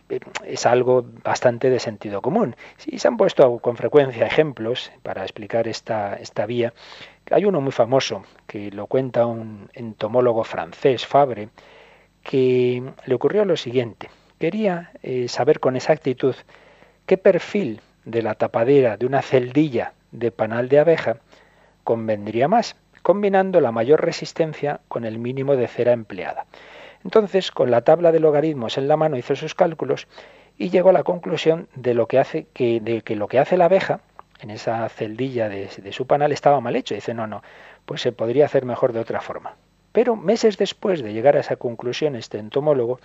es 0.44 0.66
algo 0.66 1.04
bastante 1.22 1.70
de 1.70 1.80
sentido 1.80 2.20
común. 2.20 2.56
Si 2.76 2.98
se 2.98 3.08
han 3.08 3.16
puesto 3.16 3.58
con 3.58 3.76
frecuencia 3.76 4.26
ejemplos 4.26 4.92
para 5.02 5.22
explicar 5.22 5.66
esta, 5.66 6.14
esta 6.16 6.46
vía. 6.46 6.72
Hay 7.30 7.44
uno 7.44 7.60
muy 7.60 7.72
famoso 7.72 8.24
que 8.46 8.70
lo 8.70 8.86
cuenta 8.86 9.26
un 9.26 9.70
entomólogo 9.72 10.44
francés, 10.44 11.06
Fabre, 11.06 11.48
que 12.22 12.82
le 13.06 13.14
ocurrió 13.14 13.44
lo 13.44 13.56
siguiente. 13.56 14.10
Quería 14.38 14.90
eh, 15.02 15.28
saber 15.28 15.60
con 15.60 15.76
exactitud 15.76 16.34
qué 17.06 17.16
perfil 17.16 17.80
de 18.04 18.22
la 18.22 18.34
tapadera 18.34 18.96
de 18.96 19.06
una 19.06 19.22
celdilla 19.22 19.94
de 20.12 20.30
panal 20.30 20.68
de 20.68 20.78
abeja 20.78 21.16
convendría 21.82 22.48
más, 22.48 22.76
combinando 23.02 23.60
la 23.60 23.72
mayor 23.72 24.04
resistencia 24.04 24.80
con 24.88 25.04
el 25.04 25.18
mínimo 25.18 25.56
de 25.56 25.68
cera 25.68 25.92
empleada. 25.92 26.46
Entonces, 27.04 27.50
con 27.50 27.70
la 27.70 27.82
tabla 27.82 28.12
de 28.12 28.20
logaritmos 28.20 28.78
en 28.78 28.88
la 28.88 28.96
mano 28.96 29.16
hizo 29.16 29.36
sus 29.36 29.54
cálculos 29.54 30.08
y 30.56 30.70
llegó 30.70 30.90
a 30.90 30.94
la 30.94 31.02
conclusión 31.02 31.68
de 31.74 31.94
lo 31.94 32.06
que 32.06 32.18
hace 32.18 32.46
de 32.54 33.02
que 33.04 33.16
lo 33.16 33.28
que 33.28 33.38
hace 33.38 33.56
la 33.56 33.66
abeja 33.66 34.00
en 34.44 34.50
esa 34.50 34.88
celdilla 34.90 35.48
de, 35.48 35.92
su 35.92 36.06
panal 36.06 36.30
estaba 36.30 36.60
mal 36.60 36.76
hecho. 36.76 36.94
Dice, 36.94 37.14
no, 37.14 37.26
no, 37.26 37.42
pues 37.86 38.02
se 38.02 38.12
podría 38.12 38.44
hacer 38.44 38.64
mejor 38.64 38.92
de 38.92 39.00
otra 39.00 39.20
forma. 39.20 39.56
Pero 39.92 40.16
meses 40.16 40.58
después 40.58 41.02
de 41.02 41.12
llegar 41.12 41.36
a 41.36 41.40
esa 41.40 41.56
conclusión, 41.56 42.14
este 42.14 42.38
entomólogo 42.38 43.00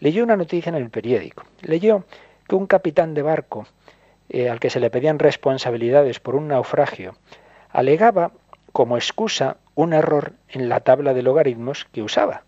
leyó 0.00 0.24
una 0.24 0.36
noticia 0.36 0.70
en 0.70 0.76
el 0.76 0.88
periódico. 0.88 1.44
Leyó 1.60 2.04
que 2.48 2.54
un 2.54 2.66
capitán 2.66 3.12
de 3.12 3.22
barco 3.22 3.66
eh, 4.30 4.48
al 4.48 4.60
que 4.60 4.70
se 4.70 4.80
le 4.80 4.90
pedían 4.90 5.18
responsabilidades 5.18 6.20
por 6.20 6.34
un 6.36 6.48
naufragio, 6.48 7.16
alegaba 7.70 8.32
como 8.72 8.96
excusa 8.96 9.58
un 9.74 9.92
error 9.92 10.32
en 10.48 10.68
la 10.68 10.80
tabla 10.80 11.12
de 11.12 11.22
logaritmos 11.22 11.86
que 11.92 12.02
usaba. 12.02 12.44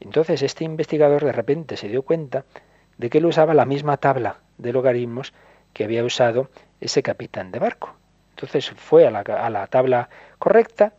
Entonces 0.00 0.42
este 0.42 0.64
investigador 0.64 1.24
de 1.24 1.32
repente 1.32 1.76
se 1.76 1.88
dio 1.88 2.02
cuenta 2.02 2.44
de 2.96 3.10
que 3.10 3.18
él 3.18 3.26
usaba 3.26 3.52
la 3.54 3.66
misma 3.66 3.98
tabla 3.98 4.38
de 4.56 4.72
logaritmos 4.72 5.34
que 5.72 5.84
había 5.84 6.04
usado 6.04 6.50
ese 6.80 7.02
capitán 7.02 7.52
de 7.52 7.58
barco. 7.58 7.94
Entonces 8.30 8.70
fue 8.70 9.06
a 9.06 9.10
la, 9.10 9.20
a 9.20 9.50
la 9.50 9.66
tabla 9.66 10.08
correcta, 10.38 10.92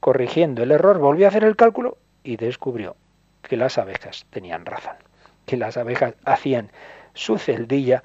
corrigiendo 0.00 0.62
el 0.62 0.72
error, 0.72 0.98
volvió 0.98 1.26
a 1.26 1.28
hacer 1.28 1.44
el 1.44 1.56
cálculo 1.56 1.98
y 2.22 2.36
descubrió 2.36 2.96
que 3.42 3.56
las 3.56 3.78
abejas 3.78 4.26
tenían 4.30 4.66
razón, 4.66 4.96
que 5.44 5.56
las 5.56 5.76
abejas 5.76 6.14
hacían 6.24 6.70
su 7.14 7.38
celdilla 7.38 8.02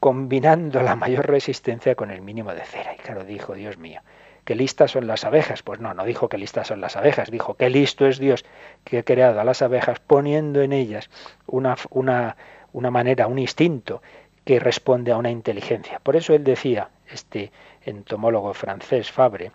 combinando 0.00 0.82
la 0.82 0.96
mayor 0.96 1.26
resistencia 1.26 1.94
con 1.94 2.10
el 2.10 2.20
mínimo 2.20 2.52
de 2.52 2.64
cera. 2.64 2.94
Y 2.94 2.98
claro, 2.98 3.24
dijo, 3.24 3.54
Dios 3.54 3.78
mío, 3.78 4.02
¿qué 4.44 4.54
listas 4.54 4.90
son 4.90 5.06
las 5.06 5.24
abejas? 5.24 5.62
Pues 5.62 5.80
no, 5.80 5.94
no 5.94 6.04
dijo 6.04 6.28
que 6.28 6.38
listas 6.38 6.68
son 6.68 6.80
las 6.80 6.96
abejas, 6.96 7.30
dijo, 7.30 7.54
qué 7.54 7.70
listo 7.70 8.06
es 8.06 8.18
Dios 8.18 8.44
que 8.84 8.98
ha 8.98 9.02
creado 9.02 9.40
a 9.40 9.44
las 9.44 9.62
abejas 9.62 10.00
poniendo 10.00 10.60
en 10.60 10.72
ellas 10.72 11.08
una, 11.46 11.76
una, 11.90 12.36
una 12.72 12.90
manera, 12.90 13.26
un 13.26 13.38
instinto 13.38 14.02
que 14.44 14.60
responde 14.60 15.12
a 15.12 15.16
una 15.16 15.30
inteligencia. 15.30 16.00
Por 16.00 16.16
eso 16.16 16.34
él 16.34 16.44
decía, 16.44 16.90
este 17.08 17.50
entomólogo 17.84 18.54
francés 18.54 19.10
Fabre, 19.10 19.52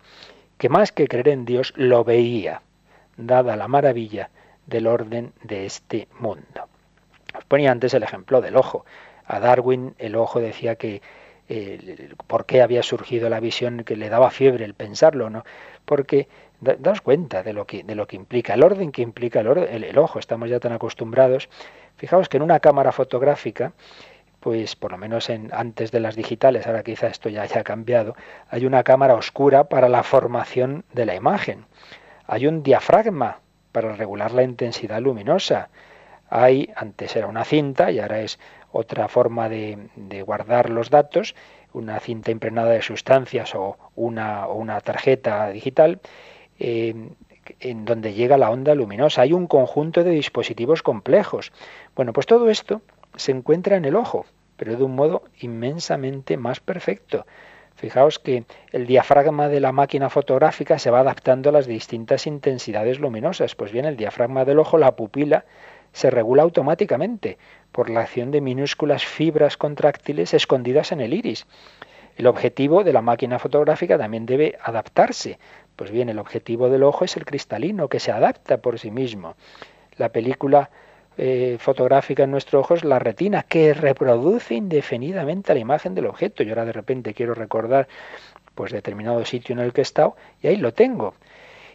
que 0.58 0.68
más 0.68 0.92
que 0.92 1.08
creer 1.08 1.28
en 1.28 1.44
Dios, 1.44 1.72
lo 1.76 2.04
veía, 2.04 2.62
dada 3.16 3.56
la 3.56 3.68
maravilla 3.68 4.30
del 4.66 4.86
orden 4.86 5.32
de 5.42 5.66
este 5.66 6.08
mundo. 6.18 6.68
Os 7.36 7.44
ponía 7.44 7.70
antes 7.70 7.94
el 7.94 8.02
ejemplo 8.02 8.40
del 8.40 8.56
ojo. 8.56 8.84
A 9.26 9.40
Darwin 9.40 9.94
el 9.98 10.16
ojo 10.16 10.40
decía 10.40 10.76
que 10.76 11.02
por 12.28 12.46
qué 12.46 12.62
había 12.62 12.82
surgido 12.82 13.28
la 13.28 13.40
visión 13.40 13.82
que 13.82 13.96
le 13.96 14.08
daba 14.08 14.30
fiebre 14.30 14.64
el 14.64 14.74
pensarlo, 14.74 15.30
¿no? 15.30 15.44
Porque 15.84 16.28
da, 16.60 16.76
daos 16.78 17.00
cuenta 17.00 17.42
de 17.42 17.52
lo 17.52 17.66
que 17.66 17.82
de 17.82 17.96
lo 17.96 18.06
que 18.06 18.14
implica 18.14 18.54
el 18.54 18.62
orden 18.62 18.92
que 18.92 19.02
implica 19.02 19.40
el, 19.40 19.84
el 19.84 19.98
ojo. 19.98 20.20
Estamos 20.20 20.48
ya 20.48 20.60
tan 20.60 20.72
acostumbrados. 20.72 21.48
Fijaos 21.96 22.28
que 22.28 22.36
en 22.36 22.44
una 22.44 22.60
cámara 22.60 22.92
fotográfica 22.92 23.72
pues 24.40 24.74
por 24.74 24.92
lo 24.92 24.98
menos 24.98 25.30
en, 25.30 25.50
antes 25.52 25.92
de 25.92 26.00
las 26.00 26.16
digitales, 26.16 26.66
ahora 26.66 26.82
quizá 26.82 27.06
esto 27.06 27.28
ya 27.28 27.42
haya 27.42 27.62
cambiado, 27.62 28.16
hay 28.48 28.66
una 28.66 28.82
cámara 28.82 29.14
oscura 29.14 29.64
para 29.64 29.88
la 29.88 30.02
formación 30.02 30.84
de 30.92 31.06
la 31.06 31.14
imagen. 31.14 31.66
Hay 32.26 32.46
un 32.46 32.62
diafragma 32.62 33.40
para 33.72 33.94
regular 33.94 34.32
la 34.32 34.42
intensidad 34.42 35.00
luminosa. 35.00 35.68
Hay, 36.28 36.72
antes 36.74 37.14
era 37.16 37.26
una 37.26 37.44
cinta 37.44 37.90
y 37.90 37.98
ahora 37.98 38.20
es 38.20 38.38
otra 38.72 39.08
forma 39.08 39.48
de, 39.48 39.88
guardar 40.24 40.70
los 40.70 40.90
datos, 40.90 41.34
una 41.72 42.00
cinta 42.00 42.30
impregnada 42.30 42.70
de 42.70 42.82
sustancias 42.82 43.54
o 43.54 43.76
una, 43.96 44.46
una 44.46 44.80
tarjeta 44.80 45.50
digital, 45.50 46.00
eh, 46.58 46.94
en 47.58 47.84
donde 47.84 48.14
llega 48.14 48.36
la 48.36 48.50
onda 48.50 48.74
luminosa. 48.74 49.22
Hay 49.22 49.32
un 49.32 49.48
conjunto 49.48 50.04
de 50.04 50.10
dispositivos 50.10 50.82
complejos. 50.82 51.52
Bueno, 51.96 52.12
pues 52.12 52.26
todo 52.26 52.48
esto 52.48 52.80
se 53.20 53.32
encuentra 53.32 53.76
en 53.76 53.84
el 53.84 53.96
ojo, 53.96 54.26
pero 54.56 54.76
de 54.76 54.82
un 54.82 54.94
modo 54.94 55.24
inmensamente 55.40 56.36
más 56.36 56.60
perfecto. 56.60 57.26
Fijaos 57.76 58.18
que 58.18 58.44
el 58.72 58.86
diafragma 58.86 59.48
de 59.48 59.60
la 59.60 59.72
máquina 59.72 60.10
fotográfica 60.10 60.78
se 60.78 60.90
va 60.90 61.00
adaptando 61.00 61.48
a 61.48 61.52
las 61.52 61.66
distintas 61.66 62.26
intensidades 62.26 62.98
luminosas. 62.98 63.54
Pues 63.54 63.72
bien, 63.72 63.86
el 63.86 63.96
diafragma 63.96 64.44
del 64.44 64.58
ojo, 64.58 64.76
la 64.76 64.96
pupila, 64.96 65.46
se 65.92 66.10
regula 66.10 66.42
automáticamente 66.42 67.38
por 67.72 67.88
la 67.88 68.00
acción 68.00 68.30
de 68.30 68.40
minúsculas 68.40 69.04
fibras 69.04 69.56
contráctiles 69.56 70.34
escondidas 70.34 70.92
en 70.92 71.00
el 71.00 71.14
iris. 71.14 71.46
El 72.16 72.26
objetivo 72.26 72.84
de 72.84 72.92
la 72.92 73.00
máquina 73.00 73.38
fotográfica 73.38 73.96
también 73.96 74.26
debe 74.26 74.58
adaptarse. 74.62 75.38
Pues 75.76 75.90
bien, 75.90 76.10
el 76.10 76.18
objetivo 76.18 76.68
del 76.68 76.82
ojo 76.82 77.06
es 77.06 77.16
el 77.16 77.24
cristalino, 77.24 77.88
que 77.88 78.00
se 78.00 78.12
adapta 78.12 78.58
por 78.58 78.78
sí 78.78 78.90
mismo. 78.90 79.36
La 79.96 80.10
película 80.10 80.70
eh, 81.22 81.58
fotográfica 81.58 82.22
en 82.22 82.30
nuestro 82.30 82.60
ojo 82.60 82.72
es 82.72 82.82
la 82.82 82.98
retina, 82.98 83.42
que 83.42 83.74
reproduce 83.74 84.54
indefinidamente 84.54 85.52
la 85.52 85.60
imagen 85.60 85.94
del 85.94 86.06
objeto. 86.06 86.42
Yo 86.42 86.52
ahora 86.52 86.64
de 86.64 86.72
repente 86.72 87.12
quiero 87.12 87.34
recordar 87.34 87.88
pues 88.54 88.72
determinado 88.72 89.22
sitio 89.26 89.52
en 89.52 89.58
el 89.58 89.74
que 89.74 89.82
he 89.82 89.82
estado 89.82 90.16
y 90.42 90.46
ahí 90.46 90.56
lo 90.56 90.72
tengo. 90.72 91.14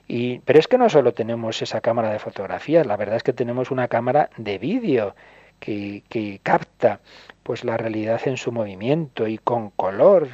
Y, 0.07 0.39
pero 0.39 0.57
es 0.57 0.67
que 0.67 0.79
no 0.79 0.89
solo 0.89 1.13
tenemos 1.13 1.61
esa 1.61 1.79
cámara 1.79 2.09
de 2.09 2.17
fotografías, 2.17 2.87
la 2.87 2.97
verdad 2.97 3.17
es 3.17 3.23
que 3.23 3.33
tenemos 3.33 3.69
una 3.69 3.87
cámara 3.87 4.31
de 4.35 4.57
vídeo 4.57 5.15
que, 5.59 6.01
que 6.09 6.39
capta 6.41 6.99
pues 7.43 7.63
la 7.63 7.77
realidad 7.77 8.21
en 8.25 8.37
su 8.37 8.51
movimiento 8.51 9.27
y 9.27 9.37
con 9.37 9.69
color, 9.69 10.27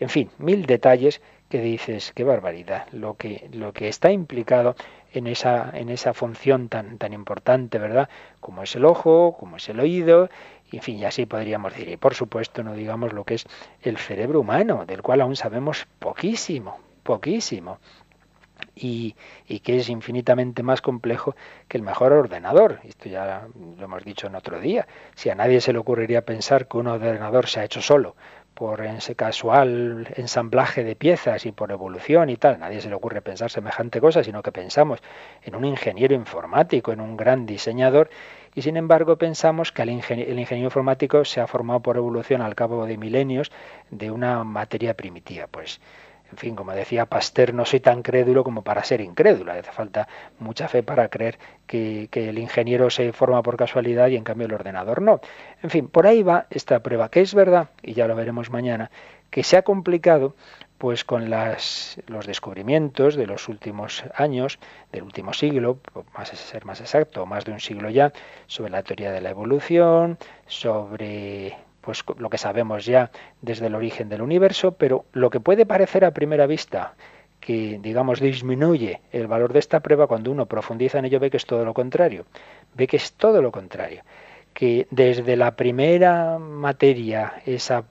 en 0.00 0.08
fin, 0.08 0.28
mil 0.38 0.66
detalles 0.66 1.22
que 1.48 1.60
dices, 1.60 2.12
qué 2.16 2.24
barbaridad, 2.24 2.88
lo 2.90 3.14
que, 3.14 3.48
lo 3.52 3.72
que 3.72 3.86
está 3.86 4.10
implicado 4.10 4.74
en 5.12 5.26
esa, 5.26 5.70
en 5.74 5.88
esa 5.88 6.14
función 6.14 6.68
tan, 6.68 6.98
tan 6.98 7.12
importante, 7.12 7.78
¿verdad? 7.78 8.08
Como 8.40 8.62
es 8.62 8.74
el 8.76 8.84
ojo, 8.84 9.36
como 9.38 9.56
es 9.56 9.68
el 9.68 9.80
oído, 9.80 10.28
en 10.72 10.82
fin, 10.82 10.98
y 10.98 11.04
así 11.04 11.26
podríamos 11.26 11.72
decir. 11.72 11.88
Y 11.88 11.96
por 11.96 12.14
supuesto, 12.14 12.62
no 12.62 12.74
digamos 12.74 13.12
lo 13.12 13.24
que 13.24 13.34
es 13.34 13.46
el 13.82 13.98
cerebro 13.98 14.40
humano, 14.40 14.84
del 14.86 15.02
cual 15.02 15.20
aún 15.20 15.36
sabemos 15.36 15.86
poquísimo, 15.98 16.78
poquísimo. 17.02 17.78
Y, 18.74 19.14
y, 19.46 19.60
que 19.60 19.78
es 19.78 19.88
infinitamente 19.88 20.62
más 20.62 20.82
complejo 20.82 21.34
que 21.68 21.78
el 21.78 21.82
mejor 21.82 22.12
ordenador. 22.12 22.80
Esto 22.84 23.08
ya 23.08 23.48
lo 23.78 23.84
hemos 23.84 24.04
dicho 24.04 24.26
en 24.26 24.34
otro 24.34 24.60
día. 24.60 24.86
Si 25.14 25.30
a 25.30 25.34
nadie 25.34 25.60
se 25.60 25.72
le 25.72 25.78
ocurriría 25.78 26.24
pensar 26.24 26.68
que 26.68 26.76
un 26.76 26.86
ordenador 26.86 27.46
se 27.46 27.60
ha 27.60 27.64
hecho 27.64 27.80
solo 27.80 28.16
por 28.56 28.80
ese 28.80 29.14
casual 29.14 30.08
ensamblaje 30.16 30.82
de 30.82 30.96
piezas 30.96 31.44
y 31.44 31.52
por 31.52 31.70
evolución 31.72 32.30
y 32.30 32.38
tal, 32.38 32.58
nadie 32.58 32.80
se 32.80 32.88
le 32.88 32.94
ocurre 32.94 33.20
pensar 33.20 33.50
semejante 33.50 34.00
cosa, 34.00 34.24
sino 34.24 34.42
que 34.42 34.50
pensamos 34.50 35.00
en 35.42 35.54
un 35.54 35.66
ingeniero 35.66 36.14
informático, 36.14 36.90
en 36.90 37.02
un 37.02 37.18
gran 37.18 37.44
diseñador, 37.44 38.08
y 38.54 38.62
sin 38.62 38.78
embargo 38.78 39.18
pensamos 39.18 39.72
que 39.72 39.82
el, 39.82 39.90
el 39.90 40.38
ingeniero 40.38 40.68
informático 40.68 41.26
se 41.26 41.42
ha 41.42 41.46
formado 41.46 41.80
por 41.80 41.98
evolución 41.98 42.40
al 42.40 42.54
cabo 42.54 42.86
de 42.86 42.96
milenios 42.96 43.52
de 43.90 44.10
una 44.10 44.42
materia 44.42 44.94
primitiva. 44.94 45.46
Pues 45.48 45.78
En 46.30 46.38
fin, 46.38 46.56
como 46.56 46.72
decía 46.72 47.06
Pasteur, 47.06 47.54
no 47.54 47.64
soy 47.64 47.80
tan 47.80 48.02
crédulo 48.02 48.42
como 48.42 48.62
para 48.62 48.82
ser 48.84 49.00
incrédulo. 49.00 49.52
Hace 49.52 49.70
falta 49.72 50.08
mucha 50.38 50.68
fe 50.68 50.82
para 50.82 51.08
creer 51.08 51.38
que, 51.66 52.08
el 52.12 52.38
ingeniero 52.38 52.90
se 52.90 53.12
forma 53.12 53.42
por 53.42 53.56
casualidad 53.56 54.08
y 54.08 54.16
en 54.16 54.24
cambio 54.24 54.46
el 54.46 54.54
ordenador 54.54 55.02
no. 55.02 55.20
En 55.62 55.70
fin, 55.70 55.88
por 55.88 56.06
ahí 56.06 56.22
va 56.22 56.46
esta 56.50 56.80
prueba, 56.80 57.10
que 57.10 57.20
es 57.20 57.34
verdad, 57.34 57.70
y 57.82 57.94
ya 57.94 58.08
lo 58.08 58.16
veremos 58.16 58.50
mañana, 58.50 58.90
que 59.30 59.44
se 59.44 59.56
ha 59.56 59.62
complicado 59.62 60.34
pues 60.78 61.04
con 61.04 61.30
las, 61.30 61.98
los 62.06 62.26
descubrimientos 62.26 63.16
de 63.16 63.26
los 63.26 63.48
últimos 63.48 64.04
años, 64.14 64.58
del 64.92 65.04
último 65.04 65.32
siglo, 65.32 65.78
más 66.16 66.28
ser 66.28 66.66
más 66.66 66.80
exacto, 66.80 67.24
más 67.24 67.44
de 67.44 67.52
un 67.52 67.60
siglo 67.60 67.88
ya, 67.88 68.12
sobre 68.46 68.72
la 68.72 68.82
teoría 68.82 69.10
de 69.10 69.22
la 69.22 69.30
evolución, 69.30 70.18
sobre 70.46 71.56
pues 71.86 72.02
lo 72.18 72.28
que 72.28 72.36
sabemos 72.36 72.84
ya 72.84 73.12
desde 73.40 73.68
el 73.68 73.76
origen 73.76 74.08
del 74.08 74.20
universo, 74.20 74.72
pero 74.72 75.04
lo 75.12 75.30
que 75.30 75.38
puede 75.38 75.66
parecer 75.66 76.04
a 76.04 76.10
primera 76.10 76.48
vista 76.48 76.96
que, 77.38 77.78
digamos, 77.80 78.18
disminuye 78.18 79.02
el 79.12 79.28
valor 79.28 79.52
de 79.52 79.60
esta 79.60 79.78
prueba, 79.78 80.08
cuando 80.08 80.32
uno 80.32 80.46
profundiza 80.46 80.98
en 80.98 81.04
ello 81.04 81.20
ve 81.20 81.30
que 81.30 81.36
es 81.36 81.46
todo 81.46 81.64
lo 81.64 81.74
contrario, 81.74 82.26
ve 82.74 82.88
que 82.88 82.96
es 82.96 83.12
todo 83.12 83.40
lo 83.40 83.52
contrario, 83.52 84.02
que 84.52 84.88
desde 84.90 85.36
la 85.36 85.54
primera 85.54 86.40
materia, 86.40 87.34
esa 87.46 87.84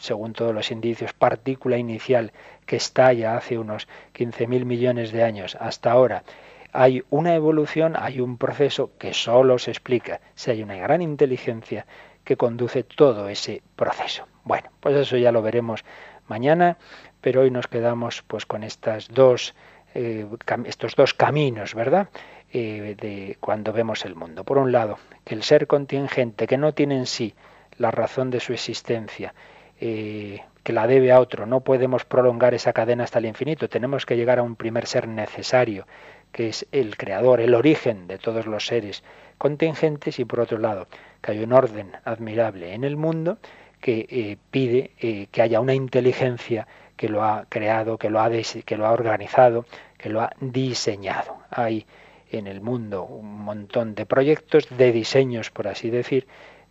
según 0.00 0.32
todos 0.32 0.54
los 0.54 0.70
indicios, 0.70 1.12
partícula 1.12 1.76
inicial 1.76 2.32
que 2.64 2.76
estalla 2.76 3.36
hace 3.36 3.58
unos 3.58 3.86
15.000 4.14 4.64
millones 4.64 5.12
de 5.12 5.24
años 5.24 5.58
hasta 5.60 5.92
ahora, 5.92 6.24
hay 6.72 7.04
una 7.10 7.34
evolución, 7.34 7.96
hay 7.98 8.20
un 8.20 8.38
proceso 8.38 8.92
que 8.98 9.12
solo 9.12 9.58
se 9.58 9.70
explica 9.70 10.22
si 10.34 10.52
hay 10.52 10.62
una 10.62 10.76
gran 10.76 11.02
inteligencia 11.02 11.86
que 12.24 12.36
conduce 12.36 12.82
todo 12.82 13.28
ese 13.28 13.62
proceso. 13.76 14.26
Bueno, 14.44 14.70
pues 14.80 14.96
eso 14.96 15.16
ya 15.16 15.32
lo 15.32 15.42
veremos 15.42 15.84
mañana, 16.28 16.78
pero 17.20 17.42
hoy 17.42 17.50
nos 17.50 17.66
quedamos 17.66 18.22
pues 18.22 18.46
con 18.46 18.62
estas 18.62 19.08
dos, 19.08 19.54
eh, 19.94 20.26
estos 20.64 20.96
dos 20.96 21.14
caminos, 21.14 21.74
¿verdad? 21.74 22.08
Eh, 22.52 22.96
de 23.00 23.36
cuando 23.40 23.72
vemos 23.72 24.04
el 24.04 24.14
mundo. 24.14 24.44
Por 24.44 24.58
un 24.58 24.72
lado, 24.72 24.98
que 25.24 25.34
el 25.34 25.42
ser 25.42 25.66
contingente, 25.66 26.46
que 26.46 26.58
no 26.58 26.74
tiene 26.74 26.96
en 26.96 27.06
sí 27.06 27.34
la 27.78 27.90
razón 27.90 28.30
de 28.30 28.40
su 28.40 28.52
existencia, 28.52 29.34
eh, 29.80 30.40
que 30.62 30.72
la 30.72 30.86
debe 30.86 31.12
a 31.12 31.20
otro. 31.20 31.46
No 31.46 31.60
podemos 31.60 32.04
prolongar 32.04 32.54
esa 32.54 32.72
cadena 32.72 33.04
hasta 33.04 33.18
el 33.18 33.26
infinito. 33.26 33.68
Tenemos 33.68 34.06
que 34.06 34.16
llegar 34.16 34.38
a 34.38 34.42
un 34.42 34.56
primer 34.56 34.86
ser 34.86 35.08
necesario, 35.08 35.86
que 36.30 36.48
es 36.48 36.66
el 36.72 36.96
creador, 36.96 37.40
el 37.40 37.54
origen 37.54 38.06
de 38.06 38.18
todos 38.18 38.46
los 38.46 38.66
seres 38.66 39.02
contingentes 39.38 40.18
y 40.18 40.24
por 40.24 40.40
otro 40.40 40.58
lado, 40.58 40.86
que 41.22 41.32
hay 41.32 41.42
un 41.42 41.52
orden 41.52 41.92
admirable 42.04 42.74
en 42.74 42.84
el 42.84 42.96
mundo 42.96 43.38
que 43.80 44.06
eh, 44.08 44.36
pide 44.50 44.90
eh, 45.00 45.26
que 45.30 45.42
haya 45.42 45.60
una 45.60 45.74
inteligencia 45.74 46.66
que 46.96 47.08
lo 47.08 47.24
ha 47.24 47.46
creado, 47.48 47.98
que 47.98 48.10
lo 48.10 48.20
ha, 48.20 48.30
que 48.30 48.76
lo 48.76 48.86
ha 48.86 48.92
organizado, 48.92 49.64
que 49.98 50.08
lo 50.08 50.20
ha 50.20 50.32
diseñado. 50.40 51.38
Hay 51.50 51.86
en 52.30 52.46
el 52.46 52.60
mundo 52.60 53.04
un 53.04 53.42
montón 53.44 53.94
de 53.94 54.06
proyectos, 54.06 54.68
de 54.70 54.92
diseños, 54.92 55.50
por 55.50 55.68
así 55.68 55.90
decir, 55.90 56.26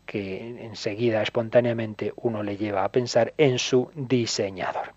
que 0.05 0.65
enseguida, 0.65 1.21
espontáneamente, 1.21 2.13
uno 2.15 2.43
le 2.43 2.57
lleva 2.57 2.83
a 2.83 2.91
pensar 2.91 3.33
en 3.37 3.59
su 3.59 3.91
diseñador. 3.93 4.93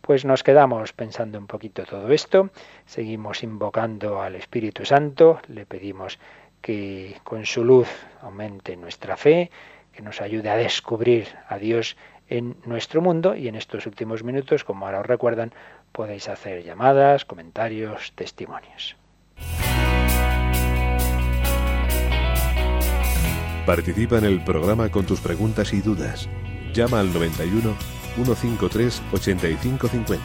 Pues 0.00 0.24
nos 0.24 0.42
quedamos 0.42 0.92
pensando 0.92 1.38
un 1.38 1.46
poquito 1.46 1.84
todo 1.84 2.10
esto, 2.10 2.50
seguimos 2.86 3.44
invocando 3.44 4.20
al 4.20 4.34
Espíritu 4.34 4.84
Santo, 4.84 5.40
le 5.46 5.64
pedimos 5.64 6.18
que 6.62 7.16
con 7.24 7.44
su 7.44 7.64
luz 7.64 7.88
aumente 8.22 8.76
nuestra 8.76 9.16
fe, 9.16 9.50
que 9.92 10.00
nos 10.02 10.20
ayude 10.20 10.48
a 10.48 10.56
descubrir 10.56 11.28
a 11.48 11.58
Dios 11.58 11.96
en 12.28 12.56
nuestro 12.64 13.02
mundo 13.02 13.34
y 13.34 13.48
en 13.48 13.56
estos 13.56 13.84
últimos 13.86 14.22
minutos, 14.22 14.64
como 14.64 14.86
ahora 14.86 15.00
os 15.00 15.06
recuerdan, 15.06 15.52
podéis 15.92 16.28
hacer 16.28 16.62
llamadas, 16.62 17.26
comentarios, 17.26 18.12
testimonios. 18.14 18.96
Participa 23.66 24.18
en 24.18 24.24
el 24.24 24.42
programa 24.42 24.90
con 24.90 25.04
tus 25.04 25.20
preguntas 25.20 25.72
y 25.72 25.80
dudas. 25.80 26.28
Llama 26.72 27.00
al 27.00 27.12
91 27.12 27.76
153 28.14 29.02
8550. 29.12 30.24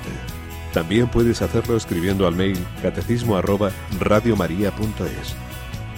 También 0.73 1.07
puedes 1.07 1.41
hacerlo 1.41 1.77
escribiendo 1.77 2.27
al 2.27 2.35
mail 2.35 2.57
catecismo 2.81 3.35
arroba 3.35 3.71
radiomaria.es. 3.99 5.46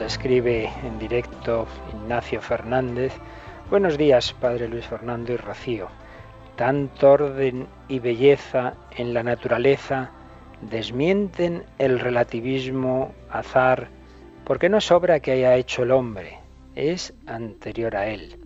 escribe 0.00 0.70
en 0.84 0.98
directo 0.98 1.66
Ignacio 1.92 2.40
Fernández. 2.40 3.12
Buenos 3.70 3.98
días, 3.98 4.32
Padre 4.32 4.68
Luis 4.68 4.86
Fernando 4.86 5.32
y 5.32 5.36
Rocío. 5.36 5.88
Tanto 6.56 7.12
orden 7.12 7.66
y 7.88 7.98
belleza 7.98 8.74
en 8.96 9.14
la 9.14 9.22
naturaleza 9.22 10.10
desmienten 10.60 11.64
el 11.78 12.00
relativismo 12.00 13.12
azar, 13.30 13.88
porque 14.44 14.68
no 14.68 14.80
sobra 14.80 15.20
que 15.20 15.32
haya 15.32 15.56
hecho 15.56 15.82
el 15.82 15.90
hombre, 15.90 16.38
es 16.74 17.14
anterior 17.26 17.96
a 17.96 18.08
él. 18.08 18.38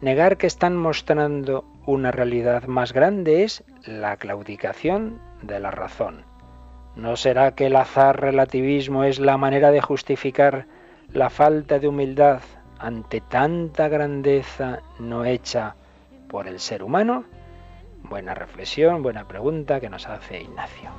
Negar 0.00 0.36
que 0.36 0.46
están 0.46 0.76
mostrando 0.76 1.64
una 1.86 2.10
realidad 2.10 2.64
más 2.64 2.92
grande 2.92 3.44
es 3.44 3.64
la 3.84 4.16
claudicación 4.16 5.20
de 5.42 5.60
la 5.60 5.70
razón. 5.70 6.24
¿No 6.96 7.16
será 7.16 7.54
que 7.54 7.66
el 7.66 7.76
azar 7.76 8.20
relativismo 8.20 9.04
es 9.04 9.18
la 9.18 9.36
manera 9.36 9.70
de 9.70 9.80
justificar 9.80 10.66
la 11.12 11.28
falta 11.30 11.78
de 11.78 11.88
humildad 11.88 12.40
ante 12.78 13.20
tanta 13.20 13.88
grandeza 13.88 14.80
no 14.98 15.24
hecha 15.24 15.74
por 16.28 16.48
el 16.48 16.58
ser 16.58 16.82
humano? 16.82 17.24
Buena 18.02 18.34
reflexión, 18.34 19.02
buena 19.02 19.28
pregunta 19.28 19.80
que 19.80 19.88
nos 19.88 20.08
hace 20.08 20.42
Ignacio. 20.42 20.90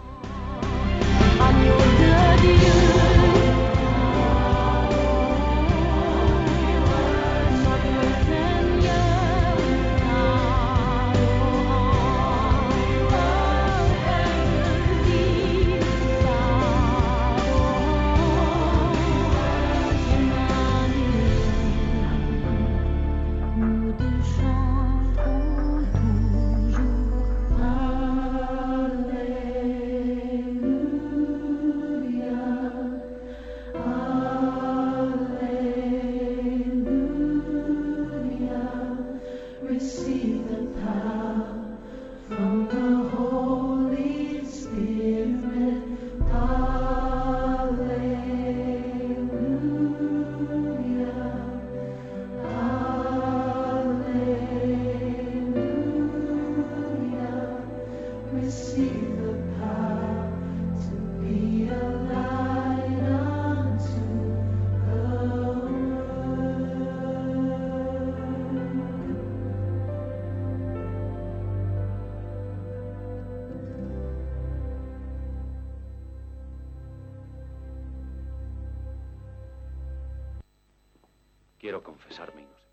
Confesarme 81.83 82.41
inocente. 82.41 82.63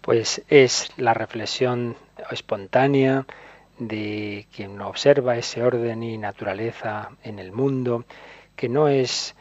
Pues 0.00 0.42
es 0.48 0.90
la 0.96 1.14
reflexión 1.14 1.96
espontánea 2.30 3.26
de 3.78 4.46
quien 4.54 4.80
observa 4.80 5.36
ese 5.36 5.62
orden 5.62 6.02
y 6.02 6.16
naturaleza 6.16 7.10
en 7.22 7.38
el 7.38 7.52
mundo, 7.52 8.04
que 8.54 8.68
no 8.68 8.88
es 8.88 9.34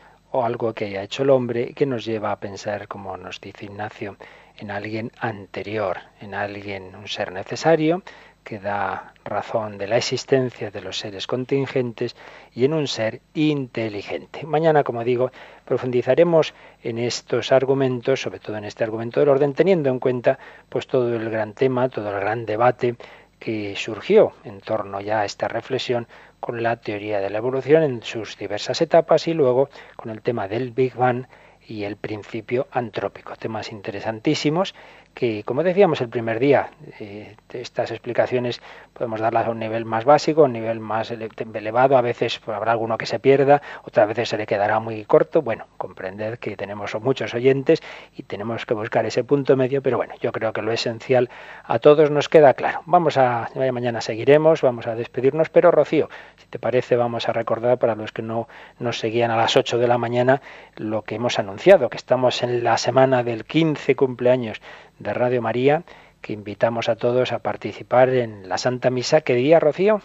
algo 0.43 0.74
que 0.74 0.86
haya 0.86 1.03
hecho 1.03 1.24
el 1.24 1.30
hombre, 1.30 1.74
que 1.74 1.86
nos 1.86 2.03
lleva 2.03 2.32
a 2.32 2.39
pensar, 2.39 2.88
como 2.88 3.16
nos 3.18 3.39
dice 3.39 3.66
Ignacio, 3.66 4.18
en 4.58 4.72
alguien 4.72 5.12
anterior, 5.20 5.97
en 6.20 6.34
alguien, 6.34 6.95
un 6.95 7.08
ser 7.08 7.32
necesario, 7.32 8.03
que 8.46 8.60
da 8.60 9.14
razón 9.26 9.78
de 9.78 9.88
la 9.88 9.98
existencia 9.98 10.72
de 10.72 10.80
los 10.80 11.00
seres 11.00 11.26
contingentes 11.28 12.16
y 12.54 12.64
en 12.64 12.74
un 12.74 12.88
ser 12.88 13.20
inteligente. 13.34 14.46
Mañana, 14.46 14.84
como 14.84 15.04
digo, 15.04 15.32
profundizaremos 15.66 16.54
en 16.84 17.00
estos 17.00 17.52
argumentos, 17.52 18.22
sobre 18.22 18.39
todo 18.39 18.56
en 18.56 18.66
este 18.66 18.84
argumento 18.84 19.20
del 19.20 19.30
orden, 19.30 19.54
teniendo 19.54 19.89
en 19.89 20.00
cuenta 20.00 20.38
pues 20.70 20.86
todo 20.88 21.14
el 21.14 21.30
gran 21.30 21.54
tema, 21.54 21.89
todo 21.89 22.14
el 22.14 22.20
gran 22.22 22.46
debate 22.46 22.96
que 23.39 23.76
surgió 23.76 24.34
en 24.43 24.62
torno 24.62 25.02
ya 25.02 25.22
a 25.22 25.26
esta 25.26 25.48
reflexión 25.48 26.08
con 26.39 26.62
la 26.62 26.78
teoría 26.78 27.20
de 27.20 27.32
la 27.32 27.39
evolución 27.39 27.84
en 27.84 28.04
sus 28.04 28.38
diversas 28.38 28.80
etapas 28.82 29.28
y 29.28 29.34
luego 29.34 29.70
con 29.96 30.12
el 30.12 30.22
tema 30.22 30.48
del 30.48 30.72
Big 30.72 30.96
Bang 30.96 31.26
y 31.68 31.84
el 31.84 31.95
principio 31.97 32.68
antrópico. 32.72 33.36
Temas 33.36 33.72
interesantísimos 33.72 34.74
que, 35.16 35.43
como 35.43 35.63
decíamos 35.63 36.01
el 36.01 36.09
primer 36.09 36.39
día, 36.39 36.70
eh, 36.99 37.36
estas 37.53 37.89
explicaciones 37.89 38.61
podemos 38.93 39.22
darlas 39.22 39.47
a 39.47 39.49
un 39.49 39.59
nivel 39.59 39.86
más 39.86 40.03
básico, 40.03 40.41
a 40.41 40.45
un 40.45 40.53
nivel 40.53 40.80
más 40.82 41.09
elevado, 41.09 41.97
a 41.97 42.01
veces 42.01 42.39
pues, 42.39 42.55
habrá 42.55 42.74
alguno 42.74 42.97
que 42.97 43.05
se 43.05 43.18
pierda, 43.20 43.61
otras 43.84 44.07
veces 44.09 44.30
se 44.30 44.38
le 44.38 44.45
quedará 44.45 44.80
muy 44.80 45.05
corto. 45.05 45.41
Bueno, 45.41 45.68
comprended 45.78 46.38
que 46.38 46.57
tenemos 46.57 46.93
muchos 47.01 47.34
oyentes 47.34 47.82
y 48.16 48.24
tenemos 48.24 48.66
que 48.66 48.74
buscar 48.74 49.05
ese 49.05 49.24
punto 49.24 49.55
medio, 49.55 49.82
pero 49.82 49.97
bueno, 49.97 50.13
yo 50.20 50.32
creo 50.34 50.51
que 50.51 50.61
lo 50.61 50.72
esencial 50.74 51.30
a 51.63 51.80
todos 51.80 52.11
nos 52.11 52.28
queda 52.28 52.53
claro. 52.53 52.82
Vamos 52.86 53.18
a, 53.18 53.49
mañana 53.55 54.01
seguiremos, 54.01 54.61
vamos 54.61 54.86
a 54.86 54.95
despedirnos, 54.95 55.49
pero 55.49 55.72
Rocío, 55.72 56.09
si 56.36 56.47
te 56.47 56.59
parece, 56.59 56.97
vamos 56.97 57.30
a 57.30 57.34
recordar 57.34 57.78
para 57.78 57.95
los 57.95 58.11
que 58.11 58.22
no 58.22 58.49
nos 58.80 58.99
seguían 58.99 59.32
a 59.32 59.38
las 59.38 59.55
8 59.55 59.78
de 59.78 59.88
la 59.88 59.97
mañana 59.97 60.41
lo 60.76 61.03
que 61.03 61.16
hemos 61.16 61.39
anunciado, 61.39 61.55
que 61.56 61.97
estamos 61.97 62.43
en 62.43 62.64
la 62.64 62.78
semana 62.78 63.24
del 63.24 63.45
15 63.45 63.95
cumpleaños 63.95 64.62
de 64.99 65.14
Radio 65.14 65.41
María, 65.41 65.84
que 66.22 66.34
invitamos 66.34 66.89
a 66.89 66.95
todos 66.95 67.32
a 67.32 67.39
participar 67.39 68.10
en 68.10 68.49
la 68.49 68.58
Santa 68.58 68.89
Misa. 68.89 69.22
¿Qué 69.22 69.36
día, 69.36 69.60
Rocío? 69.60 70.01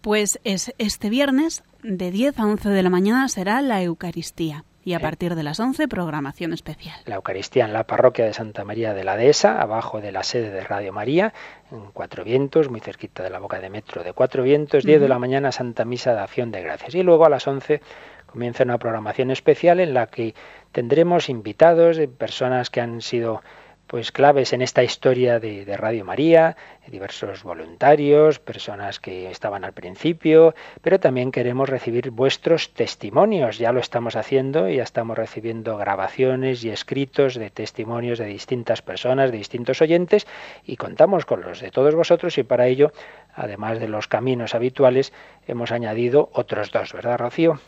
Pues 0.00 0.38
es 0.44 0.72
este 0.78 1.10
viernes, 1.10 1.64
de 1.82 2.10
10 2.10 2.38
a 2.38 2.46
11 2.46 2.68
de 2.68 2.82
la 2.82 2.90
mañana, 2.90 3.28
será 3.28 3.60
la 3.60 3.82
Eucaristía. 3.82 4.64
Y 4.84 4.94
a 4.94 5.00
partir 5.00 5.34
de 5.34 5.42
las 5.42 5.60
11, 5.60 5.88
programación 5.88 6.54
especial. 6.54 6.96
La 7.04 7.16
Eucaristía 7.16 7.66
en 7.66 7.74
la 7.74 7.84
parroquia 7.84 8.24
de 8.24 8.32
Santa 8.32 8.64
María 8.64 8.94
de 8.94 9.04
la 9.04 9.16
Dehesa, 9.16 9.60
abajo 9.60 10.00
de 10.00 10.12
la 10.12 10.22
sede 10.22 10.50
de 10.50 10.62
Radio 10.62 10.94
María, 10.94 11.34
en 11.70 11.90
Cuatro 11.92 12.24
Vientos, 12.24 12.70
muy 12.70 12.80
cerquita 12.80 13.22
de 13.22 13.28
la 13.28 13.38
boca 13.38 13.60
de 13.60 13.68
metro 13.68 14.02
de 14.02 14.14
Cuatro 14.14 14.42
Vientos, 14.44 14.84
10 14.84 15.00
de 15.00 15.08
la 15.08 15.18
mañana, 15.18 15.52
Santa 15.52 15.84
Misa 15.84 16.14
de 16.14 16.20
Acción 16.20 16.50
de 16.52 16.62
Gracias. 16.62 16.94
Y 16.94 17.02
luego 17.02 17.26
a 17.26 17.28
las 17.28 17.46
11 17.46 17.82
comienza 18.28 18.62
una 18.62 18.78
programación 18.78 19.30
especial 19.30 19.80
en 19.80 19.94
la 19.94 20.06
que 20.06 20.34
tendremos 20.72 21.28
invitados, 21.28 21.98
personas 22.18 22.70
que 22.70 22.80
han 22.80 23.00
sido 23.00 23.42
pues 23.88 24.12
claves 24.12 24.52
en 24.52 24.60
esta 24.60 24.84
historia 24.84 25.40
de, 25.40 25.64
de, 25.64 25.76
Radio 25.78 26.04
María, 26.04 26.56
diversos 26.86 27.42
voluntarios, 27.42 28.38
personas 28.38 29.00
que 29.00 29.30
estaban 29.30 29.64
al 29.64 29.72
principio, 29.72 30.54
pero 30.82 31.00
también 31.00 31.32
queremos 31.32 31.70
recibir 31.70 32.10
vuestros 32.10 32.74
testimonios. 32.74 33.56
Ya 33.56 33.72
lo 33.72 33.80
estamos 33.80 34.14
haciendo, 34.14 34.68
ya 34.68 34.82
estamos 34.82 35.16
recibiendo 35.16 35.78
grabaciones 35.78 36.62
y 36.64 36.70
escritos 36.70 37.34
de 37.34 37.48
testimonios 37.48 38.18
de 38.18 38.26
distintas 38.26 38.82
personas, 38.82 39.32
de 39.32 39.38
distintos 39.38 39.80
oyentes, 39.80 40.26
y 40.64 40.76
contamos 40.76 41.24
con 41.24 41.40
los 41.40 41.60
de 41.60 41.70
todos 41.70 41.94
vosotros 41.94 42.36
y 42.36 42.42
para 42.42 42.66
ello, 42.66 42.92
además 43.34 43.80
de 43.80 43.88
los 43.88 44.06
caminos 44.06 44.54
habituales, 44.54 45.14
hemos 45.46 45.72
añadido 45.72 46.28
otros 46.34 46.70
dos, 46.72 46.92
¿verdad, 46.92 47.18
Rocío? 47.18 47.58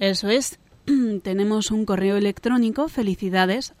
Eso 0.00 0.30
es. 0.30 0.58
Tenemos 1.22 1.70
un 1.70 1.84
correo 1.84 2.16
electrónico 2.16 2.88
felicidades 2.88 3.74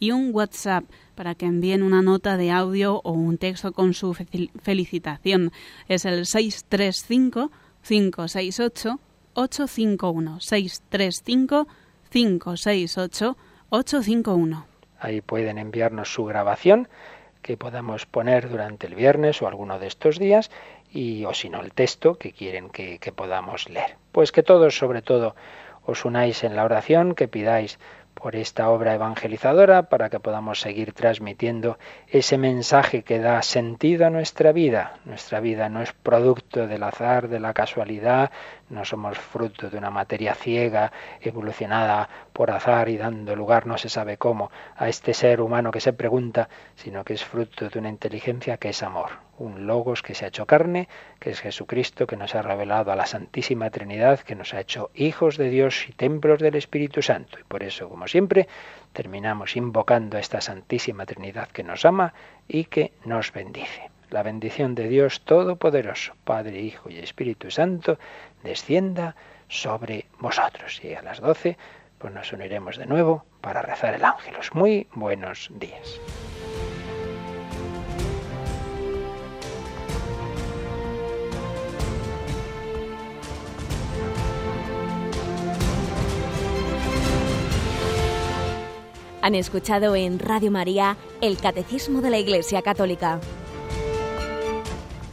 y 0.00 0.10
un 0.10 0.34
WhatsApp 0.34 0.84
para 1.14 1.36
que 1.36 1.46
envíen 1.46 1.84
una 1.84 2.02
nota 2.02 2.36
de 2.36 2.50
audio 2.50 3.00
o 3.04 3.12
un 3.12 3.38
texto 3.38 3.72
con 3.72 3.94
su 3.94 4.14
felicitación. 4.14 5.52
Es 5.86 6.06
el 6.06 6.26
635 6.26 7.52
568 7.86 8.98
851 9.34 10.40
635 10.40 11.68
568 12.10 13.36
851. 13.68 14.66
Ahí 14.98 15.20
pueden 15.20 15.56
enviarnos 15.56 16.12
su 16.12 16.24
grabación 16.24 16.88
que 17.42 17.56
podamos 17.56 18.06
poner 18.06 18.50
durante 18.50 18.88
el 18.88 18.96
viernes 18.96 19.40
o 19.40 19.46
alguno 19.46 19.78
de 19.78 19.86
estos 19.86 20.18
días 20.18 20.50
y 20.90 21.24
o 21.26 21.32
si 21.32 21.48
no 21.48 21.60
el 21.60 21.72
texto 21.72 22.18
que 22.18 22.32
quieren 22.32 22.70
que 22.70 23.12
podamos 23.14 23.70
leer. 23.70 23.99
Pues 24.12 24.32
que 24.32 24.42
todos 24.42 24.76
sobre 24.76 25.02
todo 25.02 25.34
os 25.84 26.04
unáis 26.04 26.44
en 26.44 26.56
la 26.56 26.64
oración, 26.64 27.14
que 27.14 27.28
pidáis 27.28 27.78
por 28.14 28.36
esta 28.36 28.68
obra 28.68 28.94
evangelizadora 28.94 29.88
para 29.88 30.10
que 30.10 30.20
podamos 30.20 30.60
seguir 30.60 30.92
transmitiendo 30.92 31.78
ese 32.06 32.36
mensaje 32.36 33.02
que 33.02 33.18
da 33.18 33.40
sentido 33.40 34.06
a 34.06 34.10
nuestra 34.10 34.52
vida. 34.52 34.98
Nuestra 35.04 35.40
vida 35.40 35.68
no 35.68 35.80
es 35.80 35.92
producto 35.92 36.66
del 36.66 36.82
azar, 36.82 37.28
de 37.28 37.40
la 37.40 37.54
casualidad, 37.54 38.30
no 38.70 38.84
somos 38.84 39.18
fruto 39.18 39.68
de 39.68 39.76
una 39.76 39.90
materia 39.90 40.34
ciega, 40.34 40.92
evolucionada 41.20 42.08
por 42.32 42.50
azar 42.50 42.88
y 42.88 42.96
dando 42.96 43.36
lugar 43.36 43.66
no 43.66 43.76
se 43.76 43.88
sabe 43.88 44.16
cómo 44.16 44.50
a 44.76 44.88
este 44.88 45.12
ser 45.14 45.40
humano 45.40 45.70
que 45.70 45.80
se 45.80 45.92
pregunta, 45.92 46.48
sino 46.76 47.04
que 47.04 47.14
es 47.14 47.24
fruto 47.24 47.68
de 47.68 47.78
una 47.78 47.88
inteligencia 47.88 48.56
que 48.56 48.70
es 48.70 48.82
amor, 48.82 49.10
un 49.38 49.66
logos 49.66 50.02
que 50.02 50.14
se 50.14 50.24
ha 50.24 50.28
hecho 50.28 50.46
carne, 50.46 50.88
que 51.18 51.30
es 51.30 51.40
Jesucristo, 51.40 52.06
que 52.06 52.16
nos 52.16 52.34
ha 52.34 52.42
revelado 52.42 52.92
a 52.92 52.96
la 52.96 53.06
Santísima 53.06 53.70
Trinidad, 53.70 54.20
que 54.20 54.34
nos 54.34 54.54
ha 54.54 54.60
hecho 54.60 54.90
hijos 54.94 55.36
de 55.36 55.50
Dios 55.50 55.88
y 55.88 55.92
templos 55.92 56.40
del 56.40 56.54
Espíritu 56.54 57.02
Santo. 57.02 57.38
Y 57.38 57.44
por 57.44 57.62
eso, 57.62 57.88
como 57.88 58.06
siempre, 58.06 58.48
terminamos 58.92 59.56
invocando 59.56 60.16
a 60.16 60.20
esta 60.20 60.40
Santísima 60.40 61.06
Trinidad 61.06 61.48
que 61.48 61.64
nos 61.64 61.84
ama 61.84 62.14
y 62.48 62.64
que 62.64 62.92
nos 63.04 63.32
bendice. 63.32 63.90
La 64.10 64.24
bendición 64.24 64.74
de 64.74 64.88
Dios 64.88 65.20
Todopoderoso, 65.20 66.14
Padre, 66.24 66.60
Hijo 66.60 66.90
y 66.90 66.98
Espíritu 66.98 67.50
Santo, 67.52 67.96
descienda 68.42 69.16
sobre 69.48 70.06
vosotros. 70.18 70.80
Y 70.84 70.94
a 70.94 71.02
las 71.02 71.20
doce, 71.20 71.56
pues 71.98 72.12
nos 72.12 72.32
uniremos 72.32 72.76
de 72.76 72.86
nuevo 72.86 73.24
para 73.40 73.62
rezar 73.62 73.94
el 73.94 74.04
ángelos. 74.04 74.54
Muy 74.54 74.86
buenos 74.94 75.48
días. 75.52 76.00
Han 89.22 89.34
escuchado 89.34 89.94
en 89.96 90.18
Radio 90.18 90.50
María 90.50 90.96
el 91.20 91.36
Catecismo 91.36 92.00
de 92.00 92.10
la 92.10 92.18
Iglesia 92.18 92.62
Católica, 92.62 93.20